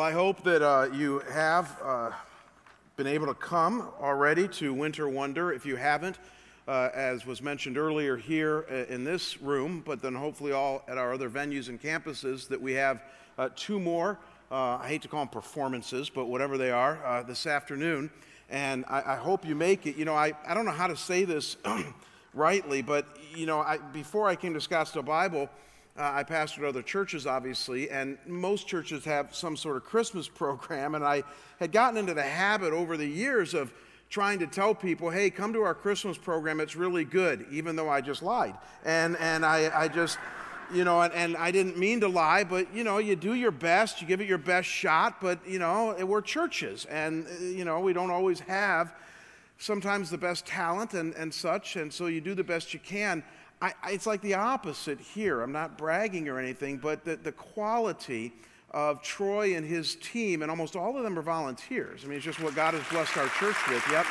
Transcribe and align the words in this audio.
Well, 0.00 0.08
I 0.08 0.12
hope 0.12 0.42
that 0.44 0.62
uh, 0.62 0.88
you 0.94 1.18
have 1.30 1.76
uh, 1.84 2.10
been 2.96 3.06
able 3.06 3.26
to 3.26 3.34
come 3.34 3.86
already 4.00 4.48
to 4.48 4.72
Winter 4.72 5.06
Wonder. 5.10 5.52
If 5.52 5.66
you 5.66 5.76
haven't, 5.76 6.18
uh, 6.66 6.88
as 6.94 7.26
was 7.26 7.42
mentioned 7.42 7.76
earlier 7.76 8.16
here 8.16 8.64
uh, 8.70 8.90
in 8.90 9.04
this 9.04 9.42
room, 9.42 9.82
but 9.84 10.00
then 10.00 10.14
hopefully 10.14 10.52
all 10.52 10.82
at 10.88 10.96
our 10.96 11.12
other 11.12 11.28
venues 11.28 11.68
and 11.68 11.78
campuses, 11.78 12.48
that 12.48 12.58
we 12.58 12.72
have 12.72 13.02
uh, 13.36 13.50
two 13.54 13.78
more. 13.78 14.18
Uh, 14.50 14.78
I 14.80 14.88
hate 14.88 15.02
to 15.02 15.08
call 15.08 15.20
them 15.20 15.28
performances, 15.28 16.08
but 16.08 16.28
whatever 16.28 16.56
they 16.56 16.70
are, 16.70 17.22
this 17.28 17.46
afternoon. 17.46 18.10
And 18.48 18.86
I, 18.88 19.02
I, 19.12 19.16
hope 19.16 19.44
you 19.44 19.54
make 19.54 19.86
it. 19.86 19.96
You 19.96 20.06
know, 20.06 20.14
I, 20.14 20.32
I 20.46 20.54
don't 20.54 20.64
know 20.64 20.70
how 20.70 20.86
to 20.86 20.96
say 20.96 21.26
this 21.26 21.58
rightly, 22.32 22.80
but, 22.80 23.06
you 23.34 23.44
know, 23.44 23.60
I, 23.60 23.76
before 23.76 24.30
I 24.30 24.34
came 24.34 24.54
to 24.54 24.60
Scottsdale 24.60 25.04
Bible, 25.04 25.50
uh, 26.00 26.12
I 26.14 26.24
pastored 26.24 26.66
other 26.66 26.82
churches, 26.82 27.26
obviously, 27.26 27.90
and 27.90 28.16
most 28.26 28.66
churches 28.66 29.04
have 29.04 29.34
some 29.34 29.54
sort 29.56 29.76
of 29.76 29.84
Christmas 29.84 30.28
program. 30.42 30.94
And 30.94 31.04
I 31.04 31.22
had 31.58 31.72
gotten 31.72 31.98
into 31.98 32.14
the 32.14 32.22
habit 32.22 32.72
over 32.72 32.96
the 32.96 33.06
years 33.06 33.52
of 33.52 33.72
trying 34.08 34.38
to 34.38 34.46
tell 34.46 34.74
people, 34.74 35.10
hey, 35.10 35.30
come 35.30 35.52
to 35.52 35.60
our 35.62 35.74
Christmas 35.74 36.16
program, 36.16 36.58
it's 36.58 36.74
really 36.74 37.04
good, 37.04 37.46
even 37.50 37.76
though 37.76 37.88
I 37.88 38.00
just 38.00 38.22
lied. 38.22 38.54
And, 38.84 39.16
and 39.18 39.44
I, 39.44 39.70
I 39.72 39.88
just, 39.88 40.18
you 40.72 40.84
know, 40.84 41.02
and, 41.02 41.12
and 41.12 41.36
I 41.36 41.50
didn't 41.50 41.78
mean 41.78 42.00
to 42.00 42.08
lie, 42.08 42.42
but, 42.42 42.74
you 42.74 42.82
know, 42.82 42.98
you 42.98 43.14
do 43.14 43.34
your 43.34 43.52
best, 43.52 44.00
you 44.00 44.08
give 44.08 44.20
it 44.20 44.26
your 44.26 44.38
best 44.38 44.68
shot, 44.68 45.20
but, 45.20 45.38
you 45.46 45.60
know, 45.60 45.94
we're 46.04 46.22
churches, 46.22 46.86
and, 46.86 47.26
you 47.40 47.64
know, 47.64 47.78
we 47.80 47.92
don't 47.92 48.10
always 48.10 48.40
have 48.40 48.92
sometimes 49.58 50.10
the 50.10 50.18
best 50.18 50.44
talent 50.46 50.94
and, 50.94 51.14
and 51.14 51.32
such, 51.32 51.76
and 51.76 51.92
so 51.92 52.06
you 52.06 52.20
do 52.20 52.34
the 52.34 52.42
best 52.42 52.74
you 52.74 52.80
can. 52.80 53.22
I, 53.62 53.74
it's 53.88 54.06
like 54.06 54.22
the 54.22 54.34
opposite 54.34 55.00
here. 55.00 55.42
I'm 55.42 55.52
not 55.52 55.76
bragging 55.76 56.28
or 56.28 56.38
anything, 56.38 56.78
but 56.78 57.04
the, 57.04 57.16
the 57.16 57.32
quality 57.32 58.32
of 58.70 59.02
Troy 59.02 59.56
and 59.56 59.66
his 59.66 59.96
team, 59.96 60.42
and 60.42 60.50
almost 60.50 60.76
all 60.76 60.96
of 60.96 61.02
them 61.02 61.18
are 61.18 61.22
volunteers. 61.22 62.04
I 62.04 62.08
mean, 62.08 62.16
it's 62.16 62.24
just 62.24 62.40
what 62.40 62.54
God 62.54 62.74
has 62.74 62.86
blessed 62.88 63.16
our 63.16 63.28
church 63.28 63.56
with. 63.68 63.84
Yep. 63.90 64.06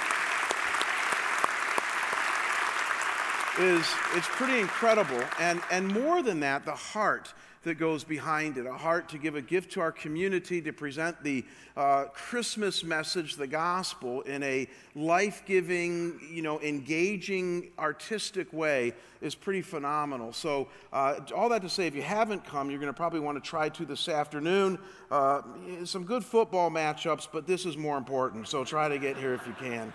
Is 3.60 3.86
it's 4.16 4.28
pretty 4.28 4.60
incredible. 4.60 5.22
And, 5.38 5.62
and 5.70 5.88
more 5.88 6.24
than 6.24 6.40
that, 6.40 6.64
the 6.64 6.72
heart 6.72 7.34
that 7.64 7.76
goes 7.76 8.06
behind 8.06 8.58
it 8.58 8.66
a 8.66 8.74
heart 8.74 9.10
to 9.10 9.18
give 9.18 9.36
a 9.36 9.42
gift 9.42 9.74
to 9.74 9.82
our 9.82 9.92
community, 9.92 10.62
to 10.62 10.72
present 10.72 11.22
the 11.24 11.44
uh, 11.76 12.06
Christmas 12.14 12.84
message, 12.84 13.36
the 13.36 13.48
gospel, 13.48 14.22
in 14.22 14.44
a 14.44 14.68
life 14.96 15.44
giving, 15.46 16.20
you 16.32 16.42
know, 16.42 16.62
engaging, 16.62 17.70
artistic 17.78 18.52
way 18.54 18.94
is 19.22 19.36
pretty 19.36 19.62
phenomenal. 19.62 20.32
So, 20.32 20.70
uh, 20.94 21.20
all 21.36 21.50
that 21.50 21.62
to 21.64 21.70
say, 21.70 21.86
if 21.86 21.96
you 21.96 22.02
haven't 22.02 22.46
come, 22.46 22.70
you're 22.70 22.80
going 22.80 22.94
to 22.94 22.98
probably 22.98 23.20
want 23.20 23.44
to 23.44 23.48
try 23.48 23.68
to 23.68 23.86
this 23.86 24.08
afternoon. 24.08 24.80
Uh, 25.12 25.42
some 25.84 26.06
good 26.06 26.24
football 26.24 26.72
matchups, 26.72 27.28
but 27.32 27.46
this 27.46 27.66
is 27.66 27.76
more 27.76 27.98
important. 27.98 28.48
So, 28.48 28.64
try 28.64 28.88
to 28.88 28.98
get 28.98 29.18
here 29.18 29.34
if 29.34 29.46
you 29.46 29.54
can. 29.60 29.92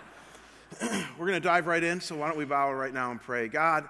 We're 1.17 1.27
going 1.27 1.41
to 1.41 1.47
dive 1.47 1.67
right 1.67 1.83
in, 1.83 2.01
so 2.01 2.17
why 2.17 2.27
don't 2.27 2.37
we 2.37 2.43
bow 2.43 2.73
right 2.73 2.93
now 2.93 3.11
and 3.11 3.21
pray? 3.21 3.47
God, 3.47 3.87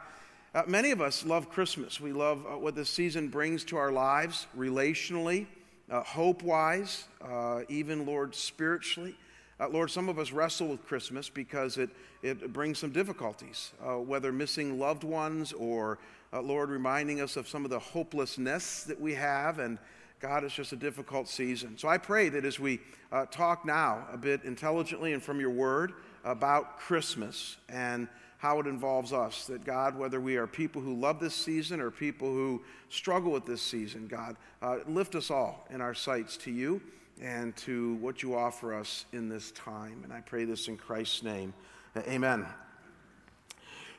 uh, 0.53 0.64
many 0.67 0.92
of 0.92 1.02
us 1.02 1.25
love 1.25 1.50
Christmas. 1.50 2.00
We 2.00 2.11
love 2.11 2.45
uh, 2.45 2.58
what 2.58 2.75
this 2.75 2.89
season 2.89 3.30
brings 3.30 3.64
to 3.66 3.77
our 3.77 3.92
lives 3.92 4.45
relationally, 4.55 5.47
uh, 5.89 6.03
hope 6.03 6.44
wise, 6.44 7.05
uh, 7.23 7.61
even, 7.69 8.05
Lord, 8.05 8.36
spiritually. 8.36 9.16
Uh, 9.59 9.69
Lord, 9.69 9.89
some 9.89 10.09
of 10.09 10.19
us 10.19 10.31
wrestle 10.31 10.67
with 10.67 10.86
Christmas 10.86 11.27
because 11.27 11.77
it, 11.77 11.89
it 12.22 12.53
brings 12.53 12.77
some 12.77 12.92
difficulties, 12.92 13.71
uh, 13.83 13.95
whether 13.95 14.32
missing 14.32 14.77
loved 14.80 15.04
ones 15.04 15.54
or, 15.54 15.98
Lord, 16.33 16.70
reminding 16.70 17.21
us 17.21 17.36
of 17.38 17.48
some 17.48 17.64
of 17.64 17.71
the 17.71 17.80
hopelessness 17.80 18.83
that 18.83 18.99
we 18.99 19.15
have. 19.15 19.58
And 19.58 19.80
God, 20.20 20.43
it's 20.43 20.54
just 20.54 20.73
a 20.73 20.76
difficult 20.76 21.30
season. 21.30 21.77
So 21.77 21.88
I 21.88 21.98
pray 21.98 22.30
that 22.30 22.45
as 22.45 22.59
we 22.59 22.82
talk 23.32 23.65
now 23.65 24.05
a 24.11 24.17
bit 24.17 24.43
intelligently 24.43 25.14
and 25.14 25.23
from 25.23 25.39
your 25.39 25.52
word 25.52 25.93
about 26.25 26.80
Christmas 26.80 27.55
and 27.69 28.09
how 28.39 28.59
it 28.59 28.67
involves 28.67 29.13
us. 29.13 29.45
That 29.45 29.63
God, 29.63 29.97
whether 29.97 30.19
we 30.19 30.36
are 30.36 30.47
people 30.47 30.81
who 30.81 30.93
love 30.95 31.19
this 31.19 31.36
season 31.36 31.80
or 31.80 31.91
people 31.91 32.27
who 32.27 32.61
struggle 32.89 33.31
with 33.31 33.45
this 33.45 33.61
season, 33.61 34.08
God, 34.08 34.35
uh, 34.61 34.80
lift 34.87 35.15
us 35.15 35.31
all 35.31 35.65
in 35.69 35.80
our 35.80 35.93
sights 35.93 36.35
to 36.37 36.52
you 36.52 36.81
and 37.21 37.55
to 37.58 37.95
what 37.95 38.21
you 38.21 38.35
offer 38.35 38.73
us 38.73 39.05
in 39.14 39.30
this 39.30 39.52
time. 39.52 40.02
And 40.03 40.11
I 40.11 40.19
pray 40.19 40.43
this 40.43 40.67
in 40.67 40.75
Christ's 40.75 41.23
name. 41.23 41.53
Amen. 41.97 42.45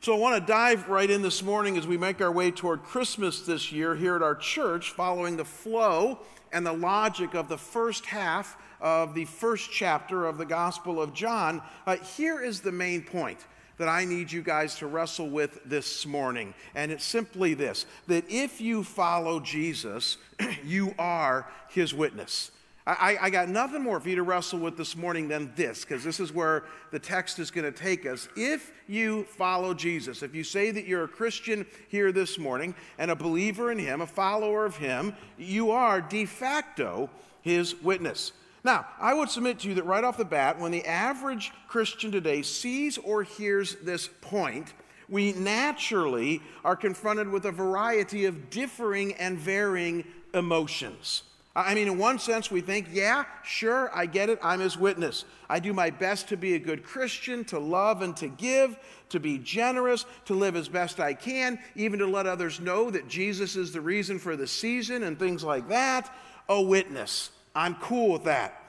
So 0.01 0.15
I 0.15 0.19
want 0.19 0.41
to 0.41 0.47
dive 0.47 0.89
right 0.89 1.11
in 1.11 1.23
this 1.23 1.43
morning 1.43 1.79
as 1.79 1.87
we 1.87 1.97
make 1.97 2.21
our 2.21 2.31
way 2.31 2.51
toward 2.51 2.83
Christmas 2.83 3.41
this 3.41 3.73
year 3.73 3.97
here 3.97 4.15
at 4.15 4.23
our 4.23 4.35
church, 4.35 4.91
following 4.91 5.37
the 5.37 5.45
flow 5.45 6.21
and 6.57 6.65
the 6.65 6.73
logic 6.73 7.35
of 7.35 7.49
the 7.51 7.59
first 7.59 8.07
half 8.07 8.57
of 8.81 9.13
the 9.13 9.27
first 9.27 9.71
chapter 9.71 10.25
of 10.25 10.39
the 10.39 10.47
Gospel 10.47 11.03
of 11.03 11.13
John. 11.13 11.61
Uh, 11.87 11.97
here 11.97 12.41
is 12.41 12.63
the 12.63 12.73
main 12.73 13.03
point 13.03 13.39
that 13.77 13.89
I 13.89 14.07
need 14.07 14.33
you 14.33 14.41
guys 14.41 14.77
to 14.77 14.87
wrestle 14.87 15.29
with 15.29 15.61
this 15.67 16.07
morning. 16.07 16.55
And 16.75 16.91
it's 16.91 17.05
simply 17.05 17.53
this 17.53 17.85
that 18.07 18.25
if 18.31 18.59
you 18.59 18.85
follow 18.85 19.39
Jesus, 19.39 20.17
you 20.65 20.95
are 20.99 21.47
his 21.69 21.93
witness. 21.93 22.51
I, 22.87 23.19
I, 23.21 23.31
got 23.31 23.49
nothing 23.49 23.83
more 23.83 23.99
for 23.99 24.09
you 24.09 24.15
to 24.15 24.23
wrestle 24.23 24.61
with 24.61 24.77
this 24.77 24.97
morning 24.97 25.27
than 25.27 25.53
this, 25.57 25.81
because 25.81 26.05
this 26.05 26.21
is 26.21 26.33
where 26.33 26.63
the 26.93 27.01
text 27.01 27.41
is 27.41 27.51
going 27.51 27.65
to 27.65 27.77
take 27.77 28.07
us. 28.07 28.29
If 28.37 28.71
you 28.87 29.25
follow 29.25 29.75
Jesus, 29.75 30.23
if 30.23 30.37
you 30.37 30.45
say 30.45 30.71
that 30.71 30.87
you're 30.87 31.03
a 31.03 31.09
Christian 31.09 31.67
here 31.89 32.13
this 32.13 32.39
morning 32.39 32.77
and 32.99 33.11
a 33.11 33.17
believer 33.17 33.73
in 33.73 33.79
Him, 33.81 34.03
a 34.03 34.07
follower 34.07 34.65
of 34.65 34.77
Him, 34.77 35.15
you 35.37 35.73
are 35.73 36.01
de 36.01 36.27
facto 36.27 37.11
His 37.43 37.75
witness. 37.83 38.31
Now, 38.63 38.87
I 39.01 39.15
would 39.15 39.31
submit 39.31 39.59
to 39.61 39.69
you 39.69 39.75
that 39.75 39.85
right 39.85 40.05
off 40.05 40.17
the 40.17 40.25
bat, 40.25 40.61
when 40.61 40.71
the 40.71 40.87
average 40.87 41.51
Christian 41.67 42.13
today 42.13 42.43
sees 42.43 42.99
or 42.99 43.25
hears 43.25 43.75
this 43.83 44.09
point, 44.21 44.75
we 45.09 45.33
naturally 45.33 46.41
are 46.65 46.77
confronted 46.77 47.29
with 47.29 47.47
a 47.47 47.53
variety 47.53 48.27
of 48.27 48.49
differing 48.49 49.15
and 49.15 49.39
varying 49.39 50.05
emotions. 50.35 51.25
I 51.57 51.75
mean, 51.75 51.89
in 51.89 51.97
one 51.97 52.19
sense, 52.19 52.51
we 52.51 52.61
think, 52.61 52.89
yeah, 52.93 53.25
sure, 53.43 53.91
I 53.95 54.05
get 54.05 54.29
it. 54.29 54.39
I'm 54.43 54.61
his 54.61 54.77
witness. 54.77 55.25
I 55.49 55.59
do 55.59 55.73
my 55.73 55.89
best 55.89 56.29
to 56.29 56.37
be 56.37 56.55
a 56.55 56.59
good 56.59 56.85
Christian, 56.85 57.47
to 57.47 57.59
love 57.59 58.03
and 58.03 58.15
to 58.19 58.29
give, 58.29 58.77
to 59.09 59.19
be 59.19 59.39
generous, 59.39 60.05
to 60.27 60.35
live 60.35 60.55
as 60.55 60.69
best 60.69 61.01
I 61.01 61.15
can, 61.15 61.59
even 61.75 61.99
to 62.01 62.07
let 62.07 62.27
others 62.27 62.61
know 62.61 62.91
that 62.91 63.09
Jesus 63.09 63.57
is 63.57 63.73
the 63.73 63.81
reason 63.81 64.19
for 64.19 64.37
the 64.37 64.47
season 64.47 65.03
and 65.03 65.19
things 65.19 65.43
like 65.43 65.67
that. 65.71 66.15
A 66.51 66.61
witness. 66.61 67.31
I'm 67.55 67.77
cool 67.77 68.13
with 68.13 68.25
that. 68.25 68.63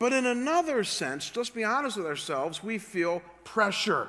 But 0.00 0.12
in 0.12 0.26
another 0.26 0.82
sense, 0.82 1.30
let's 1.36 1.48
be 1.48 1.62
honest 1.62 1.96
with 1.96 2.06
ourselves, 2.06 2.60
we 2.60 2.76
feel 2.78 3.22
pressure. 3.44 4.08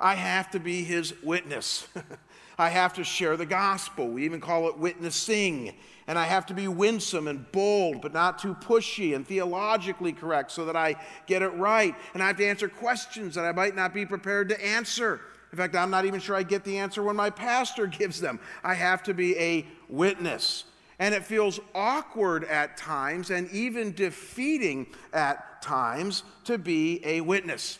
I 0.00 0.14
have 0.14 0.50
to 0.52 0.58
be 0.58 0.82
his 0.82 1.14
witness. 1.22 1.86
I 2.58 2.68
have 2.68 2.94
to 2.94 3.04
share 3.04 3.36
the 3.36 3.46
gospel. 3.46 4.08
We 4.08 4.24
even 4.24 4.40
call 4.40 4.68
it 4.68 4.76
witnessing. 4.76 5.74
And 6.06 6.18
I 6.18 6.24
have 6.24 6.46
to 6.46 6.54
be 6.54 6.68
winsome 6.68 7.28
and 7.28 7.50
bold, 7.52 8.02
but 8.02 8.12
not 8.12 8.38
too 8.38 8.54
pushy 8.54 9.14
and 9.14 9.26
theologically 9.26 10.12
correct 10.12 10.50
so 10.50 10.64
that 10.64 10.76
I 10.76 10.96
get 11.26 11.42
it 11.42 11.50
right. 11.50 11.94
And 12.14 12.22
I 12.22 12.26
have 12.26 12.36
to 12.38 12.46
answer 12.46 12.68
questions 12.68 13.34
that 13.36 13.44
I 13.44 13.52
might 13.52 13.76
not 13.76 13.94
be 13.94 14.04
prepared 14.04 14.48
to 14.48 14.64
answer. 14.64 15.20
In 15.52 15.58
fact, 15.58 15.76
I'm 15.76 15.90
not 15.90 16.04
even 16.04 16.20
sure 16.20 16.36
I 16.36 16.42
get 16.42 16.64
the 16.64 16.78
answer 16.78 17.02
when 17.02 17.16
my 17.16 17.30
pastor 17.30 17.86
gives 17.98 18.20
them. 18.20 18.40
I 18.64 18.74
have 18.74 19.02
to 19.04 19.14
be 19.14 19.38
a 19.38 19.66
witness 19.88 20.64
and 21.00 21.14
it 21.14 21.24
feels 21.24 21.58
awkward 21.74 22.44
at 22.44 22.76
times 22.76 23.30
and 23.30 23.50
even 23.50 23.92
defeating 23.94 24.86
at 25.14 25.62
times 25.62 26.22
to 26.44 26.58
be 26.58 27.00
a 27.04 27.22
witness. 27.22 27.78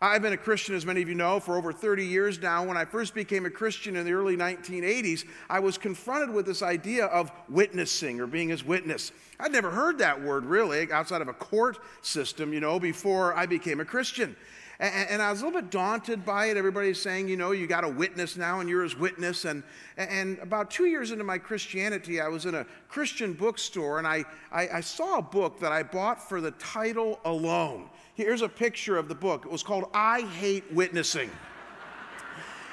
I've 0.00 0.22
been 0.22 0.32
a 0.32 0.36
Christian, 0.36 0.76
as 0.76 0.86
many 0.86 1.02
of 1.02 1.08
you 1.08 1.16
know, 1.16 1.40
for 1.40 1.56
over 1.56 1.72
30 1.72 2.04
years 2.04 2.40
now. 2.40 2.64
When 2.64 2.76
I 2.76 2.84
first 2.84 3.14
became 3.14 3.46
a 3.46 3.50
Christian 3.50 3.96
in 3.96 4.06
the 4.06 4.12
early 4.12 4.36
1980s, 4.36 5.24
I 5.50 5.58
was 5.58 5.76
confronted 5.76 6.32
with 6.32 6.46
this 6.46 6.62
idea 6.62 7.06
of 7.06 7.32
witnessing 7.48 8.20
or 8.20 8.28
being 8.28 8.48
his 8.48 8.64
witness. 8.64 9.10
I'd 9.40 9.50
never 9.50 9.70
heard 9.70 9.98
that 9.98 10.22
word 10.22 10.44
really 10.44 10.92
outside 10.92 11.20
of 11.20 11.26
a 11.26 11.32
court 11.32 11.78
system, 12.02 12.52
you 12.52 12.60
know, 12.60 12.78
before 12.78 13.34
I 13.34 13.46
became 13.46 13.80
a 13.80 13.84
Christian. 13.84 14.36
And, 14.80 15.20
I 15.20 15.32
was 15.32 15.42
a 15.42 15.46
little 15.46 15.60
bit 15.60 15.72
daunted 15.72 16.24
by 16.24 16.46
it. 16.46 16.56
Everybody's 16.56 17.02
saying, 17.02 17.26
you 17.26 17.36
know, 17.36 17.50
you 17.50 17.66
got 17.66 17.82
a 17.82 17.88
witness 17.88 18.36
now 18.36 18.60
and 18.60 18.68
you're 18.68 18.84
his 18.84 18.96
witness. 18.96 19.44
And, 19.44 19.64
and 19.96 20.38
about 20.38 20.70
two 20.70 20.84
years 20.86 21.10
into 21.10 21.24
my 21.24 21.36
Christianity, 21.36 22.20
I 22.20 22.28
was 22.28 22.46
in 22.46 22.54
a 22.54 22.64
Christian 22.88 23.32
bookstore 23.32 23.98
and 23.98 24.06
I, 24.06 24.24
I, 24.52 24.68
I 24.74 24.80
saw 24.80 25.18
a 25.18 25.22
book 25.22 25.58
that 25.58 25.72
I 25.72 25.82
bought 25.82 26.28
for 26.28 26.40
the 26.40 26.52
title 26.52 27.18
alone. 27.24 27.90
Here's 28.18 28.42
a 28.42 28.48
picture 28.48 28.98
of 28.98 29.06
the 29.06 29.14
book. 29.14 29.44
It 29.44 29.52
was 29.52 29.62
called 29.62 29.84
I 29.94 30.22
Hate 30.22 30.64
Witnessing. 30.72 31.30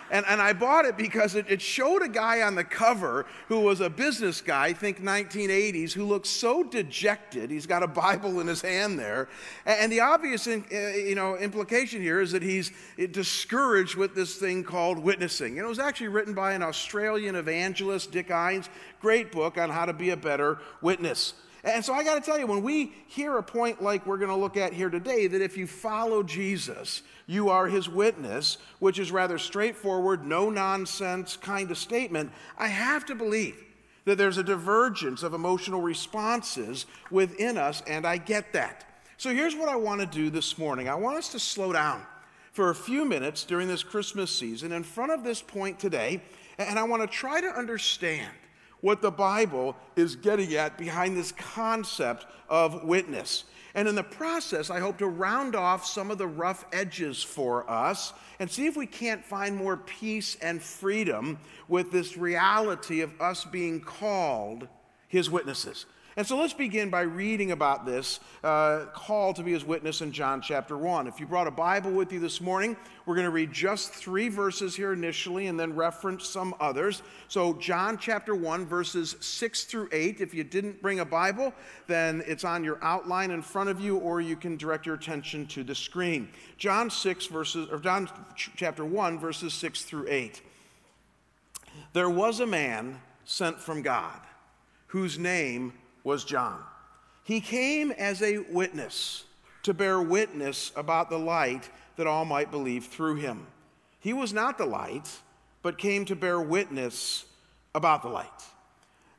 And, 0.10 0.26
and 0.28 0.42
I 0.42 0.54
bought 0.54 0.86
it 0.86 0.98
because 0.98 1.36
it, 1.36 1.46
it 1.48 1.62
showed 1.62 2.02
a 2.02 2.08
guy 2.08 2.42
on 2.42 2.56
the 2.56 2.64
cover 2.64 3.28
who 3.48 3.60
was 3.60 3.80
a 3.80 3.88
business 3.88 4.42
guy, 4.42 4.74
think 4.74 5.04
1980s, 5.04 5.94
who 5.94 6.04
looked 6.04 6.26
so 6.26 6.64
dejected. 6.64 7.52
He's 7.52 7.68
got 7.68 7.84
a 7.84 7.88
Bible 7.88 8.40
in 8.40 8.48
his 8.48 8.64
hand 8.64 8.98
there. 8.98 9.30
And 9.68 9.92
the 9.92 10.00
obvious 10.00 10.48
in, 10.48 10.66
uh, 10.74 10.98
you 10.98 11.14
know, 11.14 11.38
implication 11.38 12.02
here 12.02 12.22
is 12.22 12.32
that 12.32 12.42
he's 12.42 12.72
discouraged 13.12 13.98
with 13.98 14.16
this 14.16 14.38
thing 14.38 14.64
called 14.64 14.98
witnessing. 14.98 15.60
And 15.60 15.66
it 15.66 15.70
was 15.70 15.78
actually 15.78 16.08
written 16.08 16.34
by 16.34 16.54
an 16.54 16.64
Australian 16.64 17.36
evangelist, 17.36 18.12
Dick 18.12 18.32
Innes. 18.32 18.68
Great 19.00 19.32
book 19.32 19.60
on 19.60 19.70
how 19.70 19.86
to 19.86 19.94
be 19.94 20.10
a 20.10 20.18
better 20.18 20.58
witness. 20.82 21.36
And 21.66 21.84
so 21.84 21.96
I 21.96 22.04
got 22.04 22.16
to 22.16 22.22
tell 22.22 22.38
you, 22.38 22.46
when 22.46 22.62
we 22.62 22.94
hear 23.08 23.38
a 23.38 23.44
point 23.44 23.82
like 23.82 24.06
we're 24.06 24.20
going 24.20 24.30
to 24.30 24.36
look 24.36 24.56
at 24.56 24.72
here 24.72 24.92
today, 24.92 25.26
that 25.26 25.42
if 25.42 25.58
you 25.58 25.66
follow 25.66 26.22
Jesus, 26.22 27.02
you 27.26 27.50
are 27.50 27.66
his 27.66 27.90
witness, 27.90 28.60
which 28.78 29.00
is 29.00 29.12
rather 29.12 29.40
straightforward, 29.40 30.28
no 30.28 30.52
nonsense 30.52 31.36
kind 31.36 31.72
of 31.72 31.80
statement, 31.80 32.32
I 32.56 32.68
have 32.68 33.06
to 33.08 33.16
believe 33.16 33.64
that 34.06 34.20
there's 34.20 34.38
a 34.38 34.44
divergence 34.44 35.24
of 35.24 35.34
emotional 35.34 35.82
responses 35.82 36.86
within 37.10 37.58
us, 37.58 37.82
and 37.88 38.06
I 38.06 38.18
get 38.18 38.54
that. 38.54 38.86
So 39.18 39.34
here's 39.34 39.56
what 39.56 39.68
I 39.68 39.76
want 39.76 40.02
to 40.02 40.08
do 40.08 40.30
this 40.30 40.60
morning 40.60 40.88
I 40.88 40.94
want 40.94 41.18
us 41.18 41.30
to 41.30 41.40
slow 41.40 41.74
down 41.74 42.04
for 42.52 42.70
a 42.70 42.76
few 42.76 43.06
minutes 43.06 43.44
during 43.44 43.68
this 43.68 43.82
Christmas 43.82 44.30
season 44.30 44.72
in 44.72 44.84
front 44.84 45.12
of 45.12 45.24
this 45.24 45.42
point 45.42 45.80
today, 45.80 46.22
and 46.60 46.78
I 46.78 46.84
want 46.84 47.02
to 47.02 47.08
try 47.08 47.42
to 47.42 47.48
understand 47.48 48.32
what 48.81 49.01
the 49.01 49.12
Bible 49.12 49.75
is 49.95 50.16
getting 50.16 50.54
at 50.54 50.77
behind 50.77 51.18
this 51.18 51.31
concept 51.31 52.25
of 52.50 52.83
witness. 52.83 53.45
And 53.74 53.89
in 53.89 53.95
the 53.95 54.04
process, 54.04 54.69
I 54.69 54.80
hope 54.80 54.98
to 55.00 55.07
round 55.07 55.56
off 55.56 55.86
some 55.86 56.10
of 56.10 56.18
the 56.18 56.27
rough 56.27 56.66
edges 56.72 57.22
for 57.22 57.69
us 57.69 58.13
and 58.39 58.50
see 58.50 58.68
if 58.68 58.77
we 58.77 58.86
can't 58.86 59.24
find 59.24 59.56
more 59.56 59.75
peace 59.75 60.38
and 60.42 60.62
freedom 60.62 61.38
with 61.68 61.92
this 61.92 62.16
reality 62.16 63.01
of 63.01 63.19
us 63.19 63.44
being 63.44 63.81
called 63.81 64.68
his 65.07 65.30
witnesses. 65.30 65.86
And 66.18 66.26
so 66.26 66.38
let's 66.38 66.54
begin 66.54 66.90
by 66.90 67.02
reading 67.02 67.52
about 67.52 67.86
this 67.86 68.22
uh, 68.42 68.86
call 68.94 69.34
to 69.34 69.44
be 69.44 69.52
his 69.52 69.66
witness 69.66 70.00
in 70.00 70.14
John 70.14 70.42
chapter 70.42 70.78
1. 70.78 71.08
If 71.08 71.20
you 71.20 71.26
brought 71.26 71.46
a 71.46 71.52
Bible 71.52 71.92
with 71.92 72.14
you 72.14 72.22
this 72.22 72.40
morning, 72.40 72.78
we're 73.06 73.16
going 73.16 73.26
to 73.26 73.32
read 73.32 73.52
just 73.52 73.92
three 73.92 74.30
verses 74.30 74.78
here 74.78 74.94
initially 74.94 75.48
and 75.48 75.60
then 75.60 75.76
reference 75.76 76.26
some 76.26 76.56
others. 76.62 77.02
So, 77.28 77.56
John 77.56 77.98
chapter 77.98 78.34
1, 78.34 78.66
verses 78.66 79.18
6 79.20 79.66
through 79.66 79.90
8. 79.92 80.22
If 80.22 80.34
you 80.34 80.46
didn't 80.46 80.82
bring 80.82 81.02
a 81.02 81.06
Bible, 81.06 81.54
then 81.88 82.24
it's 82.26 82.46
on 82.46 82.64
your 82.64 82.82
outline 82.82 83.32
in 83.32 83.42
front 83.42 83.70
of 83.70 83.82
you, 83.82 83.98
or 83.98 84.22
you 84.22 84.38
can 84.38 84.56
direct 84.56 84.86
your 84.86 84.96
attention 84.96 85.46
to 85.48 85.66
the 85.66 85.76
screen. 85.76 86.30
John 86.58 86.90
6 86.90 87.26
verses, 87.26 87.68
or 87.70 87.78
John 87.78 88.10
chapter 88.38 88.86
1, 88.86 89.20
verses 89.20 89.54
6 89.54 89.82
through 89.82 90.06
8. 90.08 90.42
There 91.92 92.10
was 92.10 92.40
a 92.40 92.48
man 92.48 93.02
sent 93.26 93.60
from 93.60 93.82
God 93.82 94.22
whose 94.88 95.20
name 95.20 95.74
was 96.06 96.24
John. 96.24 96.62
He 97.24 97.42
came 97.42 97.92
as 97.92 98.22
a 98.22 98.38
witness 98.38 99.25
to 99.63 99.74
bear 99.74 100.00
witness 100.00 100.72
about 100.75 101.10
the 101.10 101.18
light 101.19 101.69
that 101.98 102.07
all 102.07 102.24
might 102.24 102.52
believe 102.52 102.86
through 102.86 103.16
him. 103.16 103.48
He 104.00 104.13
was 104.13 104.31
not 104.31 104.57
the 104.57 104.66
light, 104.66 105.10
but 105.63 105.80
came 105.80 106.06
to 106.06 106.16
bear 106.16 106.40
witness 106.40 107.25
about 107.74 108.04
the 108.04 108.10
light. 108.10 108.30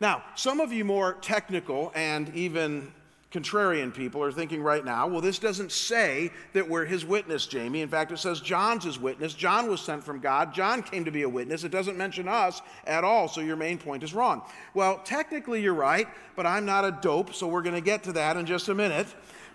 Now, 0.01 0.23
some 0.37 0.61
of 0.61 0.73
you 0.73 0.85
more 0.85 1.15
technical 1.15 1.91
and 1.95 2.33
even 2.35 2.93
contrarian 3.37 3.93
people 3.93 4.23
are 4.23 4.33
thinking 4.33 4.63
right 4.63 4.85
now, 4.85 5.07
well, 5.07 5.21
this 5.21 5.39
doesn't 5.39 5.71
say 5.71 6.31
that 6.55 6.69
we're 6.69 6.85
his 6.87 7.05
witness, 7.05 7.47
Jamie. 7.47 7.83
In 7.83 7.89
fact, 7.89 8.13
it 8.13 8.19
says 8.19 8.41
John's 8.41 8.85
his 8.85 8.99
witness. 8.99 9.35
John 9.35 9.69
was 9.69 9.81
sent 9.81 10.03
from 10.03 10.21
God. 10.21 10.55
John 10.55 10.83
came 10.83 11.05
to 11.05 11.11
be 11.11 11.23
a 11.23 11.29
witness. 11.29 11.65
It 11.65 11.73
doesn't 11.73 11.99
mention 11.99 12.29
us 12.29 12.63
at 12.87 13.05
all, 13.05 13.29
so 13.29 13.41
your 13.41 13.57
main 13.57 13.79
point 13.79 14.03
is 14.03 14.15
wrong. 14.15 14.43
Well, 14.75 15.01
technically, 15.05 15.63
you're 15.63 15.75
right, 15.75 16.09
but 16.35 16.47
I'm 16.47 16.65
not 16.65 16.85
a 16.85 16.99
dope, 17.03 17.35
so 17.35 17.47
we're 17.47 17.63
going 17.63 17.75
to 17.75 17.81
get 17.81 18.03
to 18.05 18.13
that 18.13 18.37
in 18.37 18.47
just 18.47 18.69
a 18.69 18.75
minute. 18.75 19.07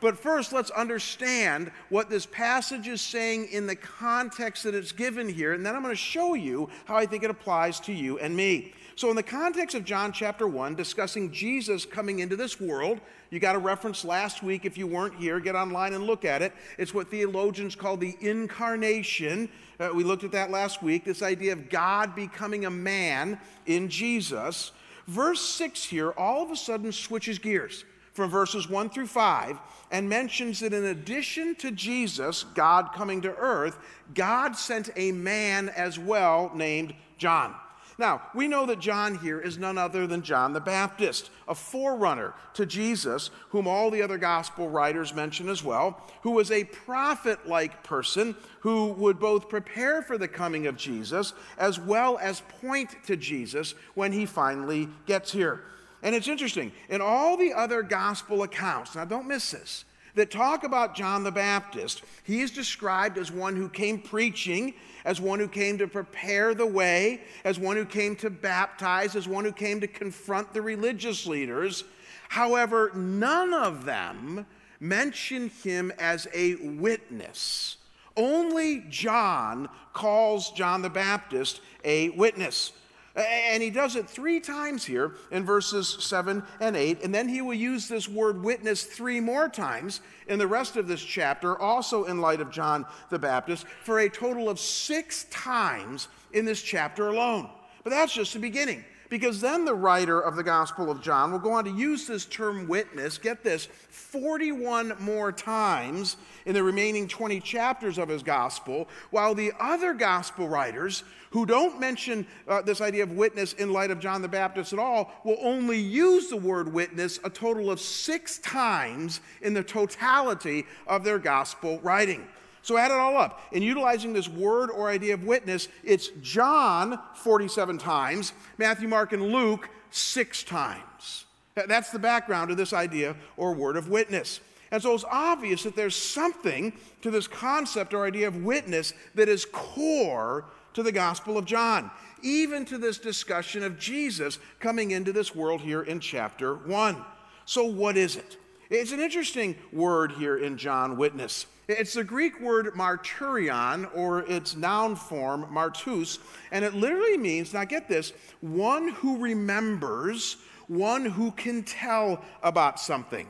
But 0.01 0.17
first, 0.17 0.51
let's 0.51 0.71
understand 0.71 1.71
what 1.89 2.09
this 2.09 2.25
passage 2.25 2.87
is 2.87 3.01
saying 3.01 3.49
in 3.51 3.67
the 3.67 3.75
context 3.75 4.63
that 4.63 4.73
it's 4.73 4.91
given 4.91 5.29
here, 5.29 5.53
and 5.53 5.65
then 5.65 5.75
I'm 5.75 5.83
going 5.83 5.93
to 5.93 5.95
show 5.95 6.33
you 6.33 6.69
how 6.85 6.95
I 6.95 7.05
think 7.05 7.23
it 7.23 7.29
applies 7.29 7.79
to 7.81 7.93
you 7.93 8.17
and 8.17 8.35
me. 8.35 8.73
So, 8.95 9.09
in 9.09 9.15
the 9.15 9.23
context 9.23 9.75
of 9.75 9.85
John 9.85 10.11
chapter 10.11 10.47
1, 10.47 10.75
discussing 10.75 11.31
Jesus 11.31 11.85
coming 11.85 12.19
into 12.19 12.35
this 12.35 12.59
world, 12.59 12.99
you 13.29 13.39
got 13.39 13.55
a 13.55 13.59
reference 13.59 14.03
last 14.03 14.43
week. 14.43 14.65
If 14.65 14.77
you 14.77 14.85
weren't 14.85 15.15
here, 15.15 15.39
get 15.39 15.55
online 15.55 15.93
and 15.93 16.03
look 16.03 16.25
at 16.25 16.41
it. 16.41 16.53
It's 16.77 16.93
what 16.93 17.09
theologians 17.09 17.75
call 17.75 17.95
the 17.95 18.17
incarnation. 18.19 19.47
Uh, 19.79 19.91
we 19.93 20.03
looked 20.03 20.25
at 20.25 20.33
that 20.33 20.51
last 20.51 20.83
week 20.83 21.05
this 21.05 21.21
idea 21.21 21.53
of 21.53 21.69
God 21.69 22.15
becoming 22.15 22.65
a 22.65 22.69
man 22.69 23.39
in 23.65 23.87
Jesus. 23.87 24.73
Verse 25.07 25.41
6 25.41 25.85
here 25.85 26.11
all 26.11 26.43
of 26.43 26.51
a 26.51 26.55
sudden 26.55 26.91
switches 26.91 27.39
gears 27.39 27.85
from 28.13 28.29
verses 28.29 28.69
1 28.69 28.89
through 28.89 29.07
5 29.07 29.57
and 29.91 30.07
mentions 30.07 30.59
that 30.59 30.73
in 30.73 30.85
addition 30.85 31.55
to 31.55 31.71
Jesus, 31.71 32.43
God 32.55 32.91
coming 32.93 33.21
to 33.21 33.33
earth, 33.35 33.79
God 34.13 34.55
sent 34.55 34.89
a 34.95 35.11
man 35.13 35.69
as 35.69 35.97
well 35.97 36.51
named 36.53 36.93
John. 37.17 37.55
Now, 38.01 38.23
we 38.33 38.47
know 38.47 38.65
that 38.65 38.79
John 38.79 39.19
here 39.19 39.39
is 39.39 39.59
none 39.59 39.77
other 39.77 40.07
than 40.07 40.23
John 40.23 40.53
the 40.53 40.59
Baptist, 40.59 41.29
a 41.47 41.53
forerunner 41.53 42.33
to 42.55 42.65
Jesus, 42.65 43.29
whom 43.49 43.67
all 43.67 43.91
the 43.91 44.01
other 44.01 44.17
gospel 44.17 44.67
writers 44.67 45.13
mention 45.13 45.47
as 45.47 45.63
well, 45.63 46.01
who 46.23 46.31
was 46.31 46.49
a 46.49 46.63
prophet 46.63 47.47
like 47.47 47.83
person 47.83 48.35
who 48.61 48.93
would 48.93 49.19
both 49.19 49.49
prepare 49.49 50.01
for 50.01 50.17
the 50.17 50.27
coming 50.27 50.65
of 50.65 50.77
Jesus 50.77 51.33
as 51.59 51.79
well 51.79 52.17
as 52.17 52.41
point 52.59 52.89
to 53.05 53.15
Jesus 53.15 53.75
when 53.93 54.11
he 54.11 54.25
finally 54.25 54.89
gets 55.05 55.31
here. 55.31 55.61
And 56.01 56.15
it's 56.15 56.27
interesting, 56.27 56.71
in 56.89 57.01
all 57.01 57.37
the 57.37 57.53
other 57.53 57.83
gospel 57.83 58.41
accounts, 58.41 58.95
now 58.95 59.05
don't 59.05 59.27
miss 59.27 59.51
this, 59.51 59.85
that 60.15 60.31
talk 60.31 60.63
about 60.63 60.95
John 60.95 61.23
the 61.23 61.31
Baptist, 61.31 62.03
he 62.23 62.41
is 62.41 62.51
described 62.51 63.17
as 63.17 63.31
one 63.31 63.55
who 63.55 63.69
came 63.69 63.99
preaching 63.99 64.73
as 65.05 65.19
one 65.19 65.39
who 65.39 65.47
came 65.47 65.77
to 65.77 65.87
prepare 65.87 66.53
the 66.53 66.65
way, 66.65 67.21
as 67.43 67.57
one 67.57 67.75
who 67.75 67.85
came 67.85 68.15
to 68.17 68.29
baptize, 68.29 69.15
as 69.15 69.27
one 69.27 69.45
who 69.45 69.51
came 69.51 69.81
to 69.81 69.87
confront 69.87 70.53
the 70.53 70.61
religious 70.61 71.25
leaders. 71.25 71.83
However, 72.29 72.91
none 72.93 73.53
of 73.53 73.85
them 73.85 74.45
mention 74.79 75.49
him 75.63 75.91
as 75.99 76.27
a 76.33 76.55
witness. 76.55 77.77
Only 78.15 78.85
John 78.89 79.69
calls 79.93 80.51
John 80.51 80.81
the 80.81 80.89
Baptist 80.89 81.61
a 81.83 82.09
witness. 82.09 82.73
And 83.15 83.61
he 83.61 83.69
does 83.69 83.97
it 83.97 84.09
three 84.09 84.39
times 84.39 84.85
here 84.85 85.15
in 85.31 85.43
verses 85.43 85.97
7 85.99 86.43
and 86.61 86.75
8. 86.75 87.03
And 87.03 87.13
then 87.13 87.27
he 87.27 87.41
will 87.41 87.53
use 87.53 87.87
this 87.87 88.07
word 88.07 88.41
witness 88.41 88.83
three 88.83 89.19
more 89.19 89.49
times 89.49 89.99
in 90.27 90.39
the 90.39 90.47
rest 90.47 90.77
of 90.77 90.87
this 90.87 91.01
chapter, 91.01 91.59
also 91.59 92.05
in 92.05 92.21
light 92.21 92.39
of 92.39 92.51
John 92.51 92.85
the 93.09 93.19
Baptist, 93.19 93.65
for 93.83 93.99
a 93.99 94.09
total 94.09 94.49
of 94.49 94.59
six 94.59 95.25
times 95.25 96.07
in 96.31 96.45
this 96.45 96.61
chapter 96.61 97.09
alone. 97.09 97.49
But 97.83 97.89
that's 97.89 98.13
just 98.13 98.33
the 98.33 98.39
beginning. 98.39 98.85
Because 99.11 99.41
then 99.41 99.65
the 99.65 99.75
writer 99.75 100.21
of 100.21 100.37
the 100.37 100.43
Gospel 100.43 100.89
of 100.89 101.01
John 101.01 101.33
will 101.33 101.39
go 101.39 101.51
on 101.51 101.65
to 101.65 101.69
use 101.69 102.07
this 102.07 102.23
term 102.23 102.65
witness, 102.65 103.17
get 103.17 103.43
this, 103.43 103.67
41 103.89 104.93
more 105.01 105.33
times 105.33 106.15
in 106.45 106.53
the 106.53 106.63
remaining 106.63 107.09
20 107.09 107.41
chapters 107.41 107.97
of 107.97 108.07
his 108.07 108.23
Gospel, 108.23 108.87
while 109.09 109.35
the 109.35 109.51
other 109.59 109.93
Gospel 109.93 110.47
writers 110.47 111.03
who 111.31 111.45
don't 111.45 111.77
mention 111.77 112.25
uh, 112.47 112.61
this 112.61 112.79
idea 112.79 113.03
of 113.03 113.11
witness 113.11 113.51
in 113.51 113.73
light 113.73 113.91
of 113.91 113.99
John 113.99 114.21
the 114.21 114.29
Baptist 114.29 114.71
at 114.71 114.79
all 114.79 115.11
will 115.25 115.39
only 115.41 115.77
use 115.77 116.29
the 116.29 116.37
word 116.37 116.71
witness 116.71 117.19
a 117.25 117.29
total 117.29 117.69
of 117.69 117.81
six 117.81 118.37
times 118.37 119.19
in 119.41 119.53
the 119.53 119.63
totality 119.63 120.65
of 120.87 121.03
their 121.03 121.19
Gospel 121.19 121.81
writing. 121.81 122.25
So 122.61 122.77
add 122.77 122.91
it 122.91 122.97
all 122.97 123.17
up. 123.17 123.41
In 123.51 123.63
utilizing 123.63 124.13
this 124.13 124.29
word 124.29 124.69
or 124.69 124.89
idea 124.89 125.13
of 125.13 125.23
witness, 125.23 125.67
it's 125.83 126.09
John 126.21 126.99
47 127.15 127.77
times, 127.77 128.33
Matthew, 128.57 128.87
Mark, 128.87 129.13
and 129.13 129.31
Luke 129.31 129.69
six 129.89 130.43
times. 130.43 131.25
That's 131.55 131.89
the 131.91 131.99
background 131.99 132.51
of 132.51 132.57
this 132.57 132.73
idea 132.73 133.15
or 133.35 133.53
word 133.53 133.77
of 133.77 133.89
witness. 133.89 134.39
And 134.71 134.81
so 134.81 134.93
it's 134.93 135.03
obvious 135.09 135.63
that 135.63 135.75
there's 135.75 135.95
something 135.95 136.73
to 137.01 137.11
this 137.11 137.27
concept 137.27 137.93
or 137.93 138.05
idea 138.05 138.27
of 138.27 138.43
witness 138.43 138.93
that 139.15 139.27
is 139.27 139.45
core 139.45 140.45
to 140.73 140.83
the 140.83 140.93
Gospel 140.93 141.37
of 141.37 141.45
John, 141.45 141.91
even 142.21 142.63
to 142.65 142.77
this 142.77 142.97
discussion 142.97 143.63
of 143.63 143.77
Jesus 143.77 144.39
coming 144.61 144.91
into 144.91 145.11
this 145.11 145.35
world 145.35 145.59
here 145.59 145.81
in 145.81 145.99
chapter 145.99 146.55
1. 146.55 147.03
So, 147.45 147.65
what 147.65 147.97
is 147.97 148.15
it? 148.15 148.37
It's 148.69 148.93
an 148.93 149.01
interesting 149.01 149.57
word 149.73 150.13
here 150.13 150.37
in 150.37 150.57
John, 150.57 150.95
witness. 150.95 151.45
It's 151.71 151.93
the 151.93 152.03
Greek 152.03 152.39
word 152.39 152.67
marturion, 152.75 153.89
or 153.95 154.21
its 154.21 154.55
noun 154.55 154.95
form, 154.95 155.47
martus, 155.51 156.19
and 156.51 156.65
it 156.65 156.73
literally 156.73 157.17
means, 157.17 157.53
now 157.53 157.63
get 157.63 157.87
this, 157.87 158.13
one 158.41 158.89
who 158.89 159.17
remembers, 159.17 160.37
one 160.67 161.05
who 161.05 161.31
can 161.31 161.63
tell 161.63 162.23
about 162.43 162.79
something. 162.79 163.27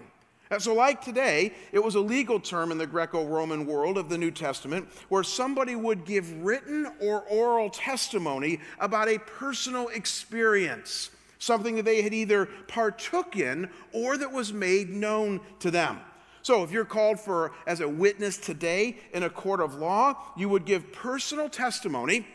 So, 0.59 0.73
like 0.73 1.01
today, 1.01 1.53
it 1.71 1.81
was 1.81 1.95
a 1.95 2.01
legal 2.01 2.39
term 2.39 2.71
in 2.71 2.77
the 2.77 2.85
Greco 2.85 3.25
Roman 3.25 3.65
world 3.65 3.97
of 3.97 4.09
the 4.09 4.17
New 4.17 4.31
Testament 4.31 4.89
where 5.07 5.23
somebody 5.23 5.75
would 5.77 6.03
give 6.03 6.43
written 6.43 6.87
or 6.99 7.21
oral 7.21 7.69
testimony 7.69 8.59
about 8.79 9.07
a 9.07 9.17
personal 9.19 9.87
experience, 9.87 11.09
something 11.39 11.75
that 11.77 11.85
they 11.85 12.01
had 12.01 12.13
either 12.13 12.47
partook 12.67 13.37
in 13.37 13.69
or 13.93 14.17
that 14.17 14.31
was 14.31 14.51
made 14.51 14.89
known 14.89 15.39
to 15.59 15.71
them. 15.71 16.01
So, 16.43 16.63
if 16.63 16.71
you're 16.71 16.85
called 16.85 17.19
for 17.19 17.51
as 17.67 17.81
a 17.81 17.87
witness 17.87 18.37
today 18.37 18.97
in 19.13 19.23
a 19.23 19.29
court 19.29 19.61
of 19.61 19.75
law, 19.75 20.15
you 20.35 20.49
would 20.49 20.65
give 20.65 20.91
personal 20.91 21.49
testimony 21.49 22.25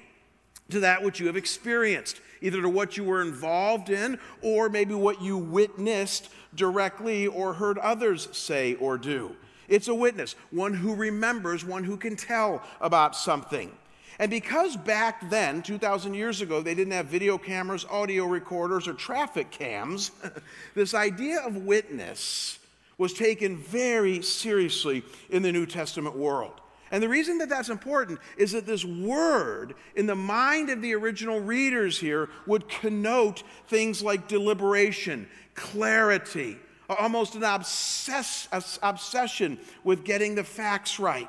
to 0.70 0.80
that 0.80 1.02
which 1.02 1.20
you 1.20 1.26
have 1.26 1.36
experienced, 1.36 2.20
either 2.40 2.62
to 2.62 2.68
what 2.68 2.96
you 2.96 3.04
were 3.04 3.22
involved 3.22 3.90
in 3.90 4.18
or 4.42 4.68
maybe 4.68 4.94
what 4.94 5.22
you 5.22 5.36
witnessed 5.36 6.28
directly 6.54 7.26
or 7.26 7.54
heard 7.54 7.78
others 7.78 8.28
say 8.32 8.74
or 8.74 8.98
do. 8.98 9.34
It's 9.68 9.88
a 9.88 9.94
witness, 9.94 10.36
one 10.50 10.74
who 10.74 10.94
remembers, 10.94 11.64
one 11.64 11.84
who 11.84 11.96
can 11.96 12.16
tell 12.16 12.62
about 12.80 13.16
something. 13.16 13.72
And 14.18 14.30
because 14.30 14.76
back 14.76 15.28
then, 15.28 15.62
2,000 15.62 16.14
years 16.14 16.40
ago, 16.40 16.62
they 16.62 16.74
didn't 16.74 16.94
have 16.94 17.06
video 17.06 17.36
cameras, 17.36 17.84
audio 17.90 18.24
recorders, 18.24 18.88
or 18.88 18.94
traffic 18.94 19.50
cams, 19.50 20.12
this 20.74 20.94
idea 20.94 21.40
of 21.40 21.56
witness 21.56 22.58
was 22.98 23.12
taken 23.12 23.56
very 23.58 24.22
seriously 24.22 25.02
in 25.30 25.42
the 25.42 25.52
New 25.52 25.66
Testament 25.66 26.16
world. 26.16 26.60
And 26.90 27.02
the 27.02 27.08
reason 27.08 27.38
that 27.38 27.48
that's 27.48 27.68
important 27.68 28.20
is 28.38 28.52
that 28.52 28.64
this 28.64 28.84
word, 28.84 29.74
in 29.96 30.06
the 30.06 30.14
mind 30.14 30.70
of 30.70 30.80
the 30.80 30.94
original 30.94 31.40
readers 31.40 31.98
here, 31.98 32.30
would 32.46 32.68
connote 32.68 33.42
things 33.66 34.02
like 34.02 34.28
deliberation, 34.28 35.28
clarity, 35.54 36.58
almost 36.88 37.34
an 37.34 37.42
obsess- 37.42 38.48
obsession 38.82 39.58
with 39.82 40.04
getting 40.04 40.36
the 40.36 40.44
facts 40.44 41.00
right. 41.00 41.28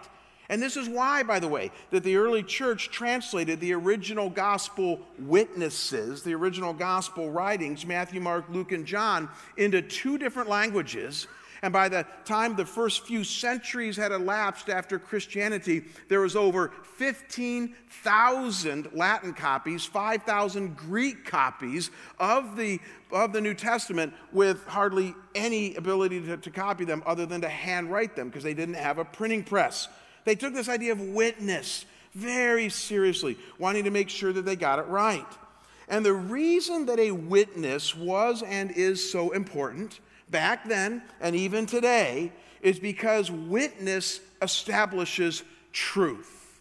And 0.49 0.61
this 0.61 0.77
is 0.77 0.87
why, 0.87 1.23
by 1.23 1.39
the 1.39 1.47
way, 1.47 1.71
that 1.91 2.03
the 2.03 2.15
early 2.15 2.43
church 2.43 2.89
translated 2.89 3.59
the 3.59 3.73
original 3.73 4.29
gospel 4.29 5.01
witnesses, 5.19 6.23
the 6.23 6.35
original 6.35 6.71
gospel 6.71 7.29
writings, 7.29 7.85
Matthew, 7.85 8.21
Mark, 8.21 8.45
Luke, 8.49 8.71
and 8.71 8.85
John, 8.85 9.27
into 9.57 9.81
two 9.81 10.17
different 10.17 10.47
languages. 10.47 11.27
And 11.61 11.73
by 11.73 11.89
the 11.89 12.05
time 12.25 12.55
the 12.55 12.65
first 12.65 13.05
few 13.05 13.23
centuries 13.23 13.97
had 13.97 14.11
elapsed 14.11 14.69
after 14.69 14.99
Christianity, 14.99 15.85
there 16.07 16.21
was 16.21 16.35
over 16.35 16.71
15,000 16.97 18.89
Latin 18.93 19.33
copies, 19.33 19.85
5,000 19.85 20.77
Greek 20.77 21.25
copies 21.25 21.89
of 22.19 22.55
the, 22.55 22.79
of 23.11 23.33
the 23.33 23.41
New 23.41 23.53
Testament 23.53 24.13
with 24.31 24.65
hardly 24.67 25.15
any 25.33 25.75
ability 25.75 26.21
to, 26.21 26.37
to 26.37 26.51
copy 26.51 26.85
them 26.85 27.01
other 27.05 27.25
than 27.25 27.41
to 27.41 27.49
handwrite 27.49 28.15
them 28.15 28.29
because 28.29 28.43
they 28.43 28.53
didn't 28.53 28.75
have 28.75 28.99
a 28.99 29.05
printing 29.05 29.43
press. 29.43 29.87
They 30.25 30.35
took 30.35 30.53
this 30.53 30.69
idea 30.69 30.91
of 30.91 31.01
witness 31.01 31.85
very 32.13 32.69
seriously, 32.69 33.37
wanting 33.59 33.83
to 33.83 33.91
make 33.91 34.09
sure 34.09 34.33
that 34.33 34.43
they 34.43 34.55
got 34.55 34.79
it 34.79 34.87
right. 34.87 35.25
And 35.87 36.05
the 36.05 36.13
reason 36.13 36.85
that 36.87 36.99
a 36.99 37.11
witness 37.11 37.95
was 37.95 38.43
and 38.43 38.71
is 38.71 39.09
so 39.09 39.31
important 39.31 39.99
back 40.29 40.67
then 40.67 41.01
and 41.21 41.35
even 41.35 41.65
today 41.65 42.31
is 42.61 42.79
because 42.79 43.31
witness 43.31 44.19
establishes 44.41 45.43
truth. 45.71 46.59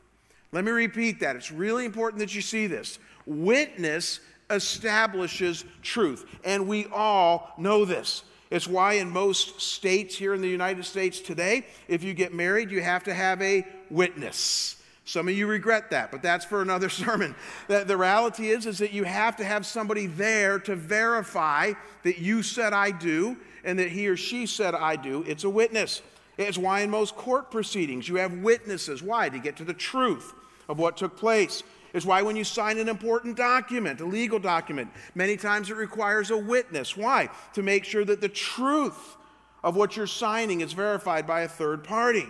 Let 0.53 0.65
me 0.65 0.71
repeat 0.71 1.21
that. 1.21 1.37
It's 1.37 1.51
really 1.51 1.85
important 1.85 2.21
that 2.21 2.35
you 2.35 2.41
see 2.41 2.67
this. 2.67 2.99
Witness 3.27 4.21
establishes 4.51 5.65
truth, 5.83 6.25
and 6.45 6.69
we 6.69 6.87
all 6.87 7.53
know 7.59 7.85
this. 7.85 8.23
It's 8.51 8.69
why 8.69 8.95
in 8.95 9.11
most 9.11 9.61
states 9.61 10.17
here 10.17 10.33
in 10.33 10.41
the 10.41 10.49
United 10.49 10.85
States 10.85 11.19
today, 11.19 11.67
if 11.89 12.05
you 12.05 12.15
get 12.15 12.33
married, 12.33 12.71
you 12.71 12.81
have 12.81 13.03
to 13.05 13.15
have 13.15 13.43
a 13.43 13.67
witness. 13.91 14.81
Some 15.07 15.29
of 15.29 15.35
you 15.35 15.47
regret 15.47 15.91
that, 15.91 16.11
but 16.11 16.21
that's 16.21 16.45
for 16.45 16.63
another 16.63 16.89
sermon. 16.91 17.35
The, 17.69 17.85
the 17.85 17.97
reality 17.97 18.51
is, 18.51 18.67
is 18.67 18.79
that 18.79 18.93
you 18.93 19.05
have 19.05 19.37
to 19.37 19.45
have 19.45 19.65
somebody 19.65 20.07
there 20.07 20.59
to 20.61 20.75
verify 20.75 21.73
that 22.03 22.19
you 22.19 22.43
said 22.43 22.73
I 22.73 22.91
do 22.91 23.37
and 23.65 23.79
that 23.79 23.89
he 23.89 24.09
or 24.09 24.17
she 24.17 24.47
said 24.47 24.75
I 24.75 24.97
do. 24.97 25.25
It's 25.27 25.45
a 25.45 25.51
witness. 25.51 26.03
It's 26.37 26.59
why 26.59 26.81
in 26.81 26.91
most 26.91 27.17
court 27.17 27.51
proceedings 27.51 28.09
you 28.09 28.17
have 28.17 28.33
witnesses. 28.33 29.03
Why? 29.03 29.29
To 29.29 29.39
get 29.39 29.57
to 29.57 29.65
the 29.65 29.73
truth 29.73 30.35
of 30.69 30.79
what 30.79 30.97
took 30.97 31.17
place. 31.17 31.63
It's 31.95 32.05
why 32.05 32.23
when 32.23 32.35
you 32.35 32.45
sign 32.45 32.79
an 32.79 32.89
important 32.89 33.37
document, 33.37 34.01
a 34.01 34.05
legal 34.05 34.41
document, 34.41 34.91
many 35.15 35.37
times 35.37 35.71
it 35.71 35.77
requires 35.77 36.31
a 36.31 36.37
witness. 36.37 36.97
Why? 36.97 37.31
To 37.55 37.63
make 37.63 37.85
sure 37.85 38.05
that 38.05 38.21
the 38.21 38.29
truth 38.29 39.17
of 39.63 39.77
what 39.77 39.97
you're 39.97 40.09
signing 40.09 40.63
is 40.63 40.73
verified 40.73 41.29
by 41.29 41.43
a 41.43 41.49
third 41.49 41.85
party. 41.85 42.27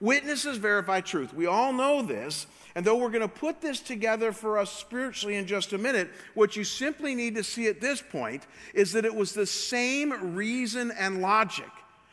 Witnesses 0.00 0.56
verify 0.56 1.00
truth. 1.00 1.34
We 1.34 1.46
all 1.46 1.72
know 1.72 2.02
this. 2.02 2.46
And 2.74 2.84
though 2.84 2.96
we're 2.96 3.10
going 3.10 3.20
to 3.20 3.28
put 3.28 3.60
this 3.60 3.80
together 3.80 4.32
for 4.32 4.56
us 4.56 4.72
spiritually 4.72 5.36
in 5.36 5.46
just 5.46 5.72
a 5.72 5.78
minute, 5.78 6.10
what 6.34 6.56
you 6.56 6.64
simply 6.64 7.14
need 7.14 7.34
to 7.34 7.44
see 7.44 7.66
at 7.66 7.80
this 7.80 8.00
point 8.00 8.46
is 8.74 8.92
that 8.92 9.04
it 9.04 9.14
was 9.14 9.32
the 9.32 9.46
same 9.46 10.34
reason 10.34 10.90
and 10.92 11.20
logic 11.20 11.68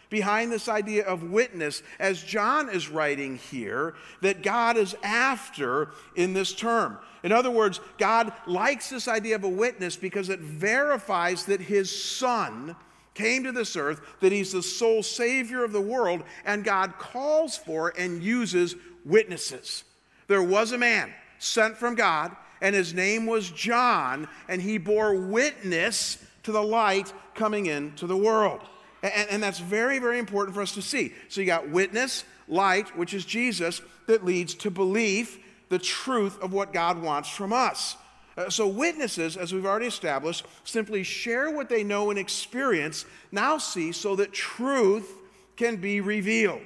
behind 0.10 0.52
this 0.52 0.70
idea 0.70 1.06
of 1.06 1.32
witness, 1.32 1.84
as 2.00 2.24
John 2.24 2.70
is 2.70 2.90
writing 2.90 3.38
here, 3.38 3.96
that 4.22 4.42
God 4.42 4.78
is 4.78 4.96
after 5.04 5.90
in 6.16 6.34
this 6.34 6.54
term. 6.54 6.98
In 7.24 7.32
other 7.32 7.52
words, 7.52 7.80
God 7.98 8.32
likes 8.46 8.90
this 8.90 9.08
idea 9.08 9.36
of 9.36 9.44
a 9.44 9.50
witness 9.50 9.96
because 9.98 10.30
it 10.30 10.40
verifies 10.40 11.46
that 11.46 11.60
his 11.60 11.92
son 11.92 12.76
came 13.18 13.44
to 13.44 13.52
this 13.52 13.76
earth, 13.76 14.00
that 14.22 14.32
he's 14.32 14.52
the 14.52 14.62
sole 14.62 15.02
savior 15.02 15.64
of 15.64 15.72
the 15.72 15.82
world, 15.82 16.24
and 16.46 16.64
God 16.64 16.94
calls 17.00 17.58
for 17.58 17.94
and 17.98 18.22
uses 18.22 18.76
witnesses. 19.04 19.84
There 20.28 20.44
was 20.44 20.72
a 20.72 20.78
man 20.78 21.12
sent 21.40 21.78
from 21.78 21.96
God, 21.96 22.36
and 22.62 22.76
his 22.76 22.94
name 22.94 23.26
was 23.26 23.50
John, 23.50 24.28
and 24.48 24.62
he 24.62 24.78
bore 24.78 25.16
witness 25.16 26.24
to 26.44 26.52
the 26.52 26.62
light 26.62 27.12
coming 27.34 27.66
into 27.66 28.06
the 28.06 28.18
world. 28.18 28.62
And, 29.02 29.30
and, 29.30 29.44
that's 29.44 29.60
very, 29.60 30.00
very 30.00 30.18
important 30.18 30.56
for 30.56 30.62
us 30.62 30.74
to 30.74 30.82
see. 30.82 31.14
So 31.30 31.42
you 31.42 31.48
got 31.48 31.70
witness, 31.70 32.24
light, 32.48 32.98
which 32.98 33.14
is 33.14 33.26
Jesus, 33.26 33.82
that 34.08 34.26
leads 34.26 34.56
to 34.56 34.72
belief, 34.72 35.38
the 35.70 35.78
truth 35.78 36.42
of 36.42 36.54
what 36.54 36.74
God 36.74 37.02
wants 37.02 37.30
from 37.30 37.54
us. 37.54 37.96
Uh, 38.38 38.50
so 38.50 38.68
witnesses, 38.68 39.36
as 39.36 39.52
we've 39.52 39.66
already 39.66 39.88
established, 39.88 40.46
simply 40.64 41.04
share 41.04 41.50
what 41.50 41.70
they 41.70 41.84
know 41.84 42.12
and 42.12 42.20
experience, 42.20 43.06
now 43.32 43.58
see, 43.58 43.92
so 43.92 44.16
that 44.16 44.32
truth 44.32 45.12
can 45.56 45.76
be 45.76 46.02
revealed. 46.02 46.62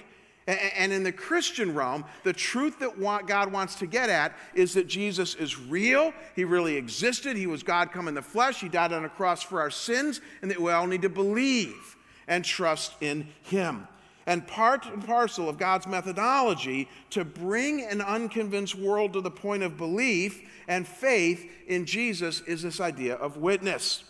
And 0.47 0.91
in 0.91 1.03
the 1.03 1.11
Christian 1.11 1.73
realm, 1.73 2.03
the 2.23 2.33
truth 2.33 2.79
that 2.79 2.99
God 3.25 3.53
wants 3.53 3.75
to 3.75 3.85
get 3.85 4.09
at 4.09 4.35
is 4.53 4.73
that 4.73 4.87
Jesus 4.87 5.35
is 5.35 5.57
real. 5.57 6.13
He 6.35 6.43
really 6.43 6.75
existed. 6.75 7.37
He 7.37 7.47
was 7.47 7.63
God 7.63 7.91
come 7.91 8.07
in 8.07 8.15
the 8.15 8.21
flesh. 8.21 8.59
He 8.59 8.67
died 8.67 8.91
on 8.91 9.05
a 9.05 9.09
cross 9.09 9.43
for 9.43 9.61
our 9.61 9.69
sins, 9.69 10.19
and 10.41 10.51
that 10.51 10.59
we 10.59 10.71
all 10.71 10.87
need 10.87 11.03
to 11.03 11.09
believe 11.09 11.95
and 12.27 12.43
trust 12.43 12.93
in 13.01 13.27
Him. 13.43 13.87
And 14.25 14.47
part 14.47 14.85
and 14.85 15.05
parcel 15.05 15.49
of 15.49 15.57
God's 15.57 15.87
methodology 15.87 16.87
to 17.09 17.25
bring 17.25 17.83
an 17.83 18.01
unconvinced 18.01 18.75
world 18.75 19.13
to 19.13 19.21
the 19.21 19.31
point 19.31 19.63
of 19.63 19.77
belief 19.77 20.41
and 20.67 20.87
faith 20.87 21.49
in 21.67 21.85
Jesus 21.85 22.41
is 22.41 22.61
this 22.61 22.79
idea 22.79 23.15
of 23.15 23.37
witness. 23.37 24.03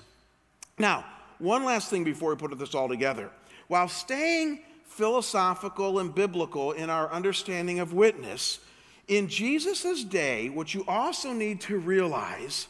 Now, 0.77 1.06
one 1.39 1.63
last 1.63 1.89
thing 1.89 2.03
before 2.03 2.32
we 2.32 2.36
put 2.36 2.58
this 2.60 2.75
all 2.75 2.89
together. 2.89 3.32
While 3.68 3.88
staying 3.88 4.60
philosophical 4.86 6.00
and 6.00 6.13
biblical 6.13 6.74
in 6.74 6.89
our 6.89 7.12
understanding 7.12 7.80
of 7.80 7.94
witness, 7.94 8.60
in 9.08 9.27
Jesus' 9.27 10.03
day, 10.03 10.50
what 10.50 10.74
you 10.74 10.86
also 10.88 11.34
need 11.34 11.62
to 11.62 11.77
realize 11.77 12.68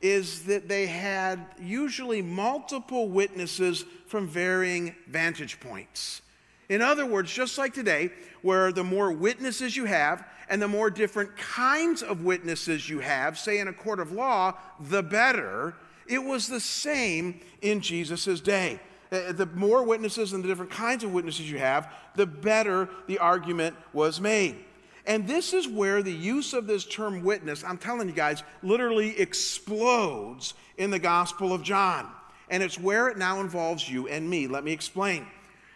is 0.00 0.44
that 0.44 0.68
they 0.68 0.86
had 0.86 1.44
usually 1.60 2.20
multiple 2.20 3.08
witnesses 3.08 3.84
from 4.06 4.28
varying 4.28 4.94
vantage 5.08 5.60
points. 5.60 6.20
In 6.74 6.82
other 6.82 7.06
words, 7.06 7.32
just 7.32 7.56
like 7.56 7.72
today, 7.72 8.10
where 8.42 8.72
the 8.72 8.82
more 8.82 9.12
witnesses 9.12 9.76
you 9.76 9.84
have 9.84 10.26
and 10.48 10.60
the 10.60 10.66
more 10.66 10.90
different 10.90 11.36
kinds 11.36 12.02
of 12.02 12.24
witnesses 12.24 12.88
you 12.88 12.98
have, 12.98 13.38
say 13.38 13.60
in 13.60 13.68
a 13.68 13.72
court 13.72 14.00
of 14.00 14.10
law, 14.10 14.54
the 14.80 15.00
better, 15.00 15.76
it 16.08 16.18
was 16.18 16.48
the 16.48 16.58
same 16.58 17.38
in 17.62 17.80
Jesus' 17.80 18.40
day. 18.40 18.80
Uh, 19.12 19.30
the 19.30 19.46
more 19.54 19.84
witnesses 19.84 20.32
and 20.32 20.42
the 20.42 20.48
different 20.48 20.72
kinds 20.72 21.04
of 21.04 21.14
witnesses 21.14 21.48
you 21.48 21.58
have, 21.58 21.92
the 22.16 22.26
better 22.26 22.88
the 23.06 23.20
argument 23.20 23.76
was 23.92 24.20
made. 24.20 24.56
And 25.06 25.28
this 25.28 25.54
is 25.54 25.68
where 25.68 26.02
the 26.02 26.12
use 26.12 26.52
of 26.54 26.66
this 26.66 26.84
term 26.84 27.22
witness, 27.22 27.62
I'm 27.62 27.78
telling 27.78 28.08
you 28.08 28.14
guys, 28.14 28.42
literally 28.64 29.16
explodes 29.20 30.54
in 30.76 30.90
the 30.90 30.98
Gospel 30.98 31.52
of 31.52 31.62
John. 31.62 32.10
And 32.50 32.64
it's 32.64 32.80
where 32.80 33.06
it 33.06 33.16
now 33.16 33.40
involves 33.40 33.88
you 33.88 34.08
and 34.08 34.28
me. 34.28 34.48
Let 34.48 34.64
me 34.64 34.72
explain. 34.72 35.28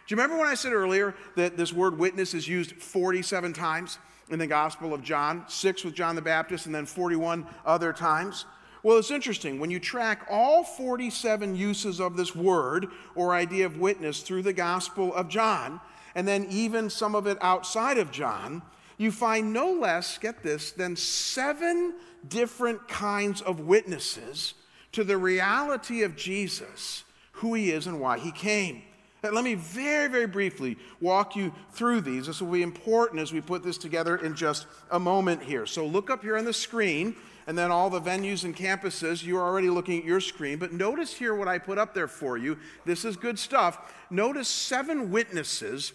Do 0.09 0.15
you 0.15 0.21
remember 0.23 0.39
when 0.41 0.49
I 0.49 0.55
said 0.55 0.73
earlier 0.73 1.13
that 1.35 1.55
this 1.55 1.71
word 1.71 1.99
witness 1.99 2.33
is 2.33 2.47
used 2.47 2.71
47 2.81 3.53
times 3.53 3.99
in 4.31 4.39
the 4.39 4.47
Gospel 4.47 4.91
of 4.91 5.03
John? 5.03 5.45
Six 5.47 5.83
with 5.83 5.93
John 5.93 6.15
the 6.15 6.21
Baptist, 6.23 6.65
and 6.65 6.73
then 6.73 6.87
41 6.87 7.45
other 7.63 7.93
times? 7.93 8.45
Well, 8.81 8.97
it's 8.97 9.11
interesting. 9.11 9.59
When 9.59 9.69
you 9.69 9.79
track 9.79 10.25
all 10.27 10.63
47 10.63 11.55
uses 11.55 12.01
of 12.01 12.17
this 12.17 12.35
word 12.35 12.87
or 13.13 13.35
idea 13.35 13.67
of 13.67 13.77
witness 13.77 14.21
through 14.21 14.41
the 14.41 14.51
Gospel 14.51 15.13
of 15.13 15.29
John, 15.29 15.79
and 16.15 16.27
then 16.27 16.47
even 16.49 16.89
some 16.89 17.13
of 17.13 17.27
it 17.27 17.37
outside 17.39 17.99
of 17.99 18.09
John, 18.09 18.63
you 18.97 19.11
find 19.11 19.53
no 19.53 19.73
less, 19.73 20.17
get 20.17 20.41
this, 20.41 20.71
than 20.71 20.95
seven 20.95 21.93
different 22.27 22.87
kinds 22.87 23.41
of 23.41 23.59
witnesses 23.59 24.55
to 24.91 25.03
the 25.03 25.19
reality 25.19 26.01
of 26.01 26.15
Jesus, 26.15 27.03
who 27.33 27.53
he 27.53 27.69
is, 27.69 27.85
and 27.85 27.99
why 27.99 28.17
he 28.17 28.31
came. 28.31 28.81
Let 29.21 29.43
me 29.43 29.55
very, 29.55 30.07
very 30.07 30.27
briefly 30.27 30.77
walk 31.01 31.35
you 31.35 31.53
through 31.71 32.01
these. 32.01 32.27
This 32.27 32.41
will 32.41 32.51
be 32.51 32.61
important 32.61 33.19
as 33.19 33.33
we 33.33 33.41
put 33.41 33.63
this 33.63 33.77
together 33.77 34.15
in 34.15 34.33
just 34.33 34.65
a 34.91 34.99
moment 34.99 35.43
here. 35.43 35.65
So 35.65 35.85
look 35.85 36.09
up 36.09 36.23
here 36.23 36.37
on 36.37 36.45
the 36.45 36.53
screen, 36.53 37.15
and 37.45 37.57
then 37.57 37.69
all 37.69 37.89
the 37.89 37.99
venues 37.99 38.45
and 38.45 38.55
campuses, 38.55 39.25
you're 39.25 39.41
already 39.41 39.69
looking 39.69 39.99
at 39.99 40.05
your 40.05 40.21
screen. 40.21 40.57
But 40.57 40.71
notice 40.71 41.13
here 41.13 41.35
what 41.35 41.49
I 41.49 41.57
put 41.57 41.77
up 41.77 41.93
there 41.93 42.07
for 42.07 42.37
you. 42.37 42.57
This 42.85 43.03
is 43.03 43.17
good 43.17 43.37
stuff. 43.37 43.93
Notice 44.09 44.47
seven 44.47 45.11
witnesses 45.11 45.91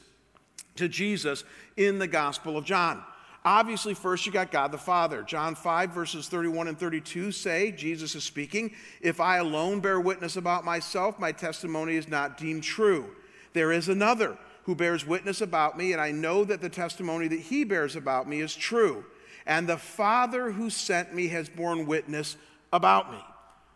to 0.76 0.88
Jesus 0.88 1.45
in 1.76 1.99
the 1.99 2.09
Gospel 2.09 2.59
of 2.59 2.64
John. 2.64 3.02
Obviously, 3.44 3.92
first 3.92 4.24
you 4.24 4.32
got 4.32 4.50
God 4.50 4.72
the 4.72 4.78
Father. 4.78 5.22
John 5.22 5.54
5, 5.54 5.90
verses 5.90 6.28
31 6.28 6.68
and 6.68 6.78
32 6.78 7.30
say, 7.30 7.72
Jesus 7.72 8.14
is 8.14 8.24
speaking, 8.24 8.74
If 9.02 9.20
I 9.20 9.36
alone 9.36 9.80
bear 9.80 10.00
witness 10.00 10.36
about 10.36 10.64
myself, 10.64 11.18
my 11.18 11.30
testimony 11.30 11.96
is 11.96 12.08
not 12.08 12.38
deemed 12.38 12.62
true. 12.62 13.14
There 13.52 13.70
is 13.70 13.90
another 13.90 14.38
who 14.62 14.74
bears 14.74 15.06
witness 15.06 15.42
about 15.42 15.76
me, 15.76 15.92
and 15.92 16.00
I 16.00 16.10
know 16.10 16.44
that 16.44 16.62
the 16.62 16.70
testimony 16.70 17.28
that 17.28 17.40
he 17.40 17.64
bears 17.64 17.96
about 17.96 18.26
me 18.26 18.40
is 18.40 18.56
true. 18.56 19.04
And 19.44 19.68
the 19.68 19.76
Father 19.76 20.52
who 20.52 20.70
sent 20.70 21.14
me 21.14 21.28
has 21.28 21.50
borne 21.50 21.86
witness 21.86 22.38
about 22.72 23.12
me. 23.12 23.18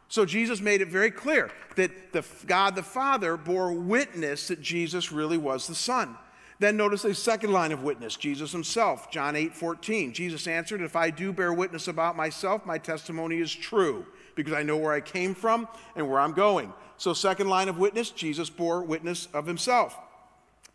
So 0.09 0.25
Jesus 0.25 0.63
made 0.63 0.81
it 0.81 0.89
very 0.89 1.11
clear 1.11 1.51
that 1.77 2.13
the, 2.15 2.25
God 2.47 2.75
the 2.75 2.83
Father 2.83 3.37
bore 3.37 3.75
witness 3.75 4.49
that 4.49 4.63
Jesus 4.63 5.13
really 5.13 5.37
was 5.37 5.67
the 5.67 5.75
Son. 5.75 6.17
Then 6.61 6.77
notice 6.77 7.05
a 7.05 7.15
second 7.15 7.53
line 7.53 7.71
of 7.71 7.85
witness, 7.85 8.17
Jesus 8.17 8.51
himself, 8.51 9.11
John 9.11 9.37
8 9.37 9.55
14. 9.55 10.13
Jesus 10.13 10.47
answered, 10.49 10.81
If 10.81 10.97
I 10.97 11.11
do 11.11 11.33
bear 11.33 11.53
witness 11.53 11.87
about 11.87 12.17
myself, 12.17 12.67
my 12.67 12.79
testimony 12.79 13.39
is 13.39 13.55
true, 13.55 14.05
because 14.35 14.53
I 14.53 14.65
know 14.65 14.77
where 14.77 14.93
I 14.93 15.01
came 15.01 15.35
from 15.35 15.69
and 15.95 16.09
where 16.09 16.19
I'm 16.19 16.33
going. 16.33 16.73
So, 16.97 17.13
second 17.13 17.49
line 17.49 17.69
of 17.69 17.79
witness, 17.79 18.11
Jesus 18.11 18.51
bore 18.51 18.83
witness 18.83 19.29
of 19.33 19.47
himself. 19.47 19.97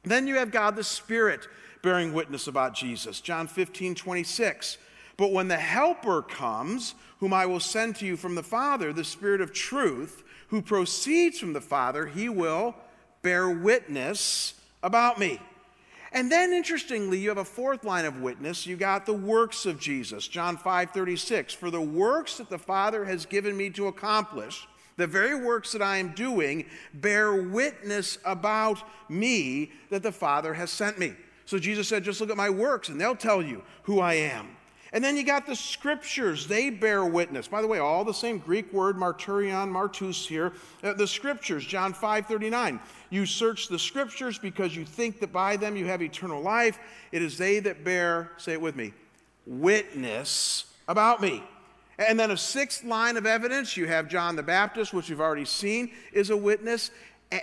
Then 0.03 0.25
you 0.25 0.35
have 0.35 0.51
God 0.51 0.77
the 0.77 0.83
Spirit 0.83 1.47
bearing 1.81 2.13
witness 2.13 2.47
about 2.47 2.73
Jesus, 2.73 3.19
John 3.19 3.47
15 3.47 3.95
26. 3.95 4.77
But 5.17 5.31
when 5.31 5.49
the 5.49 5.57
Helper 5.57 6.21
comes, 6.21 6.95
whom 7.19 7.33
I 7.33 7.45
will 7.45 7.59
send 7.59 7.97
to 7.97 8.05
you 8.05 8.17
from 8.17 8.35
the 8.35 8.43
Father, 8.43 8.93
the 8.93 9.03
Spirit 9.03 9.41
of 9.41 9.53
truth, 9.53 10.23
who 10.47 10.61
proceeds 10.61 11.39
from 11.39 11.53
the 11.53 11.61
Father, 11.61 12.05
he 12.05 12.29
will 12.29 12.73
bear 13.21 13.49
witness 13.49 14.53
about 14.81 15.19
me. 15.19 15.39
And 16.13 16.32
then 16.32 16.53
interestingly, 16.53 17.17
you 17.17 17.29
have 17.29 17.39
a 17.39 17.46
fourth 17.46 17.84
line 17.84 18.05
of 18.05 18.22
witness. 18.22 18.67
You 18.67 18.77
got 18.77 19.08
the 19.08 19.13
works 19.13 19.65
of 19.65 19.79
Jesus. 19.79 20.27
John 20.27 20.58
5:36, 20.58 21.53
"For 21.55 21.72
the 21.72 21.82
works 21.82 22.38
that 22.38 22.50
the 22.50 22.60
Father 22.60 23.05
has 23.05 23.25
given 23.25 23.58
me 23.58 23.72
to 23.72 23.88
accomplish, 23.88 24.67
the 24.96 25.08
very 25.08 25.34
works 25.34 25.72
that 25.72 25.82
I 25.82 25.98
am 25.98 26.13
doing 26.13 26.65
bear 26.93 27.34
witness 27.34 28.20
about 28.24 28.88
me 29.10 29.72
that 29.89 30.03
the 30.03 30.12
Father 30.12 30.53
has 30.53 30.70
sent 30.70 31.00
me." 31.00 31.15
So 31.46 31.58
Jesus 31.58 31.88
said, 31.88 32.03
"Just 32.03 32.22
look 32.22 32.29
at 32.29 32.38
my 32.38 32.50
works 32.50 32.89
and 32.89 33.01
they'll 33.01 33.15
tell 33.15 33.41
you 33.41 33.63
who 33.84 34.00
I 34.00 34.13
am." 34.13 34.55
And 34.93 35.03
then 35.03 35.17
you 35.17 35.23
got 35.23 35.47
the 35.47 35.55
scriptures, 35.55 36.45
they 36.45 36.69
bear 36.69 37.03
witness. 37.03 37.47
By 37.47 37.63
the 37.63 37.67
way, 37.67 37.79
all 37.79 38.05
the 38.05 38.13
same 38.13 38.38
Greek 38.38 38.71
word, 38.71 38.95
marturion, 38.95 39.71
martus 39.71 40.27
here. 40.27 40.53
Uh, 40.83 40.93
the 40.93 41.07
scriptures, 41.07 41.65
John 41.65 41.93
5 41.93 42.27
39. 42.27 42.79
You 43.09 43.25
search 43.25 43.67
the 43.67 43.79
scriptures 43.79 44.38
because 44.38 44.75
you 44.75 44.85
think 44.85 45.19
that 45.19 45.33
by 45.33 45.57
them 45.57 45.75
you 45.75 45.88
have 45.88 46.03
eternal 46.03 46.41
life. 46.41 46.77
It 47.12 47.23
is 47.23 47.39
they 47.39 47.59
that 47.62 47.83
bear, 47.83 48.31
say 48.38 48.53
it 48.53 48.62
with 48.62 48.75
me, 48.75 48.93
witness 49.47 50.65
about 50.88 51.21
me. 51.21 51.43
And 51.97 52.19
then 52.19 52.29
a 52.29 52.38
sixth 52.38 52.83
line 52.83 53.17
of 53.17 53.25
evidence, 53.25 53.75
you 53.75 53.88
have 53.88 54.07
John 54.07 54.35
the 54.35 54.43
Baptist, 54.43 54.93
which 54.93 55.09
we've 55.09 55.21
already 55.21 55.45
seen, 55.45 55.91
is 56.12 56.29
a 56.29 56.38
witness. 56.38 56.91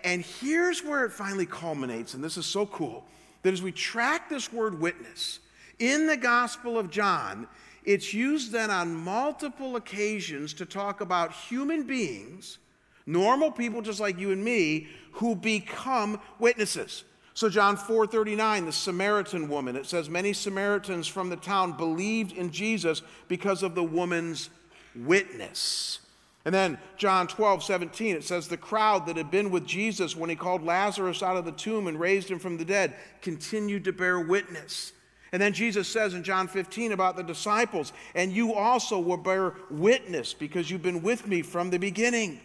And 0.05 0.25
here's 0.25 0.85
where 0.85 1.05
it 1.05 1.13
finally 1.13 1.47
culminates, 1.47 2.15
and 2.15 2.23
this 2.23 2.37
is 2.37 2.47
so 2.47 2.67
cool 2.67 3.05
that 3.43 3.53
as 3.53 3.63
we 3.63 3.73
track 3.73 4.29
this 4.29 4.53
word 4.53 4.81
witness, 4.81 5.40
in 5.81 6.07
the 6.07 6.17
Gospel 6.17 6.79
of 6.79 6.91
John, 6.91 7.49
it's 7.85 8.15
used 8.15 8.53
then 8.53 8.71
on 8.71 8.95
multiple 8.95 9.77
occasions 9.77 10.55
to 10.55 10.67
talk 10.67 11.01
about 11.01 11.33
human 11.33 11.85
beings, 11.85 12.59
normal 13.07 13.51
people 13.51 13.83
just 13.83 13.99
like 13.99 14.19
you 14.19 14.31
and 14.31 14.45
me, 14.45 14.87
who 15.13 15.35
become 15.35 16.21
witnesses. 16.39 17.05
So 17.35 17.49
John 17.49 17.77
4:39 17.77 18.67
the 18.67 18.73
Samaritan 18.73 19.49
woman 19.49 19.75
it 19.75 19.87
says 19.87 20.11
many 20.11 20.33
Samaritans 20.33 21.09
from 21.09 21.31
the 21.31 21.37
town 21.37 21.73
believed 21.73 22.33
in 22.33 22.51
Jesus 22.51 23.03
because 23.29 23.63
of 23.63 23.75
the 23.75 23.83
woman's 23.83 24.51
witness. 24.95 26.01
And 26.45 26.55
then 26.55 26.79
John 26.97 27.27
12, 27.27 27.63
17, 27.63 28.17
it 28.17 28.25
says, 28.25 28.49
The 28.49 28.57
crowd 28.57 29.07
that 29.07 29.19
had 29.19 29.31
been 29.31 29.51
with 29.51 29.67
Jesus 29.67 30.17
when 30.17 30.31
he 30.31 30.37
called 30.37 30.63
Lazarus 30.63 31.23
out 31.23 31.37
of 31.37 31.45
the 31.45 31.53
tomb 31.53 31.87
and 31.87 32.01
raised 32.01 32.31
him 32.31 32.39
from 32.39 32.57
the 32.57 32.65
dead 32.65 32.95
continued 33.21 33.85
to 33.85 33.93
bear 33.93 34.19
witness. 34.19 34.93
And 35.33 35.41
then 35.41 35.53
Jesus 35.53 35.87
says 35.87 36.15
in 36.15 36.25
John 36.25 36.49
15 36.49 36.93
about 36.93 37.17
the 37.17 37.23
disciples, 37.23 37.93
and 38.15 38.33
you 38.33 38.55
also 38.55 38.99
will 38.99 39.17
bear 39.17 39.55
witness 39.71 40.35
because 40.35 40.71
you've 40.71 40.83
been 40.83 41.03
with 41.03 41.27
me 41.27 41.43
from 41.43 41.71
the 41.71 41.79
beginning. 41.79 42.41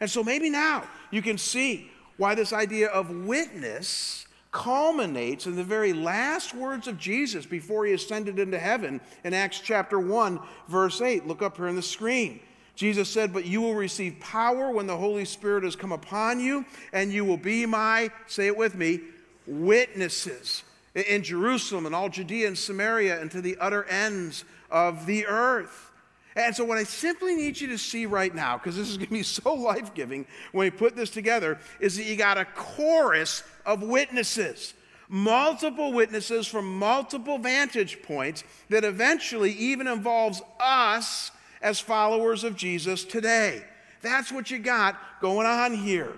And 0.00 0.10
so 0.10 0.22
maybe 0.22 0.50
now 0.50 0.84
you 1.10 1.22
can 1.22 1.38
see 1.38 1.90
why 2.18 2.34
this 2.34 2.52
idea 2.52 2.88
of 2.88 3.10
witness 3.10 4.26
culminates 4.52 5.46
in 5.46 5.56
the 5.56 5.64
very 5.64 5.92
last 5.92 6.54
words 6.54 6.88
of 6.88 6.98
Jesus 6.98 7.44
before 7.46 7.86
he 7.86 7.92
ascended 7.92 8.38
into 8.38 8.58
heaven 8.58 9.00
in 9.24 9.34
Acts 9.34 9.60
chapter 9.60 9.98
1, 9.98 10.40
verse 10.68 11.00
8. 11.00 11.26
Look 11.26 11.42
up 11.42 11.56
here 11.56 11.68
on 11.68 11.76
the 11.76 11.82
screen. 11.82 12.40
Jesus 12.74 13.08
said, 13.08 13.32
But 13.32 13.46
you 13.46 13.62
will 13.62 13.74
receive 13.74 14.20
power 14.20 14.70
when 14.70 14.86
the 14.86 14.96
Holy 14.96 15.24
Spirit 15.24 15.64
has 15.64 15.76
come 15.76 15.92
upon 15.92 16.40
you, 16.40 16.64
and 16.92 17.12
you 17.12 17.24
will 17.24 17.38
be 17.38 17.64
my, 17.64 18.10
say 18.26 18.46
it 18.46 18.56
with 18.56 18.74
me, 18.74 19.00
witnesses 19.46 20.62
in 20.96 21.22
Jerusalem 21.22 21.86
and 21.86 21.94
all 21.94 22.08
Judea 22.08 22.46
and 22.46 22.56
Samaria 22.56 23.20
and 23.20 23.30
to 23.30 23.40
the 23.40 23.56
utter 23.60 23.84
ends 23.84 24.44
of 24.70 25.06
the 25.06 25.26
earth. 25.26 25.90
And 26.34 26.54
so, 26.54 26.64
what 26.64 26.78
I 26.78 26.84
simply 26.84 27.34
need 27.34 27.60
you 27.60 27.68
to 27.68 27.78
see 27.78 28.04
right 28.06 28.34
now, 28.34 28.58
because 28.58 28.76
this 28.76 28.88
is 28.88 28.96
going 28.96 29.08
to 29.08 29.12
be 29.12 29.22
so 29.22 29.54
life 29.54 29.94
giving 29.94 30.26
when 30.52 30.66
we 30.66 30.70
put 30.70 30.96
this 30.96 31.10
together, 31.10 31.58
is 31.80 31.96
that 31.96 32.04
you 32.04 32.16
got 32.16 32.38
a 32.38 32.44
chorus 32.44 33.42
of 33.64 33.82
witnesses, 33.82 34.74
multiple 35.08 35.92
witnesses 35.92 36.46
from 36.46 36.78
multiple 36.78 37.38
vantage 37.38 38.02
points 38.02 38.44
that 38.68 38.84
eventually 38.84 39.52
even 39.52 39.86
involves 39.86 40.42
us 40.60 41.30
as 41.62 41.80
followers 41.80 42.44
of 42.44 42.56
Jesus 42.56 43.04
today. 43.04 43.64
That's 44.02 44.30
what 44.30 44.50
you 44.50 44.58
got 44.58 44.98
going 45.20 45.46
on 45.46 45.74
here. 45.74 46.12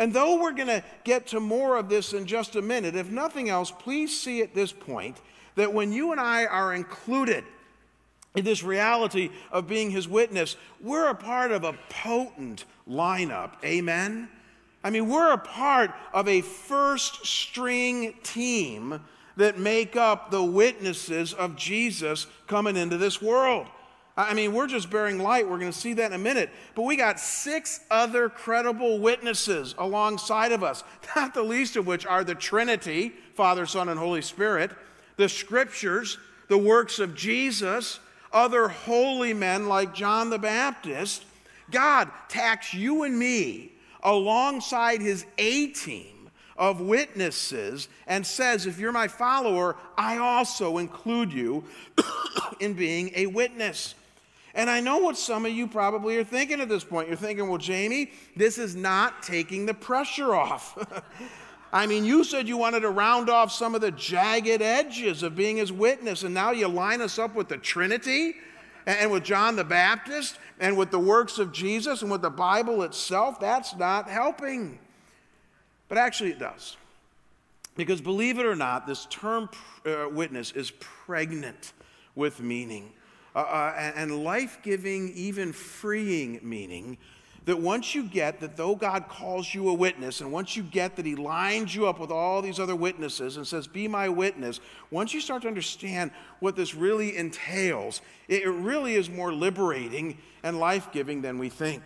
And 0.00 0.14
though 0.14 0.40
we're 0.40 0.52
going 0.52 0.68
to 0.68 0.82
get 1.04 1.26
to 1.28 1.40
more 1.40 1.76
of 1.76 1.90
this 1.90 2.14
in 2.14 2.24
just 2.24 2.56
a 2.56 2.62
minute, 2.62 2.96
if 2.96 3.10
nothing 3.10 3.50
else, 3.50 3.70
please 3.70 4.18
see 4.18 4.40
at 4.40 4.54
this 4.54 4.72
point 4.72 5.18
that 5.56 5.74
when 5.74 5.92
you 5.92 6.10
and 6.10 6.18
I 6.18 6.46
are 6.46 6.72
included 6.72 7.44
in 8.34 8.42
this 8.42 8.62
reality 8.62 9.28
of 9.52 9.68
being 9.68 9.90
his 9.90 10.08
witness, 10.08 10.56
we're 10.80 11.10
a 11.10 11.14
part 11.14 11.52
of 11.52 11.64
a 11.64 11.74
potent 11.90 12.64
lineup. 12.88 13.62
Amen? 13.62 14.30
I 14.82 14.88
mean, 14.88 15.06
we're 15.06 15.34
a 15.34 15.38
part 15.38 15.90
of 16.14 16.26
a 16.28 16.40
first 16.40 17.26
string 17.26 18.14
team 18.22 19.02
that 19.36 19.58
make 19.58 19.96
up 19.96 20.30
the 20.30 20.42
witnesses 20.42 21.34
of 21.34 21.56
Jesus 21.56 22.26
coming 22.46 22.78
into 22.78 22.96
this 22.96 23.20
world. 23.20 23.66
I 24.16 24.34
mean, 24.34 24.52
we're 24.52 24.66
just 24.66 24.90
bearing 24.90 25.18
light. 25.18 25.48
We're 25.48 25.58
going 25.58 25.72
to 25.72 25.78
see 25.78 25.94
that 25.94 26.06
in 26.06 26.12
a 26.12 26.22
minute. 26.22 26.50
But 26.74 26.82
we 26.82 26.96
got 26.96 27.18
six 27.18 27.80
other 27.90 28.28
credible 28.28 28.98
witnesses 28.98 29.74
alongside 29.78 30.52
of 30.52 30.62
us, 30.62 30.84
not 31.16 31.34
the 31.34 31.42
least 31.42 31.76
of 31.76 31.86
which 31.86 32.06
are 32.06 32.24
the 32.24 32.34
Trinity 32.34 33.12
Father, 33.34 33.66
Son, 33.66 33.88
and 33.88 33.98
Holy 33.98 34.22
Spirit, 34.22 34.72
the 35.16 35.28
scriptures, 35.28 36.18
the 36.48 36.58
works 36.58 36.98
of 36.98 37.14
Jesus, 37.14 38.00
other 38.32 38.68
holy 38.68 39.32
men 39.32 39.68
like 39.68 39.94
John 39.94 40.30
the 40.30 40.38
Baptist. 40.38 41.24
God 41.70 42.10
tacks 42.28 42.74
you 42.74 43.04
and 43.04 43.18
me 43.18 43.72
alongside 44.02 45.00
his 45.00 45.24
A 45.38 45.68
team 45.68 46.30
of 46.56 46.80
witnesses 46.80 47.88
and 48.06 48.26
says, 48.26 48.66
If 48.66 48.78
you're 48.78 48.92
my 48.92 49.08
follower, 49.08 49.76
I 49.96 50.18
also 50.18 50.78
include 50.78 51.32
you 51.32 51.64
in 52.60 52.74
being 52.74 53.12
a 53.14 53.26
witness. 53.26 53.94
And 54.54 54.68
I 54.68 54.80
know 54.80 54.98
what 54.98 55.16
some 55.16 55.46
of 55.46 55.52
you 55.52 55.66
probably 55.66 56.16
are 56.16 56.24
thinking 56.24 56.60
at 56.60 56.68
this 56.68 56.84
point. 56.84 57.08
You're 57.08 57.16
thinking, 57.16 57.48
well, 57.48 57.58
Jamie, 57.58 58.10
this 58.34 58.58
is 58.58 58.74
not 58.74 59.22
taking 59.22 59.66
the 59.66 59.74
pressure 59.74 60.34
off. 60.34 60.76
I 61.72 61.86
mean, 61.86 62.04
you 62.04 62.24
said 62.24 62.48
you 62.48 62.56
wanted 62.56 62.80
to 62.80 62.90
round 62.90 63.30
off 63.30 63.52
some 63.52 63.76
of 63.76 63.80
the 63.80 63.92
jagged 63.92 64.60
edges 64.60 65.22
of 65.22 65.36
being 65.36 65.56
his 65.56 65.72
witness, 65.72 66.24
and 66.24 66.34
now 66.34 66.50
you 66.50 66.66
line 66.66 67.00
us 67.00 67.18
up 67.18 67.36
with 67.36 67.48
the 67.48 67.58
Trinity 67.58 68.34
and 68.86 69.12
with 69.12 69.22
John 69.22 69.54
the 69.54 69.64
Baptist 69.64 70.38
and 70.58 70.76
with 70.76 70.90
the 70.90 70.98
works 70.98 71.38
of 71.38 71.52
Jesus 71.52 72.02
and 72.02 72.10
with 72.10 72.22
the 72.22 72.30
Bible 72.30 72.82
itself. 72.82 73.38
That's 73.38 73.76
not 73.76 74.08
helping. 74.08 74.80
But 75.88 75.98
actually, 75.98 76.30
it 76.30 76.40
does. 76.40 76.76
Because 77.76 78.00
believe 78.00 78.40
it 78.40 78.46
or 78.46 78.56
not, 78.56 78.86
this 78.86 79.06
term 79.06 79.48
uh, 79.86 80.08
witness 80.10 80.50
is 80.52 80.72
pregnant 80.72 81.72
with 82.16 82.40
meaning 82.40 82.92
uh, 83.34 83.38
uh, 83.38 83.92
and 83.94 84.24
life 84.24 84.58
giving, 84.62 85.12
even 85.14 85.52
freeing 85.52 86.40
meaning, 86.42 86.98
that 87.46 87.58
once 87.58 87.94
you 87.94 88.04
get 88.04 88.40
that 88.40 88.56
though 88.56 88.74
God 88.74 89.08
calls 89.08 89.52
you 89.54 89.68
a 89.70 89.74
witness, 89.74 90.20
and 90.20 90.30
once 90.30 90.56
you 90.56 90.62
get 90.62 90.96
that 90.96 91.06
He 91.06 91.14
lines 91.14 91.74
you 91.74 91.86
up 91.86 91.98
with 91.98 92.10
all 92.10 92.42
these 92.42 92.60
other 92.60 92.76
witnesses 92.76 93.36
and 93.36 93.46
says, 93.46 93.66
Be 93.66 93.88
my 93.88 94.08
witness, 94.08 94.60
once 94.90 95.14
you 95.14 95.20
start 95.20 95.42
to 95.42 95.48
understand 95.48 96.10
what 96.40 96.56
this 96.56 96.74
really 96.74 97.16
entails, 97.16 98.02
it 98.28 98.46
really 98.46 98.94
is 98.94 99.08
more 99.08 99.32
liberating 99.32 100.18
and 100.42 100.60
life 100.60 100.92
giving 100.92 101.22
than 101.22 101.38
we 101.38 101.48
think. 101.48 101.82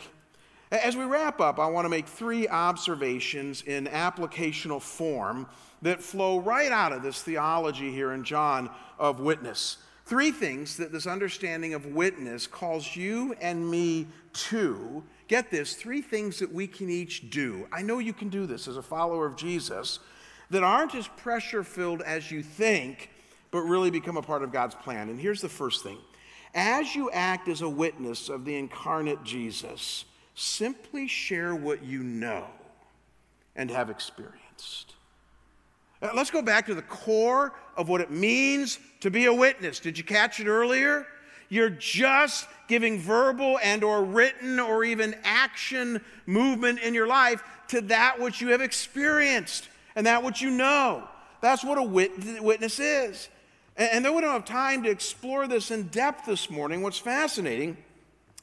As 0.73 0.97
we 0.97 1.05
wrap 1.05 1.41
up, 1.41 1.61
I 1.61 1.69
want 1.69 1.85
to 1.85 1.89
make 1.89 2.09
three 2.09 2.49
observations 2.49 3.63
in 3.63 3.87
applicational 3.87 4.83
form 4.83 5.47
that 5.83 6.03
flow 6.03 6.41
right 6.41 6.73
out 6.73 6.93
of 6.93 7.03
this 7.03 7.23
theology 7.23 7.93
here 7.93 8.13
in 8.13 8.25
John 8.25 8.71
of 8.99 9.21
witness. 9.21 9.77
Three 10.07 10.33
things 10.33 10.77
that 10.77 10.93
this 10.93 11.07
understanding 11.07 11.73
of 11.73 11.87
witness 11.87 12.47
calls 12.47 12.95
you 12.95 13.35
and 13.41 13.71
me 13.71 14.07
to 14.35 15.03
get 15.29 15.51
this, 15.51 15.75
three 15.75 16.03
things 16.03 16.39
that 16.41 16.53
we 16.53 16.67
can 16.67 16.91
each 16.91 17.31
do. 17.31 17.67
I 17.73 17.81
know 17.81 17.99
you 17.99 18.13
can 18.13 18.29
do 18.29 18.45
this 18.45 18.69
as 18.69 18.77
a 18.77 18.83
follower 18.83 19.27
of 19.27 19.37
Jesus 19.37 20.01
that 20.51 20.63
aren't 20.63 20.95
as 20.95 21.09
pressure 21.09 21.65
filled 21.65 22.03
as 22.03 22.31
you 22.31 22.43
think, 22.43 23.11
but 23.51 23.61
really 23.61 23.91
become 23.91 24.19
a 24.19 24.23
part 24.23 24.43
of 24.43 24.53
God's 24.53 24.75
plan. 24.75 25.09
And 25.09 25.19
here's 25.19 25.41
the 25.41 25.49
first 25.49 25.83
thing 25.83 25.99
as 26.55 26.95
you 26.95 27.11
act 27.11 27.49
as 27.49 27.63
a 27.63 27.69
witness 27.69 28.29
of 28.29 28.45
the 28.45 28.57
incarnate 28.57 29.25
Jesus, 29.25 30.05
simply 30.35 31.09
share 31.09 31.55
what 31.55 31.83
you 31.83 32.03
know 32.03 32.47
and 33.57 33.71
have 33.71 33.91
experienced. 33.91 34.94
Let's 36.13 36.31
go 36.31 36.43
back 36.43 36.67
to 36.67 36.75
the 36.75 36.83
core 36.83 37.53
of 37.77 37.89
what 37.89 38.01
it 38.01 38.11
means 38.11 38.79
to 39.01 39.11
be 39.11 39.27
a 39.27 39.33
witness. 39.33 39.81
Did 39.81 39.97
you 39.97 40.05
catch 40.05 40.41
it 40.41 40.47
earlier? 40.47 41.07
You're 41.49 41.71
just 41.71 42.49
giving 42.69 42.99
verbal 42.99 43.59
and 43.63 43.85
or 43.85 44.05
written 44.05 44.59
or 44.59 44.85
even 44.85 45.15
action 45.25 46.03
movement 46.27 46.81
in 46.81 46.95
your 46.95 47.07
life 47.07 47.43
to 47.69 47.81
that 47.83 48.21
which 48.21 48.41
you 48.41 48.49
have 48.49 48.61
experienced 48.61 49.69
and 49.95 50.07
that 50.07 50.23
which 50.23 50.43
you 50.43 50.51
know. 50.51 51.09
That's 51.41 51.65
what 51.65 51.79
a 51.79 51.83
witness 51.83 52.79
is. 52.79 53.29
And 53.77 54.05
though 54.05 54.15
we 54.15 54.21
don't 54.21 54.33
have 54.33 54.45
time 54.45 54.83
to 54.85 54.91
explore 54.91 55.47
this 55.47 55.71
in 55.71 55.85
depth 55.89 56.27
this 56.27 56.51
morning, 56.51 56.83
what's 56.83 56.99
fascinating 56.99 57.77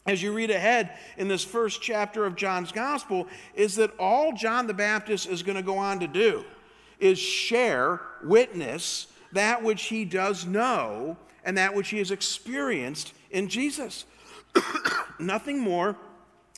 as 0.06 0.22
you 0.22 0.34
read 0.34 0.50
ahead 0.50 0.98
in 1.18 1.28
this 1.28 1.44
first 1.44 1.82
chapter 1.82 2.26
of 2.26 2.36
John's 2.36 2.72
gospel 2.72 3.28
is 3.54 3.76
that 3.76 3.92
all 4.00 4.34
John 4.34 4.68
the 4.68 4.74
Baptist 4.74 5.28
is 5.28 5.44
going 5.44 5.58
to 5.58 5.64
go 5.64 5.78
on 5.78 6.00
to 6.00 6.08
do 6.08 6.44
is 7.02 7.20
share, 7.20 8.00
witness 8.24 9.08
that 9.34 9.64
which 9.64 9.84
he 9.84 10.06
does 10.06 10.46
know 10.46 11.18
and 11.44 11.58
that 11.58 11.74
which 11.74 11.90
he 11.90 11.98
has 11.98 12.12
experienced 12.12 13.14
in 13.32 13.48
Jesus. 13.48 14.06
nothing 15.20 15.60
more 15.60 15.96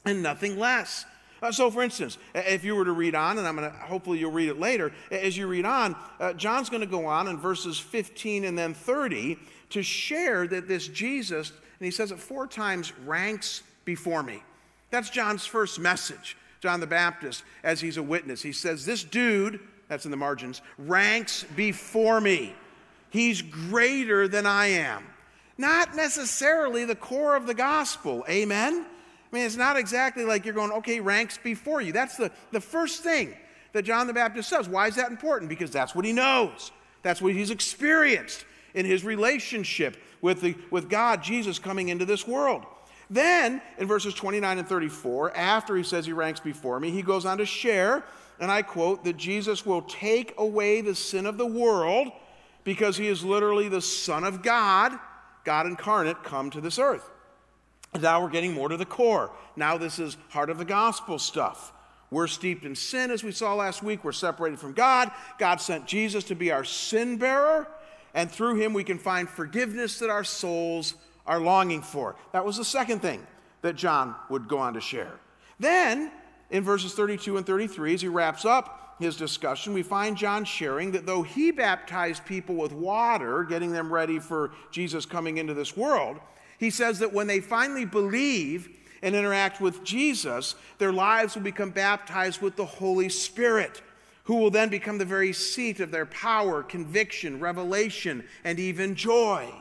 and 0.06 0.22
nothing 0.22 0.58
less. 0.58 1.06
Uh, 1.42 1.52
so, 1.52 1.70
for 1.70 1.84
instance, 1.84 2.18
if 2.34 2.64
you 2.64 2.76
were 2.76 2.86
to 2.86 2.94
read 2.94 3.16
on, 3.16 3.38
and 3.38 3.46
I'm 3.46 3.56
going 3.58 3.70
to 3.70 3.78
hopefully 3.78 4.18
you'll 4.18 4.32
read 4.32 4.48
it 4.48 4.60
later, 4.60 4.94
as 5.12 5.36
you 5.36 5.48
read 5.48 5.66
on, 5.66 5.96
uh, 6.20 6.34
John's 6.34 6.70
going 6.70 6.82
to 6.82 6.88
go 6.88 7.06
on 7.06 7.28
in 7.28 7.38
verses 7.38 7.78
15 7.78 8.46
and 8.46 8.58
then 8.58 8.74
30 8.74 9.38
to 9.72 9.84
share 9.84 10.48
that 10.48 10.68
this 10.68 10.88
Jesus, 10.88 11.50
and 11.50 11.86
he 11.86 11.92
says 11.92 12.12
it 12.12 12.20
four 12.20 12.48
times, 12.48 12.94
ranks 13.06 13.64
before 13.84 14.24
me. 14.24 14.42
That's 14.90 15.10
John's 15.10 15.46
first 15.46 15.80
message, 15.80 16.38
John 16.62 16.80
the 16.80 16.88
Baptist, 16.88 17.44
as 17.64 17.82
he's 17.82 17.98
a 17.98 18.04
witness. 18.04 18.42
He 18.42 18.54
says, 18.54 18.86
This 18.86 19.04
dude, 19.04 19.60
that's 19.88 20.06
in 20.06 20.12
the 20.12 20.18
margins, 20.18 20.62
ranks 20.78 21.46
before 21.56 22.22
me. 22.22 22.56
He's 23.10 23.42
greater 23.42 24.28
than 24.28 24.46
I 24.46 24.68
am. 24.68 25.04
Not 25.58 25.96
necessarily 25.96 26.86
the 26.86 26.96
core 26.96 27.36
of 27.36 27.46
the 27.46 27.54
gospel. 27.54 28.26
Amen? 28.28 28.86
I 29.34 29.36
mean, 29.36 29.46
it's 29.46 29.56
not 29.56 29.78
exactly 29.78 30.26
like 30.26 30.46
you're 30.46 30.54
going, 30.54 30.72
okay, 30.72 31.00
ranks 31.00 31.38
before 31.38 31.82
you. 31.82 31.92
That's 31.92 32.18
the, 32.18 32.32
the 32.52 32.62
first 32.62 33.04
thing 33.04 33.36
that 33.74 33.84
John 33.84 34.08
the 34.08 34.14
Baptist 34.14 34.50
says. 34.50 34.68
Why 34.68 34.88
is 34.88 34.96
that 34.96 35.12
important? 35.12 35.50
Because 35.50 35.72
that's 35.72 35.94
what 35.96 36.06
he 36.06 36.14
knows, 36.14 36.72
that's 37.02 37.22
what 37.22 37.34
he's 37.34 37.52
experienced 37.52 38.46
in 38.74 38.86
his 38.86 39.04
relationship 39.04 39.98
with, 40.22 40.42
the, 40.42 40.56
with 40.72 40.90
God, 40.90 41.22
Jesus 41.22 41.60
coming 41.60 41.90
into 41.90 42.06
this 42.06 42.28
world. 42.28 42.66
Then, 43.10 43.62
in 43.78 43.88
verses 43.88 44.14
29 44.14 44.58
and 44.58 44.68
34, 44.68 45.36
after 45.36 45.76
he 45.76 45.84
says 45.84 46.06
he 46.06 46.14
ranks 46.14 46.40
before 46.40 46.80
me, 46.80 46.90
he 46.90 47.02
goes 47.02 47.26
on 47.26 47.38
to 47.38 47.46
share, 47.46 48.04
and 48.44 48.52
I 48.52 48.62
quote, 48.62 49.06
that 49.06 49.16
Jesus 49.16 49.66
will 49.66 49.84
take 49.84 50.34
away 50.38 50.82
the 50.82 50.96
sin 50.96 51.26
of 51.26 51.38
the 51.38 51.46
world 51.46 52.10
because 52.66 52.98
he 52.98 53.08
is 53.08 53.24
literally 53.24 53.70
the 53.70 53.82
Son 53.82 54.26
of 54.26 54.44
God, 54.44 54.92
God 55.46 55.66
incarnate, 55.66 56.26
come 56.26 56.50
to 56.50 56.60
this 56.60 56.78
earth. 56.78 57.10
Now 57.98 58.22
we're 58.22 58.30
getting 58.30 58.54
more 58.54 58.68
to 58.68 58.76
the 58.76 58.86
core. 58.86 59.32
Now 59.56 59.78
this 59.78 59.98
is 59.98 60.18
heart 60.28 60.50
of 60.50 60.58
the 60.58 60.66
gospel 60.66 61.20
stuff. 61.20 61.72
We're 62.12 62.28
steeped 62.28 62.66
in 62.66 62.76
sin, 62.76 63.12
as 63.12 63.24
we 63.24 63.32
saw 63.32 63.56
last 63.56 63.82
week. 63.82 64.04
We're 64.04 64.12
separated 64.12 64.60
from 64.60 64.74
God. 64.74 65.10
God 65.40 65.62
sent 65.62 65.88
Jesus 65.88 66.26
to 66.26 66.36
be 66.36 66.52
our 66.52 66.66
sin 66.66 67.16
bearer, 67.16 67.70
and 68.14 68.30
through 68.30 68.56
him 68.56 68.74
we 68.74 68.84
can 68.84 69.00
find 69.00 69.30
forgiveness 69.30 70.00
that 70.00 70.10
our 70.10 70.26
souls 70.26 70.96
are 71.26 71.40
longing 71.40 71.82
for. 71.82 72.18
That 72.34 72.44
was 72.44 72.58
the 72.58 72.66
second 72.66 73.02
thing 73.02 73.26
that 73.62 73.78
John 73.78 74.16
would 74.30 74.50
go 74.50 74.58
on 74.58 74.74
to 74.74 74.82
share. 74.82 75.14
Then, 75.62 76.12
in 76.54 76.64
verses 76.64 76.94
32 76.94 77.36
and 77.36 77.46
33, 77.46 77.96
as 77.96 78.02
he 78.02 78.08
wraps 78.08 78.46
up, 78.46 78.96
his 79.00 79.18
discussion, 79.18 79.74
we 79.74 79.82
find 79.82 80.16
John 80.16 80.46
sharing 80.46 80.92
that 80.92 81.08
though 81.08 81.24
he 81.24 81.50
baptized 81.50 82.26
people 82.26 82.56
with 82.56 82.72
water, 82.72 83.44
getting 83.44 83.72
them 83.72 83.92
ready 83.92 84.20
for 84.20 84.52
Jesus 84.72 85.06
coming 85.06 85.40
into 85.40 85.56
this 85.56 85.76
world, 85.76 86.20
he 86.60 86.70
says 86.70 87.00
that 87.00 87.12
when 87.12 87.26
they 87.26 87.40
finally 87.40 87.86
believe 87.86 88.70
and 89.02 89.16
interact 89.16 89.62
with 89.62 89.84
Jesus, 89.84 90.54
their 90.78 90.94
lives 90.94 91.36
will 91.36 91.42
become 91.42 91.72
baptized 91.72 92.40
with 92.40 92.56
the 92.56 92.66
Holy 92.66 93.10
Spirit, 93.10 93.82
who 94.26 94.36
will 94.36 94.52
then 94.52 94.70
become 94.70 95.00
the 95.00 95.06
very 95.06 95.34
seat 95.34 95.80
of 95.80 95.90
their 95.90 96.06
power, 96.06 96.62
conviction, 96.62 97.40
revelation, 97.40 98.24
and 98.44 98.60
even 98.60 98.94
joy. 98.94 99.52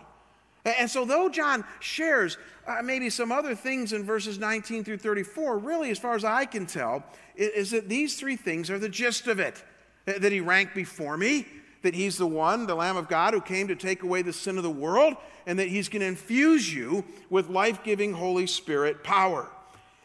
And 0.64 0.88
so, 0.88 1.05
though 1.05 1.29
John 1.29 1.64
shares 1.81 2.38
uh, 2.66 2.83
maybe 2.83 3.11
some 3.11 3.33
other 3.33 3.55
things 3.55 3.92
in 3.92 4.05
verses 4.05 4.38
19 4.38 4.85
through 4.85 4.98
34, 4.98 5.59
really, 5.59 5.90
as 5.90 5.98
far 5.98 6.14
as 6.14 6.25
I 6.25 6.44
can 6.44 6.66
tell, 6.66 7.05
is 7.35 7.72
that 7.72 7.88
these 7.88 8.18
three 8.18 8.37
things 8.37 8.70
are 8.70 8.79
the 8.79 8.88
gist 8.88 9.27
of 9.27 9.40
it 9.40 9.62
that 10.05 10.33
he 10.33 10.40
ranked 10.40 10.75
before 10.75 11.16
me, 11.16 11.46
that 11.83 11.94
he's 11.94 12.16
the 12.16 12.27
one, 12.27 12.66
the 12.66 12.75
Lamb 12.75 12.96
of 12.96 13.09
God, 13.09 13.35
who 13.35 13.40
came 13.40 13.68
to 13.68 13.77
take 13.77 14.03
away 14.03 14.22
the 14.22 14.33
sin 14.33 14.57
of 14.57 14.62
the 14.62 14.70
world, 14.70 15.16
and 15.46 15.59
that 15.59 15.68
he's 15.68 15.88
going 15.88 16.01
to 16.01 16.07
infuse 16.07 16.72
you 16.72 17.05
with 17.29 17.48
life 17.48 17.83
giving 17.83 18.12
Holy 18.12 18.46
Spirit 18.46 19.03
power. 19.03 19.48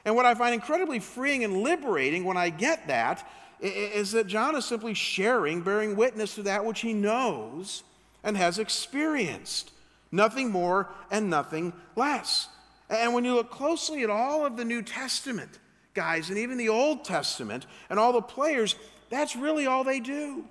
And 0.06 0.16
what 0.16 0.26
I 0.26 0.34
find 0.34 0.54
incredibly 0.54 1.00
freeing 1.00 1.44
and 1.44 1.62
liberating 1.62 2.24
when 2.24 2.38
I 2.38 2.50
get 2.50 2.88
that 2.88 3.30
is 3.60 4.12
that 4.14 4.28
John 4.28 4.56
is 4.56 4.66
simply 4.66 4.94
sharing, 4.94 5.62
bearing 5.62 5.96
witness 5.96 6.36
to 6.36 6.44
that 6.44 6.66
which 6.66 6.82
he 6.82 6.94
knows 6.94 7.84
and 8.24 8.38
has 8.38 8.60
experienced. 8.60 9.72
Nothing 10.12 10.50
more 10.50 10.90
and 11.12 11.30
nothing 11.30 11.74
less. 11.96 12.48
And 12.90 13.14
when 13.14 13.26
you 13.26 13.34
look 13.34 13.52
closely 13.52 14.04
at 14.04 14.10
all 14.10 14.46
of 14.46 14.58
the 14.58 14.66
New 14.66 14.82
Testament, 14.82 15.60
guys, 15.94 16.30
and 16.30 16.38
even 16.38 16.58
the 16.58 16.70
Old 16.70 17.04
Testament, 17.04 17.66
and 17.90 18.00
all 18.00 18.14
the 18.14 18.22
players, 18.22 18.76
that's 19.10 19.36
really 19.36 19.66
all 19.66 19.84
they 19.84 20.00
do. 20.00 20.46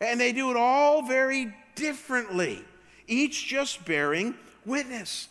And 0.00 0.20
they 0.20 0.32
do 0.32 0.50
it 0.50 0.56
all 0.56 1.02
very 1.02 1.54
differently, 1.74 2.64
each 3.06 3.46
just 3.46 3.84
bearing 3.84 4.34
witness. 4.64 5.28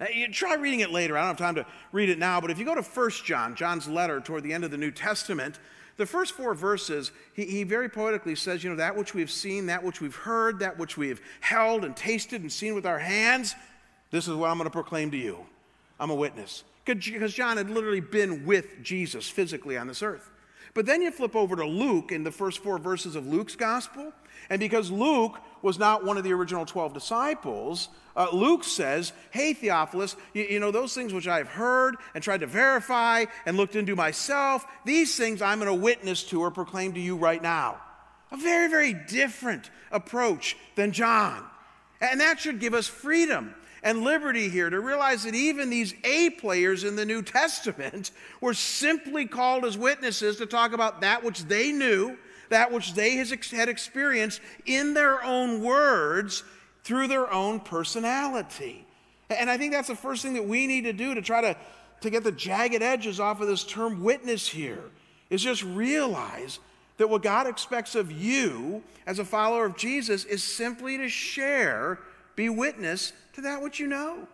Uh, 0.00 0.06
you 0.14 0.28
try 0.28 0.54
reading 0.54 0.80
it 0.80 0.90
later. 0.90 1.16
I 1.16 1.20
don't 1.20 1.28
have 1.28 1.36
time 1.38 1.54
to 1.56 1.66
read 1.90 2.08
it 2.08 2.18
now, 2.18 2.40
but 2.40 2.50
if 2.50 2.58
you 2.58 2.64
go 2.64 2.74
to 2.74 2.82
1 2.82 3.10
John, 3.24 3.54
John's 3.54 3.88
letter 3.88 4.20
toward 4.20 4.42
the 4.42 4.52
end 4.52 4.64
of 4.64 4.70
the 4.70 4.78
New 4.78 4.90
Testament, 4.90 5.58
the 5.96 6.06
first 6.06 6.32
four 6.32 6.54
verses, 6.54 7.12
he, 7.34 7.44
he, 7.44 7.64
very 7.64 7.88
poetically 7.88 8.34
says, 8.34 8.64
you 8.64 8.70
know, 8.70 8.76
that 8.76 8.96
which 8.96 9.14
we've 9.14 9.30
seen, 9.30 9.66
that 9.66 9.82
which 9.82 10.00
we've 10.00 10.14
heard, 10.14 10.60
that 10.60 10.78
which 10.78 10.96
we 10.96 11.08
have 11.08 11.20
held 11.40 11.84
and 11.84 11.96
tasted 11.96 12.40
and 12.40 12.50
seen 12.50 12.74
with 12.74 12.86
our 12.86 12.98
hands, 12.98 13.54
this 14.10 14.28
is 14.28 14.34
what 14.34 14.50
I'm 14.50 14.56
going 14.56 14.66
to 14.66 14.70
proclaim 14.70 15.10
to 15.10 15.16
you. 15.16 15.38
I'm 16.00 16.10
a 16.10 16.14
witness. 16.14 16.64
Because 16.84 17.34
John 17.34 17.56
had 17.56 17.70
literally 17.70 18.00
been 18.00 18.44
with 18.44 18.82
Jesus 18.82 19.28
physically 19.28 19.76
on 19.76 19.86
this 19.86 20.02
earth. 20.02 20.30
But 20.74 20.86
then 20.86 21.02
you 21.02 21.10
flip 21.10 21.36
over 21.36 21.54
to 21.56 21.66
Luke 21.66 22.12
in 22.12 22.24
the 22.24 22.32
first 22.32 22.62
four 22.62 22.78
verses 22.78 23.14
of 23.14 23.26
Luke's 23.26 23.54
gospel. 23.54 24.12
And 24.50 24.60
because 24.60 24.90
Luke 24.90 25.38
was 25.62 25.78
not 25.78 26.04
one 26.04 26.18
of 26.18 26.24
the 26.24 26.32
original 26.32 26.66
12 26.66 26.92
disciples, 26.92 27.88
uh, 28.16 28.28
Luke 28.32 28.64
says, 28.64 29.12
Hey, 29.30 29.52
Theophilus, 29.52 30.16
you, 30.34 30.44
you 30.44 30.60
know, 30.60 30.70
those 30.70 30.94
things 30.94 31.14
which 31.14 31.28
I've 31.28 31.48
heard 31.48 31.96
and 32.14 32.22
tried 32.22 32.40
to 32.40 32.46
verify 32.46 33.26
and 33.46 33.56
looked 33.56 33.76
into 33.76 33.96
myself, 33.96 34.66
these 34.84 35.16
things 35.16 35.40
I'm 35.40 35.58
going 35.58 35.68
to 35.68 35.82
witness 35.82 36.24
to 36.24 36.40
or 36.40 36.50
proclaim 36.50 36.92
to 36.94 37.00
you 37.00 37.16
right 37.16 37.42
now. 37.42 37.80
A 38.30 38.36
very, 38.36 38.68
very 38.68 38.94
different 38.94 39.70
approach 39.90 40.56
than 40.74 40.92
John. 40.92 41.44
And 42.00 42.20
that 42.20 42.40
should 42.40 42.58
give 42.58 42.74
us 42.74 42.88
freedom 42.88 43.54
and 43.82 44.02
liberty 44.02 44.48
here 44.48 44.70
to 44.70 44.80
realize 44.80 45.24
that 45.24 45.34
even 45.34 45.70
these 45.70 45.94
A 46.04 46.30
players 46.30 46.84
in 46.84 46.96
the 46.96 47.04
New 47.04 47.22
Testament 47.22 48.10
were 48.40 48.54
simply 48.54 49.26
called 49.26 49.64
as 49.64 49.76
witnesses 49.76 50.36
to 50.36 50.46
talk 50.46 50.72
about 50.72 51.00
that 51.00 51.22
which 51.22 51.44
they 51.44 51.72
knew, 51.72 52.16
that 52.52 52.72
which 52.72 52.94
they 52.94 53.16
had 53.16 53.68
experienced 53.68 54.40
in 54.66 54.94
their 54.94 55.22
own 55.24 55.62
words 55.62 56.44
through 56.84 57.08
their 57.08 57.30
own 57.32 57.60
personality. 57.60 58.86
And 59.30 59.50
I 59.50 59.56
think 59.56 59.72
that's 59.72 59.88
the 59.88 59.96
first 59.96 60.22
thing 60.22 60.34
that 60.34 60.46
we 60.46 60.66
need 60.66 60.84
to 60.84 60.92
do 60.92 61.14
to 61.14 61.22
try 61.22 61.40
to 61.40 61.56
to 62.02 62.10
get 62.10 62.24
the 62.24 62.32
jagged 62.32 62.82
edges 62.82 63.20
off 63.20 63.40
of 63.40 63.46
this 63.46 63.64
term 63.64 64.02
witness 64.02 64.48
here 64.48 64.82
is 65.30 65.42
just 65.42 65.62
realize 65.62 66.58
that 66.98 67.08
what 67.08 67.22
God 67.22 67.46
expects 67.46 67.94
of 67.94 68.12
you 68.12 68.82
as 69.06 69.18
a 69.18 69.24
follower 69.24 69.64
of 69.64 69.76
Jesus 69.76 70.24
is 70.24 70.42
simply 70.42 70.98
to 70.98 71.08
share, 71.08 72.00
be 72.36 72.48
witness 72.48 73.12
to 73.34 73.40
that 73.42 73.62
which 73.62 73.80
you 73.80 73.86
know 73.86 74.26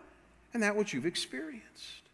and 0.54 0.62
that 0.62 0.74
which 0.74 0.92
you've 0.92 1.06
experienced. 1.06 2.07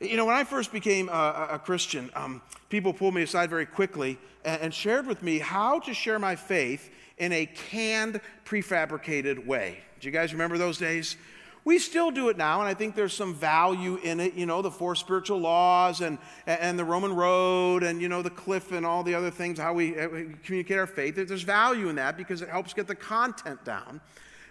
You 0.00 0.16
know, 0.16 0.26
when 0.26 0.36
I 0.36 0.44
first 0.44 0.70
became 0.70 1.08
a, 1.08 1.48
a 1.52 1.58
Christian, 1.58 2.08
um, 2.14 2.40
people 2.68 2.92
pulled 2.92 3.14
me 3.14 3.22
aside 3.22 3.50
very 3.50 3.66
quickly 3.66 4.16
and, 4.44 4.62
and 4.62 4.74
shared 4.74 5.08
with 5.08 5.24
me 5.24 5.40
how 5.40 5.80
to 5.80 5.92
share 5.92 6.20
my 6.20 6.36
faith 6.36 6.90
in 7.18 7.32
a 7.32 7.46
canned, 7.46 8.20
prefabricated 8.44 9.44
way. 9.44 9.78
Do 9.98 10.06
you 10.06 10.12
guys 10.12 10.32
remember 10.32 10.56
those 10.56 10.78
days? 10.78 11.16
We 11.64 11.80
still 11.80 12.12
do 12.12 12.28
it 12.28 12.38
now, 12.38 12.60
and 12.60 12.68
I 12.68 12.74
think 12.74 12.94
there's 12.94 13.12
some 13.12 13.34
value 13.34 13.96
in 13.96 14.20
it. 14.20 14.34
You 14.34 14.46
know, 14.46 14.62
the 14.62 14.70
four 14.70 14.94
spiritual 14.94 15.40
laws 15.40 16.00
and, 16.00 16.16
and 16.46 16.78
the 16.78 16.84
Roman 16.84 17.12
road 17.12 17.82
and, 17.82 18.00
you 18.00 18.08
know, 18.08 18.22
the 18.22 18.30
cliff 18.30 18.70
and 18.70 18.86
all 18.86 19.02
the 19.02 19.16
other 19.16 19.32
things, 19.32 19.58
how 19.58 19.74
we, 19.74 19.98
uh, 19.98 20.08
we 20.08 20.34
communicate 20.44 20.78
our 20.78 20.86
faith. 20.86 21.16
There's 21.16 21.42
value 21.42 21.88
in 21.88 21.96
that 21.96 22.16
because 22.16 22.40
it 22.40 22.48
helps 22.48 22.72
get 22.72 22.86
the 22.86 22.94
content 22.94 23.64
down. 23.64 24.00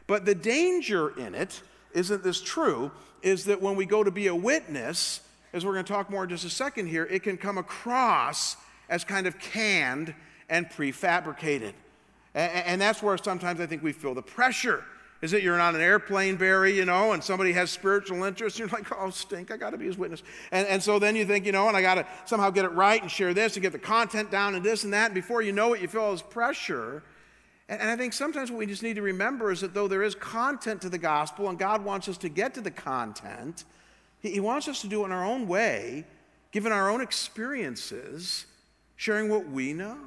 But 0.07 0.25
the 0.25 0.35
danger 0.35 1.17
in 1.17 1.33
it, 1.33 1.61
isn't 1.93 2.21
this 2.21 2.41
true, 2.41 2.91
is 3.23 3.45
that 3.45 3.61
when 3.61 3.77
we 3.77 3.85
go 3.85 4.03
to 4.03 4.11
be 4.11 4.27
a 4.27 4.35
witness, 4.35 5.21
as 5.57 5.65
we're 5.65 5.73
going 5.73 5.85
to 5.85 5.91
talk 5.91 6.09
more 6.09 6.23
in 6.23 6.29
just 6.29 6.45
a 6.45 6.49
second 6.49 6.87
here, 6.87 7.05
it 7.05 7.23
can 7.23 7.35
come 7.35 7.57
across 7.57 8.55
as 8.89 9.03
kind 9.03 9.27
of 9.27 9.37
canned 9.39 10.15
and 10.49 10.69
prefabricated. 10.69 11.73
And 12.33 12.79
that's 12.79 13.01
where 13.01 13.17
sometimes 13.17 13.59
I 13.59 13.65
think 13.65 13.83
we 13.83 13.91
feel 13.91 14.13
the 14.13 14.21
pressure. 14.21 14.85
Is 15.21 15.31
that 15.31 15.41
you're 15.41 15.59
on 15.59 15.73
an 15.73 15.81
airplane, 15.81 16.35
Barry, 16.35 16.77
you 16.77 16.85
know, 16.85 17.13
and 17.13 17.23
somebody 17.23 17.51
has 17.53 17.71
spiritual 17.71 18.23
interest? 18.23 18.59
You're 18.59 18.67
like, 18.67 18.85
oh, 18.95 19.09
stink, 19.09 19.49
I 19.49 19.57
got 19.57 19.71
to 19.71 19.77
be 19.77 19.85
his 19.85 19.97
witness. 19.97 20.21
And, 20.51 20.67
and 20.67 20.81
so 20.81 20.99
then 20.99 21.15
you 21.15 21.25
think, 21.25 21.47
you 21.47 21.51
know, 21.51 21.67
and 21.67 21.75
I 21.75 21.81
got 21.81 21.95
to 21.95 22.05
somehow 22.25 22.51
get 22.51 22.65
it 22.65 22.71
right 22.73 23.01
and 23.01 23.09
share 23.09 23.33
this 23.33 23.55
and 23.55 23.63
get 23.63 23.71
the 23.71 23.79
content 23.79 24.29
down 24.29 24.53
and 24.53 24.63
this 24.63 24.83
and 24.83 24.93
that. 24.93 25.05
And 25.05 25.15
before 25.15 25.41
you 25.41 25.51
know 25.51 25.73
it, 25.73 25.81
you 25.81 25.87
feel 25.87 26.01
all 26.01 26.11
this 26.11 26.21
pressure. 26.21 27.01
And, 27.67 27.81
and 27.81 27.89
I 27.89 27.95
think 27.95 28.13
sometimes 28.13 28.51
what 28.51 28.59
we 28.59 28.67
just 28.67 28.83
need 28.83 28.97
to 28.97 29.01
remember 29.01 29.51
is 29.51 29.61
that 29.61 29.73
though 29.73 29.87
there 29.87 30.03
is 30.03 30.13
content 30.13 30.83
to 30.83 30.89
the 30.89 30.99
gospel 30.99 31.49
and 31.49 31.57
God 31.57 31.83
wants 31.83 32.07
us 32.07 32.19
to 32.19 32.29
get 32.29 32.53
to 32.53 32.61
the 32.61 32.69
content, 32.69 33.65
he, 34.31 34.39
wants 34.39 34.67
us 34.67 34.81
to 34.81 34.87
do 34.87 35.03
it 35.03 35.05
in 35.05 35.11
our 35.11 35.25
own 35.25 35.47
way, 35.47 36.05
given 36.51 36.71
our 36.71 36.89
own 36.89 37.01
experiences, 37.01 38.45
sharing 38.95 39.29
what 39.29 39.49
we 39.49 39.73
know. 39.73 39.97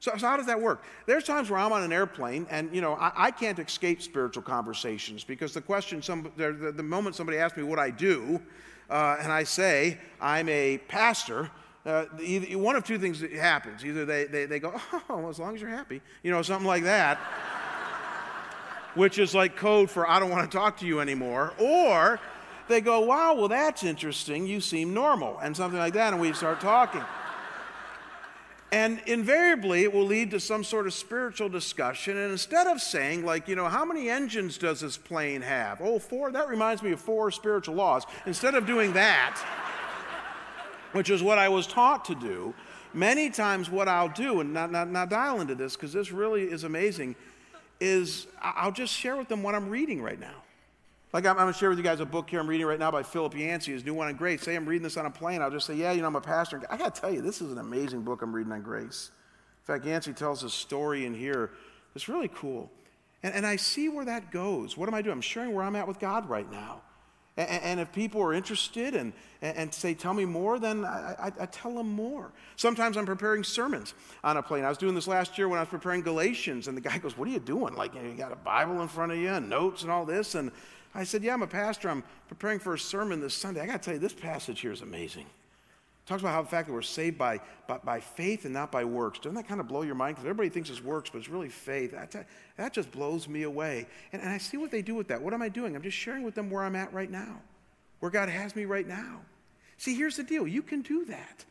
So, 0.00 0.12
so, 0.16 0.28
how 0.28 0.36
does 0.36 0.46
that 0.46 0.60
work? 0.60 0.84
There's 1.06 1.24
times 1.24 1.50
where 1.50 1.58
I'm 1.58 1.72
on 1.72 1.82
an 1.82 1.92
airplane 1.92 2.46
and, 2.50 2.72
you 2.72 2.80
know, 2.80 2.94
I, 2.94 3.12
I 3.16 3.30
can't 3.32 3.58
escape 3.58 4.00
spiritual 4.00 4.44
conversations 4.44 5.24
because 5.24 5.52
the 5.52 5.60
question, 5.60 6.02
some, 6.02 6.30
the, 6.36 6.72
the 6.74 6.82
moment 6.82 7.16
somebody 7.16 7.38
asks 7.38 7.56
me 7.56 7.64
what 7.64 7.80
I 7.80 7.90
do, 7.90 8.40
uh, 8.88 9.16
and 9.20 9.32
I 9.32 9.42
say, 9.42 9.98
I'm 10.20 10.48
a 10.48 10.78
pastor, 10.88 11.50
uh, 11.84 12.04
one 12.52 12.76
of 12.76 12.84
two 12.84 12.98
things 12.98 13.20
happens. 13.20 13.84
Either 13.84 14.04
they, 14.04 14.24
they, 14.24 14.46
they 14.46 14.58
go, 14.58 14.72
oh, 14.92 15.02
well, 15.08 15.28
as 15.28 15.38
long 15.38 15.54
as 15.54 15.60
you're 15.60 15.70
happy, 15.70 16.00
you 16.22 16.30
know, 16.30 16.42
something 16.42 16.66
like 16.66 16.84
that, 16.84 17.18
which 18.94 19.18
is 19.18 19.34
like 19.34 19.56
code 19.56 19.90
for 19.90 20.08
I 20.08 20.20
don't 20.20 20.30
want 20.30 20.50
to 20.50 20.56
talk 20.56 20.76
to 20.78 20.86
you 20.86 21.00
anymore, 21.00 21.54
or 21.58 22.20
they 22.68 22.80
go, 22.80 23.00
wow, 23.00 23.34
well, 23.34 23.48
that's 23.48 23.82
interesting. 23.82 24.46
You 24.46 24.60
seem 24.60 24.94
normal, 24.94 25.38
and 25.38 25.56
something 25.56 25.78
like 25.78 25.94
that, 25.94 26.12
and 26.12 26.20
we 26.20 26.32
start 26.32 26.60
talking. 26.60 27.02
And 28.70 29.00
invariably, 29.06 29.84
it 29.84 29.92
will 29.92 30.04
lead 30.04 30.30
to 30.32 30.40
some 30.40 30.62
sort 30.62 30.86
of 30.86 30.92
spiritual 30.92 31.48
discussion. 31.48 32.18
And 32.18 32.30
instead 32.30 32.66
of 32.66 32.82
saying, 32.82 33.24
like, 33.24 33.48
you 33.48 33.56
know, 33.56 33.66
how 33.66 33.84
many 33.84 34.10
engines 34.10 34.58
does 34.58 34.80
this 34.80 34.98
plane 34.98 35.40
have? 35.40 35.80
Oh, 35.80 35.98
four? 35.98 36.30
That 36.30 36.48
reminds 36.48 36.82
me 36.82 36.92
of 36.92 37.00
four 37.00 37.30
spiritual 37.30 37.76
laws. 37.76 38.04
Instead 38.26 38.54
of 38.54 38.66
doing 38.66 38.92
that, 38.92 39.42
which 40.92 41.08
is 41.08 41.22
what 41.22 41.38
I 41.38 41.48
was 41.48 41.66
taught 41.66 42.04
to 42.06 42.14
do, 42.14 42.52
many 42.92 43.30
times 43.30 43.70
what 43.70 43.88
I'll 43.88 44.10
do, 44.10 44.40
and 44.40 44.52
now, 44.52 44.66
now, 44.66 44.84
now 44.84 45.06
dial 45.06 45.40
into 45.40 45.54
this 45.54 45.74
because 45.74 45.94
this 45.94 46.12
really 46.12 46.42
is 46.42 46.64
amazing, 46.64 47.16
is 47.80 48.26
I'll 48.42 48.72
just 48.72 48.92
share 48.92 49.16
with 49.16 49.28
them 49.28 49.42
what 49.42 49.54
I'm 49.54 49.70
reading 49.70 50.02
right 50.02 50.20
now. 50.20 50.42
Like 51.12 51.24
I'm, 51.24 51.32
I'm 51.32 51.44
going 51.44 51.52
to 51.52 51.58
share 51.58 51.70
with 51.70 51.78
you 51.78 51.84
guys 51.84 52.00
a 52.00 52.06
book 52.06 52.28
here 52.28 52.38
I'm 52.40 52.46
reading 52.46 52.66
right 52.66 52.78
now 52.78 52.90
by 52.90 53.02
Philip 53.02 53.34
Yancey, 53.34 53.72
his 53.72 53.84
new 53.84 53.94
one 53.94 54.08
on 54.08 54.16
grace. 54.16 54.42
Say 54.42 54.54
I'm 54.54 54.66
reading 54.68 54.82
this 54.82 54.96
on 54.96 55.06
a 55.06 55.10
plane, 55.10 55.40
I'll 55.40 55.50
just 55.50 55.66
say, 55.66 55.74
yeah, 55.74 55.92
you 55.92 56.02
know, 56.02 56.06
I'm 56.06 56.16
a 56.16 56.20
pastor. 56.20 56.62
I 56.70 56.76
got 56.76 56.94
to 56.94 57.00
tell 57.00 57.12
you, 57.12 57.22
this 57.22 57.40
is 57.40 57.50
an 57.50 57.58
amazing 57.58 58.02
book 58.02 58.22
I'm 58.22 58.34
reading 58.34 58.52
on 58.52 58.62
grace. 58.62 59.10
In 59.62 59.74
fact, 59.74 59.86
Yancey 59.86 60.12
tells 60.12 60.42
a 60.44 60.50
story 60.50 61.06
in 61.06 61.14
here 61.14 61.50
that's 61.94 62.08
really 62.08 62.28
cool. 62.28 62.70
And, 63.22 63.34
and 63.34 63.46
I 63.46 63.56
see 63.56 63.88
where 63.88 64.04
that 64.04 64.30
goes. 64.30 64.76
What 64.76 64.88
am 64.88 64.94
I 64.94 65.02
doing? 65.02 65.14
I'm 65.14 65.20
sharing 65.20 65.54
where 65.54 65.64
I'm 65.64 65.76
at 65.76 65.88
with 65.88 65.98
God 65.98 66.28
right 66.28 66.50
now. 66.50 66.82
And, 67.38 67.62
and 67.62 67.80
if 67.80 67.92
people 67.92 68.20
are 68.20 68.34
interested 68.34 68.94
and, 68.94 69.12
and, 69.40 69.72
say, 69.72 69.94
tell 69.94 70.12
me 70.12 70.24
more, 70.24 70.58
then 70.58 70.84
I, 70.84 71.14
I, 71.18 71.32
I 71.40 71.46
tell 71.46 71.72
them 71.72 71.88
more. 71.88 72.32
Sometimes 72.56 72.96
I'm 72.96 73.06
preparing 73.06 73.44
sermons 73.44 73.94
on 74.24 74.36
a 74.36 74.42
plane. 74.42 74.64
I 74.64 74.68
was 74.68 74.78
doing 74.78 74.94
this 74.94 75.06
last 75.06 75.38
year 75.38 75.48
when 75.48 75.58
I 75.58 75.62
was 75.62 75.68
preparing 75.68 76.02
Galatians, 76.02 76.66
and 76.68 76.76
the 76.76 76.80
guy 76.80 76.98
goes, 76.98 77.16
What 77.16 77.28
are 77.28 77.30
you 77.30 77.38
doing? 77.38 77.74
Like, 77.76 77.94
you, 77.94 78.02
know, 78.02 78.08
you 78.08 78.16
got 78.16 78.32
a 78.32 78.36
Bible 78.36 78.82
in 78.82 78.88
front 78.88 79.12
of 79.12 79.18
you 79.18 79.28
and 79.28 79.48
notes 79.48 79.82
and 79.82 79.90
all 79.90 80.04
this. 80.04 80.34
And 80.34 80.50
I 80.94 81.04
said, 81.04 81.22
Yeah, 81.22 81.34
I'm 81.34 81.42
a 81.42 81.46
pastor. 81.46 81.88
I'm 81.88 82.02
preparing 82.28 82.58
for 82.58 82.74
a 82.74 82.78
sermon 82.78 83.20
this 83.20 83.34
Sunday. 83.34 83.60
I 83.60 83.66
got 83.66 83.82
to 83.82 83.86
tell 83.86 83.94
you, 83.94 84.00
this 84.00 84.14
passage 84.14 84.60
here 84.60 84.72
is 84.72 84.80
amazing. 84.80 85.24
It 85.24 86.08
talks 86.08 86.22
about 86.22 86.32
how 86.32 86.42
the 86.42 86.48
fact 86.48 86.68
that 86.68 86.72
we're 86.72 86.82
saved 86.82 87.18
by, 87.18 87.40
by, 87.66 87.78
by 87.78 88.00
faith 88.00 88.44
and 88.44 88.54
not 88.54 88.72
by 88.72 88.84
works. 88.84 89.18
Doesn't 89.18 89.34
that 89.34 89.46
kind 89.46 89.60
of 89.60 89.68
blow 89.68 89.82
your 89.82 89.94
mind? 89.94 90.16
Because 90.16 90.26
everybody 90.26 90.48
thinks 90.48 90.70
it's 90.70 90.82
works, 90.82 91.10
but 91.10 91.18
it's 91.18 91.28
really 91.28 91.50
faith. 91.50 91.92
That, 91.92 92.26
that 92.56 92.72
just 92.72 92.90
blows 92.90 93.28
me 93.28 93.42
away. 93.42 93.86
And, 94.12 94.22
and 94.22 94.30
I 94.30 94.38
see 94.38 94.56
what 94.56 94.70
they 94.70 94.82
do 94.82 94.94
with 94.94 95.08
that. 95.08 95.20
What 95.20 95.34
am 95.34 95.42
I 95.42 95.48
doing? 95.48 95.76
I'm 95.76 95.82
just 95.82 95.96
sharing 95.96 96.22
with 96.22 96.34
them 96.34 96.50
where 96.50 96.62
I'm 96.62 96.76
at 96.76 96.92
right 96.92 97.10
now, 97.10 97.40
where 98.00 98.10
God 98.10 98.28
has 98.28 98.56
me 98.56 98.64
right 98.64 98.86
now. 98.86 99.20
See, 99.76 99.94
here's 99.94 100.16
the 100.16 100.24
deal 100.24 100.46
you 100.46 100.62
can 100.62 100.82
do 100.82 101.04
that. 101.06 101.44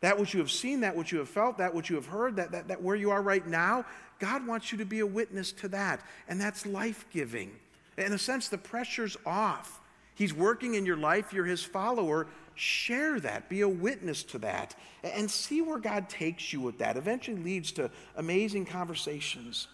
That 0.00 0.18
which 0.18 0.32
you 0.32 0.40
have 0.40 0.50
seen, 0.50 0.80
that 0.80 0.96
which 0.96 1.12
you 1.12 1.18
have 1.18 1.28
felt, 1.28 1.58
that 1.58 1.74
which 1.74 1.90
you 1.90 1.96
have 1.96 2.06
heard, 2.06 2.36
that, 2.36 2.52
that, 2.52 2.68
that 2.68 2.82
where 2.82 2.96
you 2.96 3.10
are 3.10 3.20
right 3.20 3.46
now, 3.46 3.84
God 4.18 4.46
wants 4.46 4.72
you 4.72 4.78
to 4.78 4.84
be 4.84 5.00
a 5.00 5.06
witness 5.06 5.52
to 5.52 5.68
that. 5.68 6.00
And 6.28 6.40
that's 6.40 6.64
life 6.64 7.04
giving. 7.12 7.52
In 8.00 8.12
a 8.12 8.18
sense, 8.18 8.48
the 8.48 8.58
pressure's 8.58 9.16
off. 9.26 9.80
He's 10.14 10.34
working 10.34 10.74
in 10.74 10.84
your 10.84 10.96
life, 10.96 11.32
you're 11.32 11.44
his 11.44 11.62
follower. 11.62 12.26
Share 12.54 13.18
that, 13.20 13.48
be 13.48 13.62
a 13.62 13.68
witness 13.68 14.22
to 14.24 14.38
that, 14.40 14.74
and 15.02 15.30
see 15.30 15.62
where 15.62 15.78
God 15.78 16.10
takes 16.10 16.52
you 16.52 16.60
with 16.60 16.78
that. 16.78 16.98
Eventually 16.98 17.38
leads 17.38 17.72
to 17.72 17.90
amazing 18.16 18.66
conversations. 18.66 19.68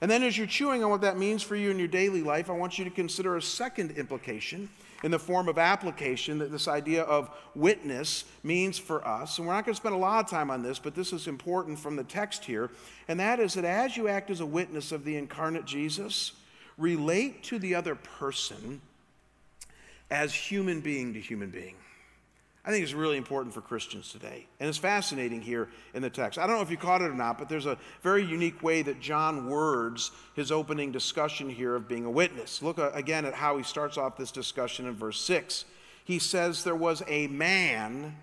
And 0.00 0.10
then, 0.10 0.24
as 0.24 0.36
you're 0.36 0.48
chewing 0.48 0.82
on 0.82 0.90
what 0.90 1.02
that 1.02 1.16
means 1.16 1.42
for 1.42 1.54
you 1.54 1.70
in 1.70 1.78
your 1.78 1.88
daily 1.88 2.22
life, 2.22 2.50
I 2.50 2.54
want 2.54 2.76
you 2.76 2.84
to 2.84 2.90
consider 2.90 3.36
a 3.36 3.42
second 3.42 3.92
implication 3.92 4.68
in 5.04 5.10
the 5.10 5.18
form 5.18 5.48
of 5.48 5.58
application 5.58 6.38
that 6.38 6.50
this 6.50 6.66
idea 6.66 7.04
of 7.04 7.30
witness 7.54 8.24
means 8.42 8.78
for 8.78 9.06
us. 9.06 9.38
And 9.38 9.46
we're 9.46 9.52
not 9.52 9.64
going 9.64 9.74
to 9.74 9.80
spend 9.80 9.94
a 9.94 9.98
lot 9.98 10.24
of 10.24 10.30
time 10.30 10.50
on 10.50 10.62
this, 10.62 10.78
but 10.78 10.94
this 10.94 11.12
is 11.12 11.28
important 11.28 11.78
from 11.78 11.94
the 11.94 12.04
text 12.04 12.44
here. 12.44 12.70
And 13.06 13.20
that 13.20 13.38
is 13.38 13.54
that 13.54 13.64
as 13.64 13.96
you 13.96 14.08
act 14.08 14.30
as 14.30 14.40
a 14.40 14.46
witness 14.46 14.92
of 14.92 15.04
the 15.04 15.16
incarnate 15.16 15.66
Jesus, 15.66 16.32
relate 16.78 17.42
to 17.44 17.58
the 17.58 17.74
other 17.74 17.94
person 17.94 18.80
as 20.10 20.34
human 20.34 20.80
being 20.80 21.14
to 21.14 21.20
human 21.20 21.50
being. 21.50 21.76
I 22.66 22.70
think 22.70 22.82
it's 22.82 22.94
really 22.94 23.18
important 23.18 23.52
for 23.52 23.60
Christians 23.60 24.10
today. 24.10 24.46
And 24.58 24.68
it's 24.68 24.78
fascinating 24.78 25.42
here 25.42 25.68
in 25.92 26.00
the 26.00 26.08
text. 26.08 26.38
I 26.38 26.46
don't 26.46 26.56
know 26.56 26.62
if 26.62 26.70
you 26.70 26.78
caught 26.78 27.02
it 27.02 27.10
or 27.10 27.14
not, 27.14 27.36
but 27.36 27.50
there's 27.50 27.66
a 27.66 27.76
very 28.02 28.24
unique 28.24 28.62
way 28.62 28.80
that 28.80 29.00
John 29.00 29.50
words 29.50 30.12
his 30.34 30.50
opening 30.50 30.90
discussion 30.90 31.50
here 31.50 31.74
of 31.74 31.86
being 31.88 32.06
a 32.06 32.10
witness. 32.10 32.62
Look 32.62 32.78
uh, 32.78 32.90
again 32.94 33.26
at 33.26 33.34
how 33.34 33.58
he 33.58 33.62
starts 33.62 33.98
off 33.98 34.16
this 34.16 34.30
discussion 34.30 34.86
in 34.86 34.94
verse 34.94 35.20
6. 35.20 35.66
He 36.06 36.18
says, 36.18 36.64
There 36.64 36.74
was 36.74 37.02
a 37.06 37.26
man 37.26 38.16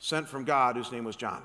sent 0.00 0.28
from 0.28 0.44
God 0.44 0.76
whose 0.76 0.92
name 0.92 1.04
was 1.04 1.16
John. 1.16 1.42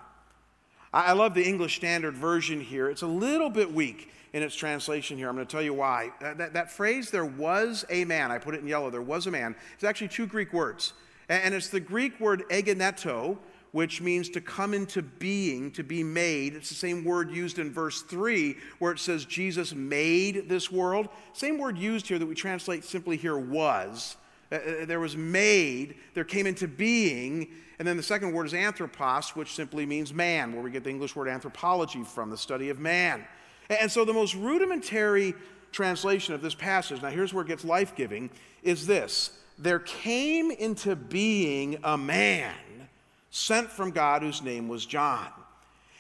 I 0.93 1.13
love 1.13 1.34
the 1.34 1.43
English 1.43 1.75
Standard 1.75 2.15
Version 2.15 2.62
here. 2.62 2.88
It's 2.88 3.01
a 3.01 3.08
little 3.08 3.49
bit 3.49 3.73
weak 3.73 4.12
in 4.32 4.43
its 4.43 4.56
translation 4.56 5.17
here. 5.17 5.27
I'm 5.27 5.34
going 5.34 5.47
to 5.47 5.51
tell 5.51 5.63
you 5.63 5.73
why. 5.73 6.12
That, 6.21 6.38
that, 6.38 6.53
that, 6.53 6.71
phrase, 6.71 7.10
there 7.10 7.25
was 7.25 7.84
a 7.89 8.06
man, 8.06 8.32
I 8.32 8.38
put 8.38 8.53
it 8.53 8.62
in 8.62 8.67
yellow, 8.67 8.91
there 8.91 9.01
was 9.01 9.25
a 9.25 9.32
man, 9.32 9.56
it's 9.73 9.84
actually 9.84 10.10
two 10.10 10.27
Greek 10.27 10.53
words. 10.53 10.93
And, 11.29 11.56
it's 11.56 11.69
the 11.69 11.79
Greek 11.79 12.19
word 12.19 12.43
egeneto, 12.51 13.39
which 13.71 14.01
means 14.01 14.29
to 14.29 14.41
come 14.41 14.75
into 14.75 15.01
being, 15.01 15.71
to 15.71 15.84
be 15.84 16.03
made. 16.03 16.53
It's 16.53 16.69
the 16.69 16.75
same 16.75 17.03
word 17.03 17.32
used 17.32 17.58
in 17.58 17.71
verse 17.71 18.03
3 18.03 18.56
where 18.77 18.91
it 18.91 18.99
says 18.99 19.25
Jesus 19.25 19.73
made 19.73 20.47
this 20.47 20.71
world. 20.71 21.10
Same 21.32 21.58
word 21.58 21.75
used 21.75 22.08
here 22.08 22.19
that 22.19 22.25
we 22.25 22.36
translate 22.36 22.84
simply 22.84 23.17
here 23.17 23.38
was. 23.38 24.17
Uh, 24.51 24.56
uh 24.56 24.86
there 24.86 24.99
was 24.99 25.17
made, 25.17 25.95
there 26.13 26.23
came 26.23 26.45
into 26.45 26.67
being, 26.67 27.47
and 27.79 27.88
then 27.88 27.97
the 27.97 28.03
second 28.03 28.33
word 28.33 28.45
is 28.45 28.53
anthropos, 28.53 29.36
which 29.36 29.53
simply 29.55 29.86
means 29.86 30.13
man, 30.13 30.53
where 30.53 30.62
we 30.62 30.71
get 30.71 30.83
the 30.83 30.89
English 30.89 31.15
word 31.15 31.27
anthropology 31.27 32.03
from, 32.03 32.29
the 32.29 32.38
study 32.38 32.69
of 32.69 32.79
man. 32.79 33.25
And 33.69 33.91
so, 33.91 34.05
the 34.05 34.13
most 34.13 34.36
rudimentary 34.36 35.33
translation 35.71 36.33
of 36.33 36.41
this 36.41 36.53
passage, 36.53 37.01
now 37.01 37.09
here's 37.09 37.33
where 37.33 37.43
it 37.43 37.47
gets 37.47 37.65
life 37.65 37.95
giving, 37.95 38.29
is 38.62 38.86
this 38.86 39.31
There 39.57 39.79
came 39.79 40.51
into 40.51 40.95
being 40.95 41.77
a 41.83 41.97
man 41.97 42.53
sent 43.31 43.69
from 43.69 43.91
God 43.91 44.21
whose 44.21 44.41
name 44.41 44.67
was 44.67 44.86
John. 44.86 45.27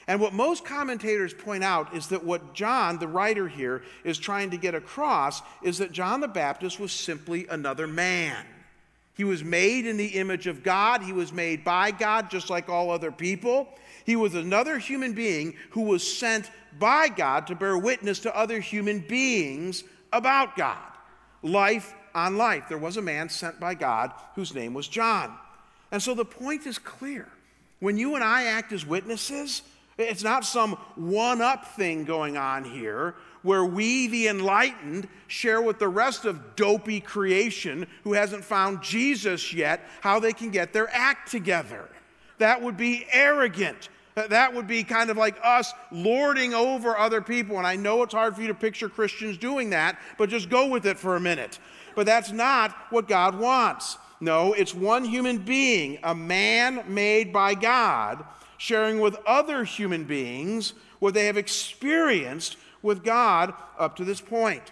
And 0.07 0.19
what 0.19 0.33
most 0.33 0.65
commentators 0.65 1.33
point 1.33 1.63
out 1.63 1.95
is 1.95 2.07
that 2.07 2.23
what 2.23 2.53
John, 2.53 2.99
the 2.99 3.07
writer 3.07 3.47
here, 3.47 3.83
is 4.03 4.17
trying 4.17 4.51
to 4.51 4.57
get 4.57 4.75
across 4.75 5.41
is 5.61 5.77
that 5.77 5.93
John 5.93 6.19
the 6.19 6.27
Baptist 6.27 6.79
was 6.79 6.91
simply 6.91 7.47
another 7.47 7.87
man. 7.87 8.45
He 9.15 9.23
was 9.23 9.43
made 9.43 9.85
in 9.85 9.97
the 9.97 10.07
image 10.07 10.47
of 10.47 10.63
God. 10.63 11.03
He 11.03 11.13
was 11.13 11.31
made 11.31 11.63
by 11.63 11.91
God, 11.91 12.29
just 12.29 12.49
like 12.49 12.69
all 12.69 12.89
other 12.89 13.11
people. 13.11 13.67
He 14.05 14.15
was 14.15 14.33
another 14.33 14.79
human 14.79 15.13
being 15.13 15.55
who 15.71 15.81
was 15.81 16.17
sent 16.17 16.49
by 16.79 17.09
God 17.09 17.47
to 17.47 17.55
bear 17.55 17.77
witness 17.77 18.19
to 18.19 18.35
other 18.35 18.59
human 18.59 18.99
beings 18.99 19.83
about 20.11 20.57
God. 20.57 20.77
Life 21.43 21.93
on 22.15 22.37
life. 22.37 22.65
There 22.69 22.77
was 22.77 22.97
a 22.97 23.01
man 23.01 23.29
sent 23.29 23.59
by 23.59 23.75
God 23.75 24.11
whose 24.35 24.53
name 24.53 24.73
was 24.73 24.87
John. 24.87 25.35
And 25.91 26.01
so 26.01 26.15
the 26.15 26.25
point 26.25 26.65
is 26.65 26.79
clear. 26.79 27.27
When 27.79 27.97
you 27.97 28.15
and 28.15 28.23
I 28.23 28.45
act 28.45 28.71
as 28.71 28.85
witnesses, 28.85 29.61
it's 29.97 30.23
not 30.23 30.43
some 30.45 30.71
one 30.95 31.41
up 31.41 31.75
thing 31.75 32.03
going 32.03 32.35
on 32.37 32.63
here 32.63 33.15
where 33.43 33.63
we, 33.63 34.07
the 34.07 34.27
enlightened, 34.27 35.07
share 35.27 35.61
with 35.61 35.77
the 35.77 35.87
rest 35.87 36.25
of 36.25 36.55
dopey 36.55 36.99
creation 36.99 37.85
who 38.03 38.13
hasn't 38.13 38.43
found 38.43 38.81
Jesus 38.81 39.53
yet 39.53 39.87
how 40.01 40.19
they 40.19 40.33
can 40.33 40.49
get 40.49 40.73
their 40.73 40.89
act 40.91 41.29
together. 41.29 41.89
That 42.39 42.61
would 42.61 42.77
be 42.77 43.05
arrogant. 43.11 43.89
That 44.15 44.53
would 44.53 44.67
be 44.67 44.83
kind 44.83 45.09
of 45.09 45.17
like 45.17 45.37
us 45.43 45.73
lording 45.91 46.53
over 46.53 46.97
other 46.97 47.21
people. 47.21 47.57
And 47.57 47.67
I 47.67 47.75
know 47.75 48.03
it's 48.03 48.13
hard 48.13 48.35
for 48.35 48.41
you 48.41 48.47
to 48.47 48.53
picture 48.53 48.89
Christians 48.89 49.37
doing 49.37 49.71
that, 49.71 49.99
but 50.17 50.29
just 50.29 50.49
go 50.49 50.67
with 50.67 50.85
it 50.85 50.97
for 50.97 51.15
a 51.15 51.19
minute. 51.19 51.59
But 51.95 52.05
that's 52.05 52.31
not 52.31 52.75
what 52.89 53.07
God 53.07 53.37
wants. 53.37 53.97
No, 54.19 54.53
it's 54.53 54.73
one 54.73 55.03
human 55.03 55.39
being, 55.39 55.99
a 56.03 56.15
man 56.15 56.83
made 56.87 57.33
by 57.33 57.55
God, 57.55 58.23
sharing 58.57 59.01
with 59.01 59.17
other 59.25 59.63
human 59.63 60.05
beings 60.05 60.73
what 60.99 61.13
they 61.13 61.25
have 61.25 61.35
experienced 61.35 62.55
with 62.83 63.03
God 63.03 63.53
up 63.79 63.95
to 63.95 64.05
this 64.05 64.21
point. 64.21 64.71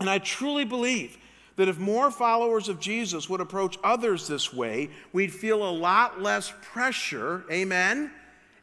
And 0.00 0.08
I 0.08 0.18
truly 0.18 0.64
believe 0.64 1.18
that 1.56 1.68
if 1.68 1.78
more 1.78 2.10
followers 2.10 2.68
of 2.68 2.80
Jesus 2.80 3.28
would 3.28 3.40
approach 3.40 3.78
others 3.84 4.26
this 4.26 4.52
way, 4.52 4.90
we'd 5.12 5.32
feel 5.32 5.68
a 5.68 5.70
lot 5.70 6.20
less 6.20 6.52
pressure, 6.62 7.44
amen? 7.50 8.10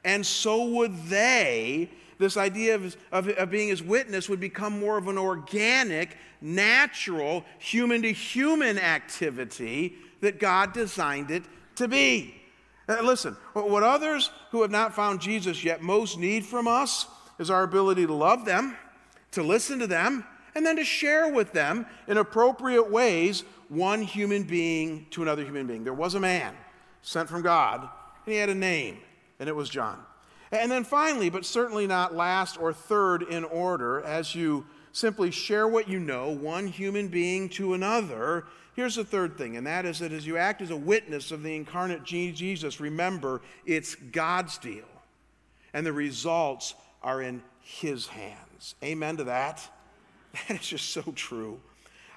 And 0.04 0.26
so 0.26 0.66
would 0.66 1.06
they. 1.06 1.90
This 2.18 2.38
idea 2.38 2.76
of, 2.76 2.96
of, 3.12 3.30
of 3.30 3.50
being 3.50 3.70
his 3.70 3.82
witness 3.82 4.30
would 4.30 4.40
become 4.40 4.80
more 4.80 4.98
of 4.98 5.08
an 5.08 5.18
organic, 5.18 6.18
natural, 6.42 7.46
human 7.60 8.02
to 8.02 8.12
human 8.12 8.78
activity 8.78 9.96
that 10.20 10.40
God 10.40 10.74
designed 10.74 11.32
it 11.32 11.44
to 11.76 11.88
be. 11.88 12.36
Uh, 12.88 13.02
listen, 13.02 13.36
what 13.54 13.84
others 13.84 14.32
who 14.52 14.62
have 14.62 14.72
not 14.72 14.94
found 14.94 15.22
Jesus 15.22 15.64
yet 15.64 15.82
most 15.82 16.20
need 16.20 16.46
from 16.46 16.68
us 16.68 17.08
is 17.42 17.50
our 17.50 17.64
ability 17.64 18.06
to 18.06 18.14
love 18.14 18.46
them, 18.46 18.78
to 19.32 19.44
listen 19.44 19.80
to 19.80 19.88
them, 19.88 20.24
and 20.56 20.66
then 20.66 20.76
to 20.76 20.84
share 20.84 21.32
with 21.32 21.52
them 21.52 21.86
in 22.08 22.18
appropriate 22.18 22.90
ways 22.90 23.44
one 23.68 24.02
human 24.02 24.44
being 24.44 25.08
to 25.12 25.22
another 25.22 25.44
human 25.44 25.66
being. 25.66 25.84
There 25.84 25.94
was 25.94 26.14
a 26.14 26.20
man 26.20 26.54
sent 27.02 27.30
from 27.30 27.42
God, 27.42 27.82
and 27.82 28.34
he 28.34 28.40
had 28.40 28.50
a 28.50 28.56
name, 28.56 29.00
and 29.40 29.50
it 29.50 29.56
was 29.56 29.70
John. 29.70 30.00
And 30.52 30.70
then 30.70 30.84
finally, 30.84 31.30
but 31.30 31.46
certainly 31.46 31.88
not 31.88 32.14
last 32.14 32.60
or 32.60 32.74
third 32.74 33.24
in 33.24 33.44
order, 33.46 34.02
as 34.02 34.36
you 34.36 34.66
simply 34.92 35.32
share 35.32 35.68
what 35.68 35.88
you 35.88 36.00
know, 36.00 36.30
one 36.30 36.68
human 36.68 37.08
being 37.08 37.48
to 37.50 37.74
another, 37.74 38.46
here's 38.76 38.96
the 38.96 39.06
third 39.06 39.38
thing, 39.38 39.56
and 39.56 39.66
that 39.66 39.86
is 39.86 40.00
that 40.00 40.12
as 40.12 40.28
you 40.28 40.38
act 40.38 40.62
as 40.62 40.70
a 40.70 40.76
witness 40.76 41.32
of 41.32 41.42
the 41.42 41.56
incarnate 41.56 42.04
Jesus, 42.04 42.80
remember 42.82 43.42
it's 43.66 43.96
God's 43.96 44.58
deal. 44.58 44.84
And 45.74 45.86
the 45.86 45.94
results 45.94 46.76
are 47.04 47.22
in 47.22 47.42
His 47.62 48.08
hands. 48.08 48.76
Amen 48.84 49.18
to 49.18 49.26
that? 49.26 49.68
That 50.48 50.62
is 50.62 50.68
just 50.68 50.92
so 50.92 51.02
true. 51.14 51.60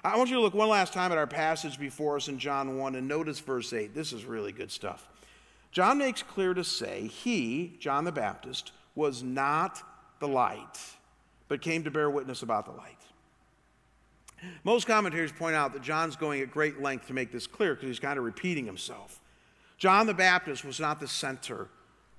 I 0.01 0.15
want 0.15 0.29
you 0.29 0.37
to 0.37 0.41
look 0.41 0.53
one 0.53 0.69
last 0.69 0.93
time 0.93 1.11
at 1.11 1.17
our 1.17 1.27
passage 1.27 1.77
before 1.77 2.15
us 2.15 2.29
in 2.29 2.39
John 2.39 2.77
1 2.77 2.95
and 2.95 3.07
notice 3.09 3.39
verse 3.39 3.73
8. 3.73 3.93
This 3.93 4.13
is 4.13 4.23
really 4.23 4.53
good 4.53 4.71
stuff. 4.71 5.05
John 5.71 5.97
makes 5.97 6.23
clear 6.23 6.53
to 6.53 6.63
say 6.63 7.07
he, 7.07 7.75
John 7.79 8.05
the 8.05 8.11
Baptist, 8.11 8.71
was 8.95 9.21
not 9.21 9.81
the 10.19 10.27
light, 10.27 10.79
but 11.49 11.61
came 11.61 11.83
to 11.83 11.91
bear 11.91 12.09
witness 12.09 12.43
about 12.43 12.65
the 12.65 12.71
light. 12.71 13.01
Most 14.63 14.87
commentators 14.87 15.31
point 15.31 15.55
out 15.55 15.73
that 15.73 15.81
John's 15.81 16.15
going 16.15 16.41
at 16.41 16.51
great 16.51 16.81
length 16.81 17.07
to 17.07 17.13
make 17.13 17.31
this 17.31 17.47
clear 17.47 17.73
because 17.73 17.87
he's 17.87 17.99
kind 17.99 18.17
of 18.17 18.23
repeating 18.23 18.65
himself. 18.65 19.19
John 19.77 20.07
the 20.07 20.13
Baptist 20.13 20.63
was 20.63 20.79
not 20.79 20.99
the 20.99 21.07
center 21.07 21.67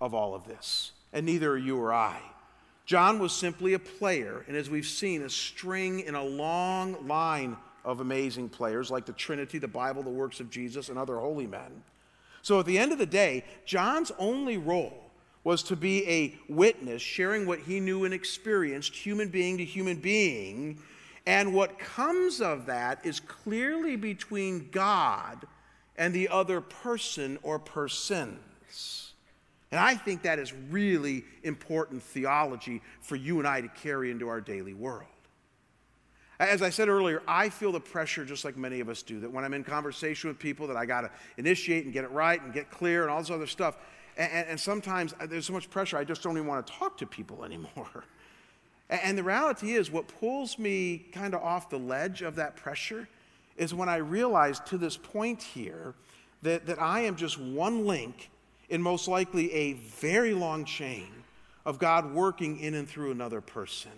of 0.01 0.13
all 0.13 0.35
of 0.35 0.47
this, 0.47 0.93
and 1.13 1.25
neither 1.25 1.53
are 1.53 1.59
you 1.59 1.79
or 1.79 1.95
I. 1.95 2.21
John 2.87 3.18
was 3.18 3.33
simply 3.33 3.75
a 3.75 3.79
player, 3.79 4.44
and 4.46 4.57
as 4.57 4.70
we've 4.70 4.87
seen, 4.87 5.22
a 5.22 5.29
string 5.29 6.01
in 6.01 6.14
a 6.14 6.22
long 6.22 7.07
line 7.07 7.57
of 7.85 8.01
amazing 8.01 8.49
players 8.49 8.90
like 8.90 9.05
the 9.05 9.12
Trinity, 9.12 9.59
the 9.59 9.68
Bible, 9.68 10.05
the 10.05 10.11
works 10.11 10.38
of 10.38 10.51
Jesus, 10.51 10.88
and 10.88 10.96
other 10.96 11.18
holy 11.18 11.46
men. 11.46 11.83
So 12.42 12.61
at 12.61 12.66
the 12.66 12.79
end 12.79 12.92
of 12.92 12.99
the 12.99 13.07
day, 13.07 13.44
John's 13.64 14.12
only 14.18 14.57
role 14.57 15.03
was 15.42 15.64
to 15.64 15.77
be 15.77 16.09
a 16.09 16.37
witness, 16.49 17.03
sharing 17.03 17.44
what 17.44 17.59
he 17.59 17.81
knew 17.81 18.05
and 18.05 18.14
experienced, 18.14 18.94
human 18.94 19.29
being 19.29 19.59
to 19.59 19.64
human 19.64 19.96
being. 19.96 20.79
And 21.27 21.55
what 21.55 21.79
comes 21.79 22.40
of 22.40 22.66
that 22.66 23.05
is 23.05 23.18
clearly 23.18 23.96
between 23.96 24.68
God 24.70 25.44
and 25.96 26.14
the 26.14 26.29
other 26.29 26.61
person 26.61 27.38
or 27.42 27.59
persons. 27.59 29.06
And 29.71 29.81
I 29.81 29.95
think 29.95 30.23
that 30.23 30.39
is 30.39 30.53
really 30.71 31.25
important 31.43 32.03
theology 32.03 32.83
for 33.01 33.17
you 33.17 33.39
and 33.39 33.49
I 33.49 33.61
to 33.61 33.69
carry 33.69 34.11
into 34.11 34.29
our 34.29 34.41
daily 34.41 34.75
world. 34.75 35.09
As 36.39 36.61
I 36.61 36.71
said 36.71 36.89
earlier, 36.89 37.23
I 37.27 37.49
feel 37.49 37.73
the 37.73 37.81
pressure 37.81 38.25
just 38.25 38.45
like 38.45 38.57
many 38.57 38.81
of 38.81 38.89
us 38.89 39.03
do 39.03 39.21
that 39.21 39.33
when 39.33 39.45
I'm 39.45 39.55
in 39.55 39.65
conversation 39.65 40.29
with 40.29 40.39
people 40.39 40.67
that 40.67 40.77
I 40.77 40.85
got 40.85 41.01
to 41.01 41.11
initiate 41.39 41.85
and 41.85 41.95
get 41.95 42.05
it 42.05 42.11
right 42.11 42.41
and 42.41 42.53
get 42.53 42.71
clear 42.71 43.03
and 43.03 43.11
all 43.11 43.19
this 43.21 43.31
other 43.31 43.47
stuff. 43.47 43.79
And, 44.19 44.49
and, 44.49 44.61
sometimes 44.61 45.15
there's 45.29 45.47
so 45.47 45.53
much 45.53 45.69
pressure, 45.69 45.99
I 45.99 46.05
just 46.05 46.23
don't 46.23 46.37
even 46.37 46.47
want 46.47 46.67
to 46.67 46.73
talk 46.73 46.99
to 46.99 47.07
people 47.07 47.45
anymore. 47.45 48.05
And 48.89 49.19
the 49.19 49.25
reality 49.25 49.73
is, 49.73 49.91
what 49.91 50.07
pulls 50.07 50.59
me 50.59 51.07
kind 51.11 51.35
of 51.35 51.43
off 51.43 51.71
the 51.71 51.79
ledge 51.79 52.23
of 52.23 52.37
that 52.37 52.57
pressure 52.57 53.09
is 53.57 53.75
when 53.75 53.89
I 53.89 53.97
realize 53.97 54.61
to 54.61 54.79
this 54.79 54.97
point 54.97 55.43
here 55.43 55.95
that, 56.43 56.67
that 56.67 56.81
I 56.81 57.01
am 57.01 57.17
just 57.17 57.39
one 57.39 57.87
link 57.87 58.31
in 58.69 58.83
most 58.83 59.09
likely 59.09 59.53
a 59.53 59.73
very 59.75 60.35
long 60.35 60.65
chain 60.65 61.09
of 61.65 61.79
God 61.79 62.13
working 62.13 62.59
in 62.61 62.75
and 62.75 62.89
through 62.89 63.11
another 63.11 63.41
person. 63.41 63.93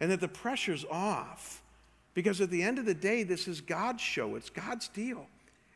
And 0.00 0.10
that 0.10 0.20
the 0.20 0.28
pressure's 0.28 0.84
off 0.90 1.62
because 2.14 2.40
at 2.40 2.50
the 2.50 2.62
end 2.62 2.78
of 2.78 2.86
the 2.86 2.94
day, 2.94 3.24
this 3.24 3.48
is 3.48 3.60
God's 3.60 4.00
show, 4.00 4.36
it's 4.36 4.50
God's 4.50 4.88
deal. 4.88 5.26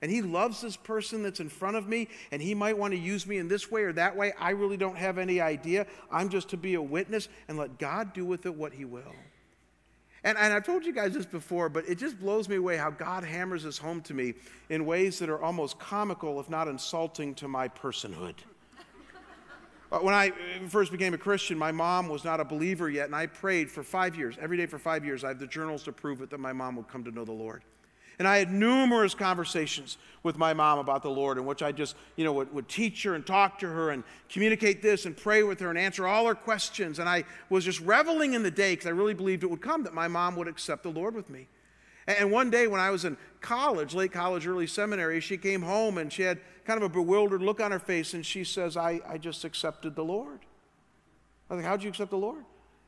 And 0.01 0.11
He 0.11 0.23
loves 0.23 0.61
this 0.61 0.77
person 0.77 1.25
that's 1.25 1.41
in 1.41 1.49
front 1.49 1.77
of 1.77 1.89
me, 1.89 2.09
and 2.31 2.41
He 2.41 2.55
might 2.55 2.79
want 2.79 2.93
to 2.93 2.99
use 2.99 3.27
me 3.27 3.39
in 3.39 3.49
this 3.49 3.71
way 3.71 3.83
or 3.83 3.93
that 3.95 4.17
way. 4.17 4.33
I 4.39 4.51
really 4.51 4.77
don't 4.77 4.97
have 4.97 5.19
any 5.19 5.41
idea. 5.41 5.87
I'm 6.11 6.29
just 6.29 6.51
to 6.51 6.57
be 6.57 6.75
a 6.75 6.83
witness 6.83 7.29
and 7.49 7.59
let 7.59 7.79
God 7.79 8.13
do 8.13 8.25
with 8.25 8.47
it 8.47 8.55
what 8.55 8.73
He 8.73 8.85
will. 8.85 9.15
And, 10.25 10.37
and 10.37 10.53
I've 10.53 10.65
told 10.65 10.85
you 10.85 10.93
guys 10.93 11.15
this 11.15 11.27
before, 11.27 11.69
but 11.69 11.89
it 11.89 11.97
just 11.97 12.19
blows 12.19 12.49
me 12.49 12.57
away 12.57 12.77
how 12.77 12.91
God 12.91 13.23
hammers 13.23 13.63
this 13.63 13.79
home 13.79 14.01
to 14.03 14.15
me 14.15 14.35
in 14.69 14.85
ways 14.85 15.19
that 15.21 15.29
are 15.29 15.41
almost 15.41 15.79
comical, 15.79 16.41
if 16.41 16.51
not 16.51 16.67
insulting, 16.67 17.35
to 17.37 17.49
my 17.49 17.69
personhood. 17.69 18.35
Uh, 19.91 20.01
when 20.01 20.13
I 20.13 20.31
first 20.69 20.93
became 20.93 21.15
a 21.15 21.19
Christian, 21.19 21.57
my 21.57 21.73
mom 21.73 22.11
was 22.11 22.23
not 22.23 22.41
a 22.41 22.45
believer 22.45 22.91
yet, 22.91 23.07
and 23.07 23.17
I 23.17 23.25
prayed 23.25 23.71
for 23.71 23.83
five 23.83 24.15
years. 24.15 24.37
Every 24.39 24.59
day 24.59 24.67
for 24.67 24.79
five 24.79 25.03
years, 25.03 25.25
I 25.25 25.29
have 25.29 25.39
the 25.39 25.47
journals 25.47 25.83
to 25.85 25.93
prove 25.93 26.21
it 26.21 26.29
that 26.29 26.41
my 26.41 26.53
mom 26.53 26.77
would 26.77 26.89
come 26.89 27.03
to 27.05 27.11
know 27.11 27.25
the 27.25 27.33
Lord. 27.33 27.63
And 28.19 28.27
I 28.27 28.39
had 28.39 28.51
numerous 28.51 29.15
conversations 29.15 29.97
with 30.25 30.37
my 30.37 30.53
mom 30.53 30.79
about 30.79 31.03
the 31.03 31.11
Lord 31.11 31.39
in 31.39 31.47
which 31.47 31.63
I 31.63 31.71
just, 31.71 31.95
you 32.17 32.25
know, 32.25 32.33
would, 32.33 32.53
would, 32.53 32.69
teach 32.69 33.05
her 33.05 33.15
and 33.15 33.25
talk 33.25 33.61
to 33.61 33.69
her 33.69 33.91
and 33.91 34.03
communicate 34.29 34.83
this 34.83 35.07
and 35.07 35.17
pray 35.17 35.45
with 35.45 35.61
her 35.61 35.71
and 35.71 35.79
answer 35.79 36.07
all 36.07 36.27
her 36.27 36.35
questions. 36.35 36.99
And 36.99 37.09
I 37.09 37.25
was 37.49 37.65
just 37.65 37.81
reveling 37.81 38.35
in 38.35 38.43
the 38.43 38.51
day 38.51 38.73
because 38.73 38.87
I 38.87 38.91
really 38.91 39.15
believed 39.15 39.45
it 39.45 39.51
would 39.51 39.63
come 39.63 39.85
that 39.85 39.95
my 39.95 40.09
mom 40.09 40.35
would 40.37 40.49
accept 40.49 40.83
the 40.83 40.91
Lord 40.91 41.15
with 41.15 41.31
me. 41.31 41.47
And 42.09 42.33
one 42.33 42.51
day 42.51 42.67
when 42.67 42.81
I 42.81 42.91
was 42.91 43.05
in 43.05 43.17
college, 43.41 43.95
late 43.95 44.13
college, 44.13 44.47
early 44.47 44.67
seminary, 44.67 45.21
she 45.21 45.37
came 45.37 45.63
home 45.63 45.99
and 45.99 46.13
she 46.13 46.23
had 46.23 46.41
kind 46.65 46.79
of 46.79 46.83
a 46.83 46.89
bewildered 46.89 47.43
look 47.43 47.61
on 47.61 47.71
her 47.71 47.79
face 47.79 48.15
and 48.15 48.25
she 48.25 48.45
says, 48.45 48.77
I, 48.77 49.01
I 49.07 49.19
just 49.19 49.45
accepted 49.45 49.95
the 49.95 50.05
Lord. 50.05 50.41
I 51.49 51.55
was 51.55 51.63
like, 51.63 51.71
How'd 51.71 51.83
you 51.83 51.91
accept 51.91 52.11
the 52.11 52.17
Lord? 52.19 52.45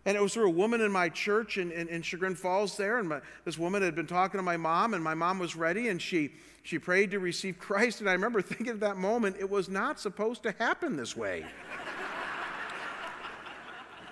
And 0.07 0.16
it 0.16 0.22
was 0.22 0.32
through 0.32 0.46
a 0.46 0.51
woman 0.51 0.80
in 0.80 0.90
my 0.90 1.11
church 1.11 1.59
in, 1.59 1.70
in, 1.72 1.88
in 1.88 2.01
Chagrin 2.03 2.34
Falls 2.34 2.76
there. 2.76 2.98
And 2.98 3.09
my, 3.09 3.20
this 3.44 3.59
woman 3.59 3.82
had 3.82 3.94
been 3.94 4.07
talking 4.07 4.38
to 4.38 4.42
my 4.42 4.57
mom, 4.57 4.94
and 4.94 5.05
my 5.05 5.14
mom 5.14 5.38
was 5.38 5.57
ready, 5.57 5.88
and 5.88 6.01
she, 6.01 6.32
she 6.62 6.78
prayed 6.78 7.11
to 7.11 7.18
receive 7.18 7.59
Christ. 7.59 8.01
And 8.01 8.09
I 8.09 8.12
remember 8.12 8.40
thinking 8.40 8.68
at 8.68 8.80
that 8.80 8.96
moment, 8.96 9.36
it 9.38 9.48
was 9.48 9.68
not 9.68 10.01
supposed 10.01 10.42
to 10.44 10.53
happen 10.59 10.96
this 10.96 11.16
way. 11.16 11.44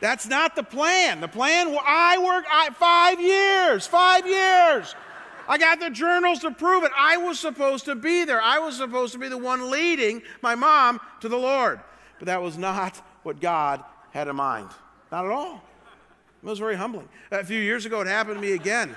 That's 0.01 0.26
not 0.26 0.55
the 0.55 0.62
plan. 0.62 1.20
The 1.20 1.28
plan, 1.28 1.76
I 1.84 2.18
worked 2.18 2.49
I, 2.53 2.70
five 2.70 3.20
years, 3.20 3.86
five 3.86 4.26
years. 4.26 4.95
I 5.49 5.57
got 5.57 5.80
the 5.80 5.91
journals 5.91 6.41
to 6.41 6.51
prove 6.51 6.84
it. 6.84 6.93
I 6.97 7.16
was 7.16 7.41
supposed 7.41 7.86
to 7.86 7.95
be 7.95 8.24
there. 8.24 8.41
I 8.41 8.59
was 8.59 8.76
supposed 8.76 9.14
to 9.14 9.18
be 9.18 9.28
the 9.28 9.39
one 9.39 9.70
leading 9.70 10.22
my 10.43 10.55
mom 10.55 11.01
to 11.20 11.28
the 11.28 11.39
Lord. 11.39 11.80
But 12.18 12.26
that 12.26 12.43
was 12.43 12.59
not 12.59 12.97
what 13.22 13.41
God 13.41 13.82
had 14.11 14.28
in 14.28 14.36
mind. 14.36 14.68
Not 15.11 15.24
at 15.24 15.30
all. 15.30 15.62
It 16.43 16.47
was 16.47 16.59
very 16.59 16.76
humbling. 16.76 17.09
A 17.30 17.45
few 17.45 17.61
years 17.61 17.84
ago, 17.84 18.01
it 18.01 18.07
happened 18.07 18.36
to 18.36 18.41
me 18.41 18.53
again. 18.53 18.97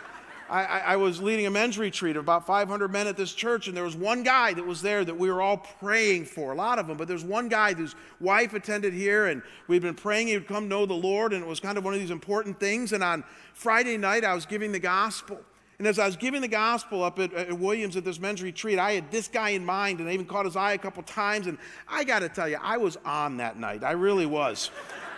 I, 0.52 0.66
I, 0.80 0.96
was 0.98 1.22
leading 1.22 1.46
a 1.46 1.50
men's 1.50 1.78
retreat 1.78 2.18
of 2.18 2.26
about 2.26 2.46
500 2.46 2.92
men 2.92 3.08
at 3.08 3.16
this 3.16 3.34
church, 3.34 3.70
and 3.70 3.78
there 3.78 3.86
was 3.86 3.96
one 3.96 4.22
guy 4.22 4.54
that 4.54 4.66
was 4.66 4.82
there 4.82 5.06
that 5.06 5.18
we 5.18 5.32
were 5.32 5.42
all 5.42 5.58
praying 5.80 6.26
for, 6.26 6.52
a 6.52 6.56
lot 6.56 6.78
of 6.78 6.88
them, 6.88 6.98
but 6.98 7.08
there's 7.08 7.24
one 7.24 7.48
guy 7.48 7.74
whose 7.74 7.96
wife 8.20 8.54
attended 8.54 8.94
here, 8.94 9.28
and 9.28 9.42
we'd 9.70 9.82
been 9.82 9.96
praying 9.96 10.28
he 10.28 10.34
would 10.34 10.50
come 10.50 10.68
know 10.68 10.86
the 10.86 10.94
Lord, 10.94 11.32
and 11.32 11.42
it 11.42 11.48
was 11.48 11.62
kind 11.62 11.78
of 11.78 11.86
one 11.86 11.94
of 11.94 12.02
these 12.02 12.12
important 12.12 12.60
things. 12.60 12.92
And 12.92 13.02
on 13.02 13.24
Friday 13.54 13.96
night, 13.96 14.26
I 14.26 14.36
was 14.36 14.46
giving 14.46 14.74
the 14.74 14.80
gospel. 14.80 15.40
And 15.80 15.88
as 15.88 15.98
I 15.98 16.06
was 16.06 16.18
giving 16.18 16.42
the 16.42 16.50
gospel 16.50 17.02
up 17.02 17.18
at, 17.18 17.34
at, 17.34 17.58
Williams 17.58 17.96
at 17.96 18.04
this 18.04 18.20
men's 18.20 18.44
retreat, 18.44 18.78
I 18.78 18.92
had 18.92 19.10
this 19.10 19.30
guy 19.30 19.52
in 19.52 19.66
mind, 19.66 20.02
and 20.02 20.10
I 20.10 20.12
even 20.12 20.26
caught 20.26 20.46
his 20.46 20.58
eye 20.58 20.74
a 20.74 20.78
couple 20.78 21.02
times. 21.04 21.48
And 21.48 21.58
I 21.88 22.04
got 22.04 22.20
to 22.20 22.30
tell 22.30 22.50
you, 22.50 22.58
I 22.62 22.76
was 22.76 22.98
on 23.06 23.38
that 23.38 23.58
night. 23.58 23.86
I 23.86 23.92
really 23.92 24.26
was. 24.26 24.70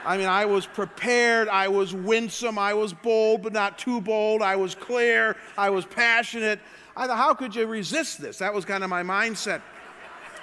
I 0.05 0.17
mean, 0.17 0.27
I 0.27 0.45
was 0.45 0.65
prepared, 0.65 1.47
I 1.47 1.67
was 1.69 1.93
winsome, 1.93 2.59
I 2.59 2.73
was 2.73 2.93
bold, 2.93 3.41
but 3.41 3.53
not 3.53 3.77
too 3.77 4.01
bold, 4.01 4.41
I 4.41 4.55
was 4.55 4.75
clear, 4.75 5.37
I 5.57 5.69
was 5.69 5.85
passionate. 5.85 6.59
I 6.95 7.07
thought, 7.07 7.17
how 7.17 7.33
could 7.33 7.55
you 7.55 7.65
resist 7.65 8.21
this? 8.21 8.37
That 8.39 8.53
was 8.53 8.65
kind 8.65 8.83
of 8.83 8.89
my 8.89 9.01
mindset. 9.01 9.61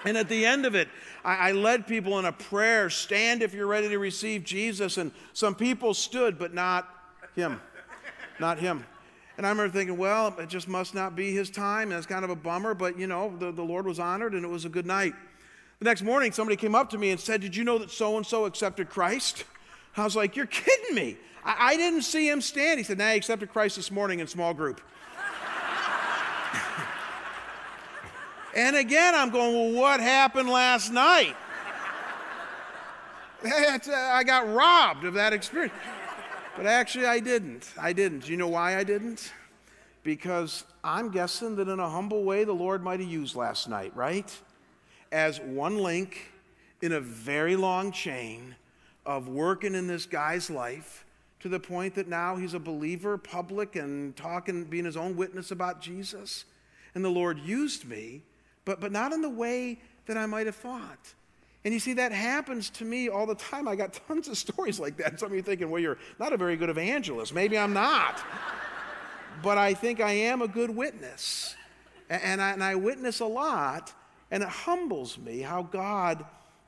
And 0.04 0.16
at 0.16 0.28
the 0.28 0.46
end 0.46 0.66
of 0.66 0.74
it, 0.74 0.88
I, 1.24 1.50
I, 1.50 1.52
led 1.52 1.86
people 1.86 2.18
in 2.18 2.24
a 2.24 2.32
prayer 2.32 2.88
stand 2.88 3.42
if 3.42 3.52
you're 3.52 3.66
ready 3.66 3.88
to 3.90 3.98
receive 3.98 4.44
Jesus. 4.44 4.96
And 4.96 5.12
some 5.34 5.54
people 5.54 5.92
stood, 5.92 6.38
but 6.38 6.54
not 6.54 6.88
him. 7.36 7.60
Not 8.38 8.58
him. 8.58 8.84
And 9.36 9.46
I 9.46 9.50
remember 9.50 9.72
thinking, 9.72 9.98
well, 9.98 10.34
it 10.38 10.48
just 10.48 10.68
must 10.68 10.94
not 10.94 11.14
be 11.14 11.32
his 11.32 11.50
time. 11.50 11.90
That's 11.90 12.06
kind 12.06 12.24
of 12.24 12.30
a 12.30 12.36
bummer, 12.36 12.74
but 12.74 12.98
you 12.98 13.06
know, 13.06 13.34
the, 13.38 13.52
the 13.52 13.62
Lord 13.62 13.86
was 13.86 13.98
honored 13.98 14.34
and 14.34 14.44
it 14.44 14.48
was 14.48 14.64
a 14.64 14.68
good 14.68 14.86
night. 14.86 15.14
The 15.78 15.84
next 15.84 16.02
morning, 16.02 16.32
somebody 16.32 16.56
came 16.56 16.74
up 16.74 16.90
to 16.90 16.98
me 16.98 17.10
and 17.10 17.18
said, 17.18 17.40
Did 17.40 17.56
you 17.56 17.64
know 17.64 17.78
that 17.78 17.90
so 17.90 18.16
and 18.16 18.26
so 18.26 18.44
accepted 18.44 18.90
Christ? 18.90 19.44
I 19.96 20.04
was 20.04 20.16
like, 20.16 20.36
You're 20.36 20.46
kidding 20.46 20.94
me. 20.94 21.16
I, 21.44 21.72
I 21.72 21.76
didn't 21.76 22.02
see 22.02 22.28
him 22.28 22.40
stand. 22.40 22.78
He 22.78 22.84
said, 22.84 22.98
Nah, 22.98 23.10
he 23.10 23.16
accepted 23.16 23.50
Christ 23.50 23.76
this 23.76 23.90
morning 23.90 24.20
in 24.20 24.26
small 24.26 24.54
group. 24.54 24.80
and 28.54 28.76
again, 28.76 29.14
I'm 29.14 29.30
going, 29.30 29.54
Well, 29.54 29.80
what 29.80 30.00
happened 30.00 30.48
last 30.48 30.92
night? 30.92 31.36
Uh, 33.42 33.78
I 33.94 34.22
got 34.22 34.52
robbed 34.52 35.04
of 35.04 35.14
that 35.14 35.32
experience. 35.32 35.72
But 36.58 36.66
actually, 36.66 37.06
I 37.06 37.20
didn't. 37.20 37.72
I 37.80 37.94
didn't. 37.94 38.26
Do 38.26 38.32
you 38.32 38.36
know 38.36 38.48
why 38.48 38.76
I 38.76 38.84
didn't? 38.84 39.32
Because 40.02 40.64
I'm 40.84 41.10
guessing 41.10 41.56
that 41.56 41.66
in 41.66 41.80
a 41.80 41.88
humble 41.88 42.22
way, 42.22 42.44
the 42.44 42.52
Lord 42.52 42.82
might 42.82 43.00
have 43.00 43.08
used 43.08 43.34
last 43.34 43.66
night, 43.66 43.96
right? 43.96 44.30
as 45.12 45.40
one 45.40 45.78
link 45.78 46.32
in 46.80 46.92
a 46.92 47.00
very 47.00 47.56
long 47.56 47.92
chain 47.92 48.54
of 49.10 49.28
working 49.28 49.74
in 49.74 49.86
this 49.86 50.06
guy's 50.06 50.50
life 50.50 51.04
to 51.40 51.48
the 51.48 51.58
point 51.58 51.94
that 51.94 52.08
now 52.08 52.36
he's 52.36 52.54
a 52.54 52.60
believer, 52.60 53.18
public, 53.18 53.76
and 53.76 54.14
talking, 54.16 54.64
being 54.64 54.84
his 54.84 54.96
own 54.96 55.16
witness 55.16 55.50
about 55.50 55.80
Jesus. 55.80 56.44
And 56.94 57.04
the 57.04 57.10
Lord 57.10 57.38
used 57.38 57.88
me, 57.88 58.22
but, 58.64 58.80
but 58.80 58.92
not 58.92 59.12
in 59.12 59.22
the 59.22 59.30
way 59.30 59.80
that 60.06 60.16
I 60.16 60.26
might 60.26 60.46
have 60.46 60.56
thought. 60.56 61.14
And 61.64 61.74
you 61.74 61.80
see, 61.80 61.94
that 61.94 62.12
happens 62.12 62.70
to 62.70 62.84
me 62.84 63.08
all 63.08 63.26
the 63.26 63.34
time. 63.34 63.66
I 63.66 63.76
got 63.76 63.92
tons 64.08 64.28
of 64.28 64.38
stories 64.38 64.78
like 64.78 64.96
that. 64.98 65.18
Some 65.18 65.30
of 65.30 65.36
you 65.36 65.42
thinking, 65.42 65.70
well, 65.70 65.80
you're 65.80 65.98
not 66.18 66.32
a 66.32 66.36
very 66.36 66.56
good 66.56 66.70
evangelist. 66.70 67.34
Maybe 67.34 67.58
I'm 67.58 67.72
not. 67.72 68.22
but 69.42 69.58
I 69.58 69.74
think 69.74 70.00
I 70.00 70.12
am 70.12 70.42
a 70.42 70.48
good 70.48 70.70
witness. 70.70 71.56
And 72.08 72.40
I, 72.40 72.50
and 72.50 72.62
I 72.62 72.74
witness 72.74 73.20
a 73.20 73.26
lot 73.26 73.92
and 74.30 74.42
it 74.42 74.48
humbles 74.48 75.18
me 75.18 75.40
how 75.40 75.62
God 75.62 76.24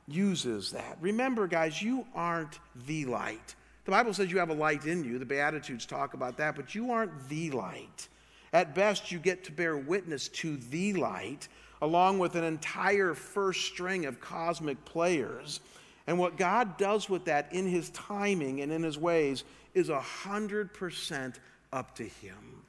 uses 0.07 0.71
that. 0.71 0.97
Remember, 1.01 1.47
guys, 1.47 1.81
you 1.81 2.05
aren't 2.13 2.59
the 2.87 3.05
light. 3.05 3.55
The 3.85 3.91
Bible 3.91 4.13
says 4.13 4.31
you 4.31 4.39
have 4.39 4.49
a 4.49 4.55
light 4.55 4.85
in 4.85 5.03
you. 5.03 5.19
The 5.19 5.25
Beatitudes 5.25 5.85
talk 5.85 6.13
about 6.13 6.37
that, 6.37 6.55
but 6.55 6.73
you 6.73 6.91
aren't 6.91 7.27
the 7.29 7.51
light. 7.51 8.07
At 8.53 8.75
best, 8.75 9.11
you 9.11 9.19
get 9.19 9.43
to 9.45 9.51
bear 9.51 9.77
witness 9.77 10.29
to 10.29 10.57
the 10.57 10.93
light, 10.93 11.47
along 11.81 12.19
with 12.19 12.35
an 12.35 12.43
entire 12.43 13.13
first 13.13 13.65
string 13.65 14.05
of 14.05 14.21
cosmic 14.21 14.83
players. 14.85 15.59
And 16.07 16.19
what 16.19 16.37
God 16.37 16.77
does 16.77 17.09
with 17.09 17.25
that 17.25 17.51
in 17.51 17.67
His 17.67 17.89
timing 17.89 18.61
and 18.61 18.71
in 18.71 18.83
His 18.83 18.97
ways 18.97 19.43
is 19.73 19.89
100% 19.89 21.35
up 21.71 21.95
to 21.95 22.03
Him. 22.03 22.63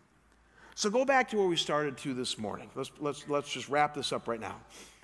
So 0.75 0.91
go 0.91 1.05
back 1.05 1.29
to 1.31 1.37
where 1.37 1.47
we 1.47 1.57
started 1.57 1.97
to 1.99 2.15
this 2.15 2.39
morning. 2.39 2.69
Let's, 2.75 2.91
let's, 2.99 3.29
let's 3.29 3.53
just 3.53 3.69
wrap 3.69 3.95
this 3.95 4.13
up 4.13 4.27
right 4.27 4.41
now. 4.41 4.57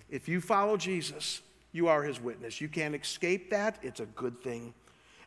If 0.09 0.29
you 0.29 0.41
follow 0.41 0.77
Jesus, 0.77 1.43
you 1.73 1.89
are 1.89 2.03
his 2.03 2.21
witness. 2.21 2.61
You 2.61 2.69
can't 2.69 2.95
escape 2.95 3.51
that. 3.51 3.79
It's 3.83 4.01
a 4.01 4.07
good 4.07 4.43
thing. 4.43 4.75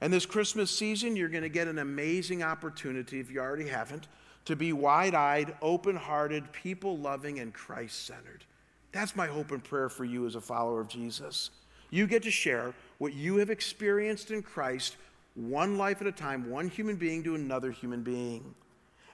And 0.01 0.11
this 0.11 0.25
Christmas 0.25 0.69
season, 0.69 1.15
you're 1.15 1.29
going 1.29 1.43
to 1.43 1.49
get 1.49 1.67
an 1.67 1.79
amazing 1.79 2.43
opportunity, 2.43 3.19
if 3.19 3.31
you 3.31 3.39
already 3.39 3.67
haven't, 3.67 4.07
to 4.45 4.55
be 4.55 4.73
wide 4.73 5.15
eyed, 5.15 5.55
open 5.61 5.95
hearted, 5.95 6.51
people 6.51 6.97
loving, 6.97 7.39
and 7.39 7.53
Christ 7.53 8.05
centered. 8.05 8.43
That's 8.91 9.15
my 9.15 9.27
hope 9.27 9.51
and 9.51 9.63
prayer 9.63 9.89
for 9.89 10.03
you 10.03 10.25
as 10.25 10.35
a 10.35 10.41
follower 10.41 10.81
of 10.81 10.89
Jesus. 10.89 11.51
You 11.89 12.05
get 12.07 12.23
to 12.23 12.31
share 12.31 12.73
what 12.97 13.13
you 13.13 13.37
have 13.37 13.49
experienced 13.49 14.31
in 14.31 14.41
Christ, 14.41 14.97
one 15.35 15.77
life 15.77 16.01
at 16.01 16.07
a 16.07 16.11
time, 16.11 16.49
one 16.49 16.67
human 16.67 16.97
being 16.97 17.23
to 17.23 17.35
another 17.35 17.71
human 17.71 18.03
being 18.03 18.53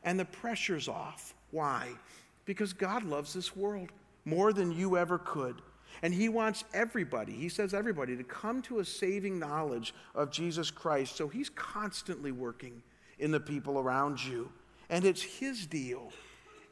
and 0.04 0.20
the 0.20 0.26
pressure's 0.26 0.88
off. 0.88 1.34
Why? 1.52 1.90
Because 2.46 2.74
God 2.74 3.04
loves 3.04 3.34
this 3.34 3.56
world 3.56 3.90
more 4.26 4.54
than 4.54 4.72
you 4.72 4.98
ever 4.98 5.18
could. 5.18 5.62
And 6.02 6.14
He 6.14 6.30
wants 6.30 6.64
everybody, 6.74 7.34
He 7.34 7.50
says 7.50 7.74
everybody, 7.74 8.16
to 8.16 8.24
come 8.24 8.62
to 8.64 8.80
a 8.80 8.86
saving 8.86 9.40
knowledge 9.40 9.94
of 10.16 10.32
Jesus 10.32 10.72
Christ. 10.72 11.16
So 11.16 11.28
He's 11.28 11.50
constantly 11.50 12.32
working 12.32 12.82
in 13.20 13.32
the 13.32 13.40
people 13.40 13.80
around 13.80 14.24
you. 14.24 14.52
And 14.90 15.06
it's 15.06 15.22
His 15.22 15.66
deal. 15.66 16.12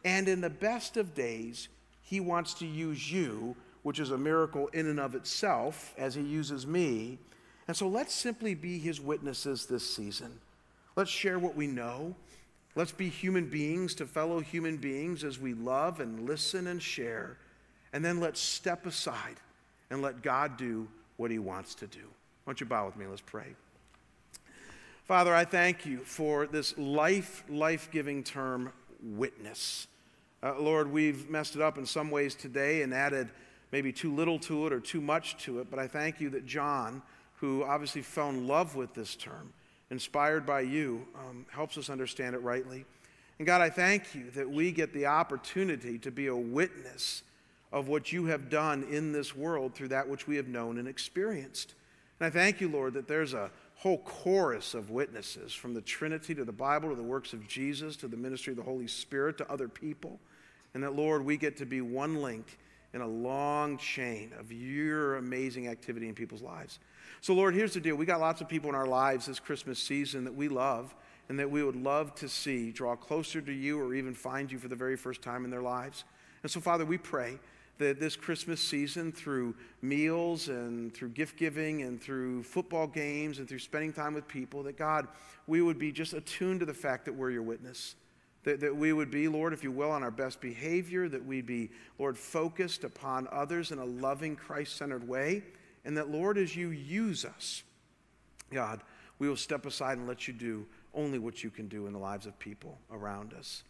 And 0.06 0.28
in 0.28 0.42
the 0.42 0.50
best 0.50 0.98
of 0.98 1.14
days, 1.14 1.68
He 2.02 2.20
wants 2.20 2.54
to 2.56 2.66
use 2.66 3.12
you, 3.12 3.56
which 3.84 4.00
is 4.00 4.12
a 4.12 4.18
miracle 4.18 4.68
in 4.68 4.88
and 4.88 5.00
of 5.00 5.16
itself, 5.16 5.94
as 5.98 6.16
He 6.16 6.22
uses 6.22 6.66
me. 6.66 7.18
And 7.68 7.76
so 7.76 7.88
let's 7.88 8.14
simply 8.14 8.56
be 8.56 8.80
His 8.80 9.02
witnesses 9.02 9.66
this 9.66 9.88
season. 9.94 10.40
Let's 10.96 11.12
share 11.12 11.38
what 11.38 11.56
we 11.56 11.68
know. 11.68 12.16
Let's 12.76 12.92
be 12.92 13.10
human 13.10 13.50
beings 13.50 13.96
to 13.96 14.06
fellow 14.06 14.40
human 14.40 14.78
beings 14.78 15.24
as 15.24 15.40
we 15.40 15.54
love 15.54 16.00
and 16.00 16.28
listen 16.28 16.68
and 16.68 16.82
share. 16.82 17.38
And 17.98 18.06
then 18.06 18.20
let's 18.20 18.40
step 18.40 18.86
aside 18.86 19.38
and 19.90 20.04
let 20.04 20.22
God 20.22 20.56
do 20.56 20.88
what 21.16 21.32
he 21.32 21.40
wants 21.40 21.74
to 21.74 21.88
do. 21.88 22.02
Why 22.44 22.52
don't 22.52 22.60
you 22.60 22.68
bow 22.68 22.86
with 22.86 22.96
me? 22.96 23.08
Let's 23.08 23.22
pray. 23.22 23.56
Father, 25.06 25.34
I 25.34 25.46
thank 25.46 25.84
you 25.84 26.02
for 26.02 26.46
this 26.46 26.78
life, 26.78 27.44
life 27.50 27.90
giving 27.92 28.24
term, 28.24 28.72
witness. 29.02 29.88
Uh, 30.44 30.60
Lord, 30.60 30.92
we've 30.92 31.28
messed 31.28 31.56
it 31.56 31.62
up 31.64 31.80
in 31.80 31.88
some 31.88 32.12
ways 32.12 32.36
today 32.36 32.84
and 32.84 32.94
added 32.94 33.32
maybe 33.72 33.92
too 33.92 34.14
little 34.14 34.38
to 34.42 34.68
it 34.68 34.74
or 34.74 34.80
too 34.80 35.02
much 35.02 35.36
to 35.46 35.60
it, 35.60 35.72
but 35.72 35.80
I 35.80 35.88
thank 35.88 36.22
you 36.22 36.30
that 36.30 36.46
John, 36.46 37.02
who 37.38 37.64
obviously 37.64 38.04
fell 38.04 38.30
in 38.30 38.46
love 38.46 38.76
with 38.76 38.94
this 38.94 39.16
term, 39.16 39.52
inspired 39.90 40.46
by 40.46 40.60
you, 40.60 41.08
um, 41.16 41.48
helps 41.50 41.80
us 41.80 41.90
understand 41.90 42.36
it 42.36 42.44
rightly. 42.44 42.86
And 43.40 43.48
God, 43.48 43.62
I 43.62 43.72
thank 43.72 44.14
you 44.14 44.30
that 44.36 44.48
we 44.48 44.72
get 44.72 44.94
the 44.94 45.08
opportunity 45.08 45.98
to 45.98 46.12
be 46.12 46.28
a 46.28 46.36
witness 46.36 47.24
of 47.72 47.88
what 47.88 48.12
you 48.12 48.26
have 48.26 48.50
done 48.50 48.84
in 48.90 49.12
this 49.12 49.36
world 49.36 49.74
through 49.74 49.90
that 49.90 50.08
which 50.08 50.28
we 50.28 50.38
have 50.38 50.48
known 50.48 50.78
and 50.78 50.88
experienced. 50.88 51.74
And 52.20 52.28
I 52.28 52.30
thank 52.30 52.62
you, 52.62 52.70
Lord, 52.70 52.94
that 52.94 53.08
there's 53.08 53.34
a 53.34 53.52
whole 53.76 54.00
chorus 54.00 54.74
of 54.74 54.90
witnesses 54.90 55.54
from 55.54 55.74
the 55.74 55.82
Trinity 55.82 56.34
to 56.36 56.44
the 56.44 56.52
Bible 56.52 56.90
to 56.90 56.96
the 56.96 57.04
works 57.04 57.34
of 57.34 57.48
Jesus 57.48 57.96
to 57.98 58.08
the 58.08 58.18
ministry 58.18 58.52
of 58.52 58.58
the 58.58 58.64
Holy 58.64 58.88
Spirit 58.88 59.38
to 59.38 59.52
other 59.52 59.68
people. 59.68 60.20
And 60.74 60.84
that, 60.84 60.96
Lord, 60.96 61.24
we 61.24 61.38
get 61.38 61.58
to 61.58 61.66
be 61.66 61.82
one 61.82 62.22
link 62.22 62.58
in 62.94 63.02
a 63.02 63.08
long 63.08 63.78
chain 63.78 64.32
of 64.40 64.52
your 64.52 65.18
amazing 65.18 65.68
activity 65.68 66.08
in 66.08 66.16
people's 66.16 66.42
lives. 66.42 66.80
So, 67.22 67.34
Lord, 67.34 67.54
here's 67.54 67.74
the 67.74 67.80
deal. 67.80 67.96
We 67.96 68.06
got 68.06 68.20
lots 68.20 68.42
of 68.42 68.48
people 68.48 68.70
in 68.70 68.76
our 68.76 68.88
lives 68.88 69.26
this 69.26 69.40
Christmas 69.40 69.80
season 69.80 70.24
that 70.24 70.36
we 70.36 70.48
love 70.48 70.96
and 71.30 71.38
that 71.40 71.52
we 71.52 71.64
would 71.64 71.76
love 71.76 72.16
to 72.16 72.30
see 72.30 72.72
draw 72.72 72.96
closer 72.96 73.42
to 73.42 73.52
you 73.52 73.80
or 73.80 73.94
even 73.94 74.14
find 74.14 74.52
you 74.52 74.58
for 74.58 74.70
the 74.70 74.76
very 74.76 74.96
first 74.96 75.22
time 75.22 75.46
in 75.46 75.52
their 75.52 75.62
lives. 75.62 76.04
And 76.42 76.52
so, 76.52 76.60
Father, 76.60 76.86
we 76.86 76.98
pray 76.98 77.38
that 77.78 78.00
this 78.00 78.16
Christmas 78.16 78.60
season, 78.60 79.12
through 79.12 79.56
meals 79.82 80.48
and 80.48 80.94
through 80.94 81.10
gift 81.10 81.38
giving 81.38 81.84
and 81.84 82.02
through 82.02 82.44
football 82.44 82.88
games 82.88 83.40
and 83.40 83.48
through 83.48 83.60
spending 83.60 83.94
time 83.94 84.14
with 84.14 84.28
people, 84.28 84.64
that 84.64 84.78
God, 84.78 85.08
we 85.46 85.62
would 85.62 85.78
be 85.78 85.92
just 85.92 86.14
attuned 86.14 86.60
to 86.62 86.66
the 86.66 86.74
fact 86.74 87.06
that 87.06 87.14
we're 87.14 87.32
your 87.32 87.44
witness. 87.44 87.96
That, 88.44 88.62
that 88.62 88.76
we 88.76 88.94
would 88.94 89.12
be, 89.12 89.28
Lord, 89.28 89.52
if 89.52 89.64
you 89.64 89.72
will, 89.72 89.92
on 89.92 90.04
our 90.04 90.12
best 90.12 90.40
behavior, 90.40 91.10
that 91.10 91.26
we'd 91.26 91.46
be, 91.46 91.70
Lord, 92.00 92.18
focused 92.18 92.84
upon 92.84 93.28
others 93.32 93.72
in 93.72 93.80
a 93.80 93.86
loving, 93.86 94.36
Christ 94.36 94.78
centered 94.78 95.08
way 95.08 95.44
and 95.88 95.96
that, 95.96 96.12
Lord, 96.12 96.38
as 96.38 96.54
you 96.54 96.72
use 96.72 97.24
us, 97.24 97.64
God, 98.52 98.82
we 99.20 99.30
will 99.30 99.38
step 99.38 99.66
aside 99.66 99.98
and 99.98 100.06
let 100.06 100.28
you 100.28 100.34
do 100.34 100.66
only 100.94 101.18
what 101.18 101.46
you 101.46 101.50
can 101.50 101.70
do 101.70 101.88
in 101.88 101.94
the 101.94 102.00
lives 102.00 102.26
of 102.26 102.38
people 102.40 102.78
around 102.92 103.34
us. 103.34 103.64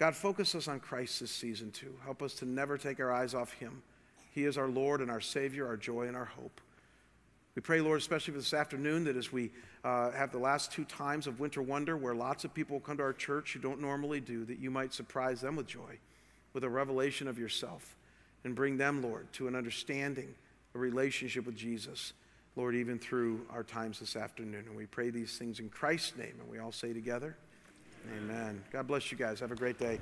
God, 0.00 0.16
focus 0.16 0.54
us 0.54 0.66
on 0.66 0.80
Christ 0.80 1.20
this 1.20 1.30
season 1.30 1.70
too. 1.72 1.94
Help 2.04 2.22
us 2.22 2.32
to 2.36 2.46
never 2.46 2.78
take 2.78 3.00
our 3.00 3.12
eyes 3.12 3.34
off 3.34 3.52
him. 3.52 3.82
He 4.34 4.44
is 4.44 4.56
our 4.56 4.68
Lord 4.68 5.02
and 5.02 5.10
our 5.10 5.20
Savior, 5.20 5.66
our 5.66 5.76
joy 5.76 6.06
and 6.06 6.16
our 6.16 6.24
hope. 6.24 6.62
We 7.54 7.60
pray, 7.60 7.82
Lord, 7.82 7.98
especially 8.00 8.32
for 8.32 8.38
this 8.38 8.54
afternoon, 8.54 9.04
that 9.04 9.16
as 9.18 9.30
we 9.30 9.50
uh, 9.84 10.10
have 10.12 10.32
the 10.32 10.38
last 10.38 10.72
two 10.72 10.86
times 10.86 11.26
of 11.26 11.38
Winter 11.38 11.60
Wonder, 11.60 11.98
where 11.98 12.14
lots 12.14 12.44
of 12.46 12.54
people 12.54 12.80
come 12.80 12.96
to 12.96 13.02
our 13.02 13.12
church 13.12 13.52
who 13.52 13.58
don't 13.58 13.78
normally 13.78 14.20
do, 14.20 14.46
that 14.46 14.58
you 14.58 14.70
might 14.70 14.94
surprise 14.94 15.42
them 15.42 15.54
with 15.54 15.66
joy, 15.66 15.98
with 16.54 16.64
a 16.64 16.68
revelation 16.70 17.28
of 17.28 17.38
yourself, 17.38 17.98
and 18.44 18.54
bring 18.54 18.78
them, 18.78 19.02
Lord, 19.02 19.30
to 19.34 19.48
an 19.48 19.54
understanding, 19.54 20.34
a 20.74 20.78
relationship 20.78 21.44
with 21.44 21.56
Jesus, 21.56 22.14
Lord, 22.56 22.74
even 22.74 22.98
through 22.98 23.44
our 23.50 23.64
times 23.64 24.00
this 24.00 24.16
afternoon. 24.16 24.64
And 24.66 24.76
we 24.76 24.86
pray 24.86 25.10
these 25.10 25.36
things 25.36 25.60
in 25.60 25.68
Christ's 25.68 26.16
name, 26.16 26.36
and 26.40 26.48
we 26.48 26.58
all 26.58 26.72
say 26.72 26.94
together, 26.94 27.36
Amen. 28.16 28.62
God 28.72 28.86
bless 28.86 29.10
you 29.10 29.18
guys. 29.18 29.40
Have 29.40 29.52
a 29.52 29.56
great 29.56 29.78
day. 29.78 29.98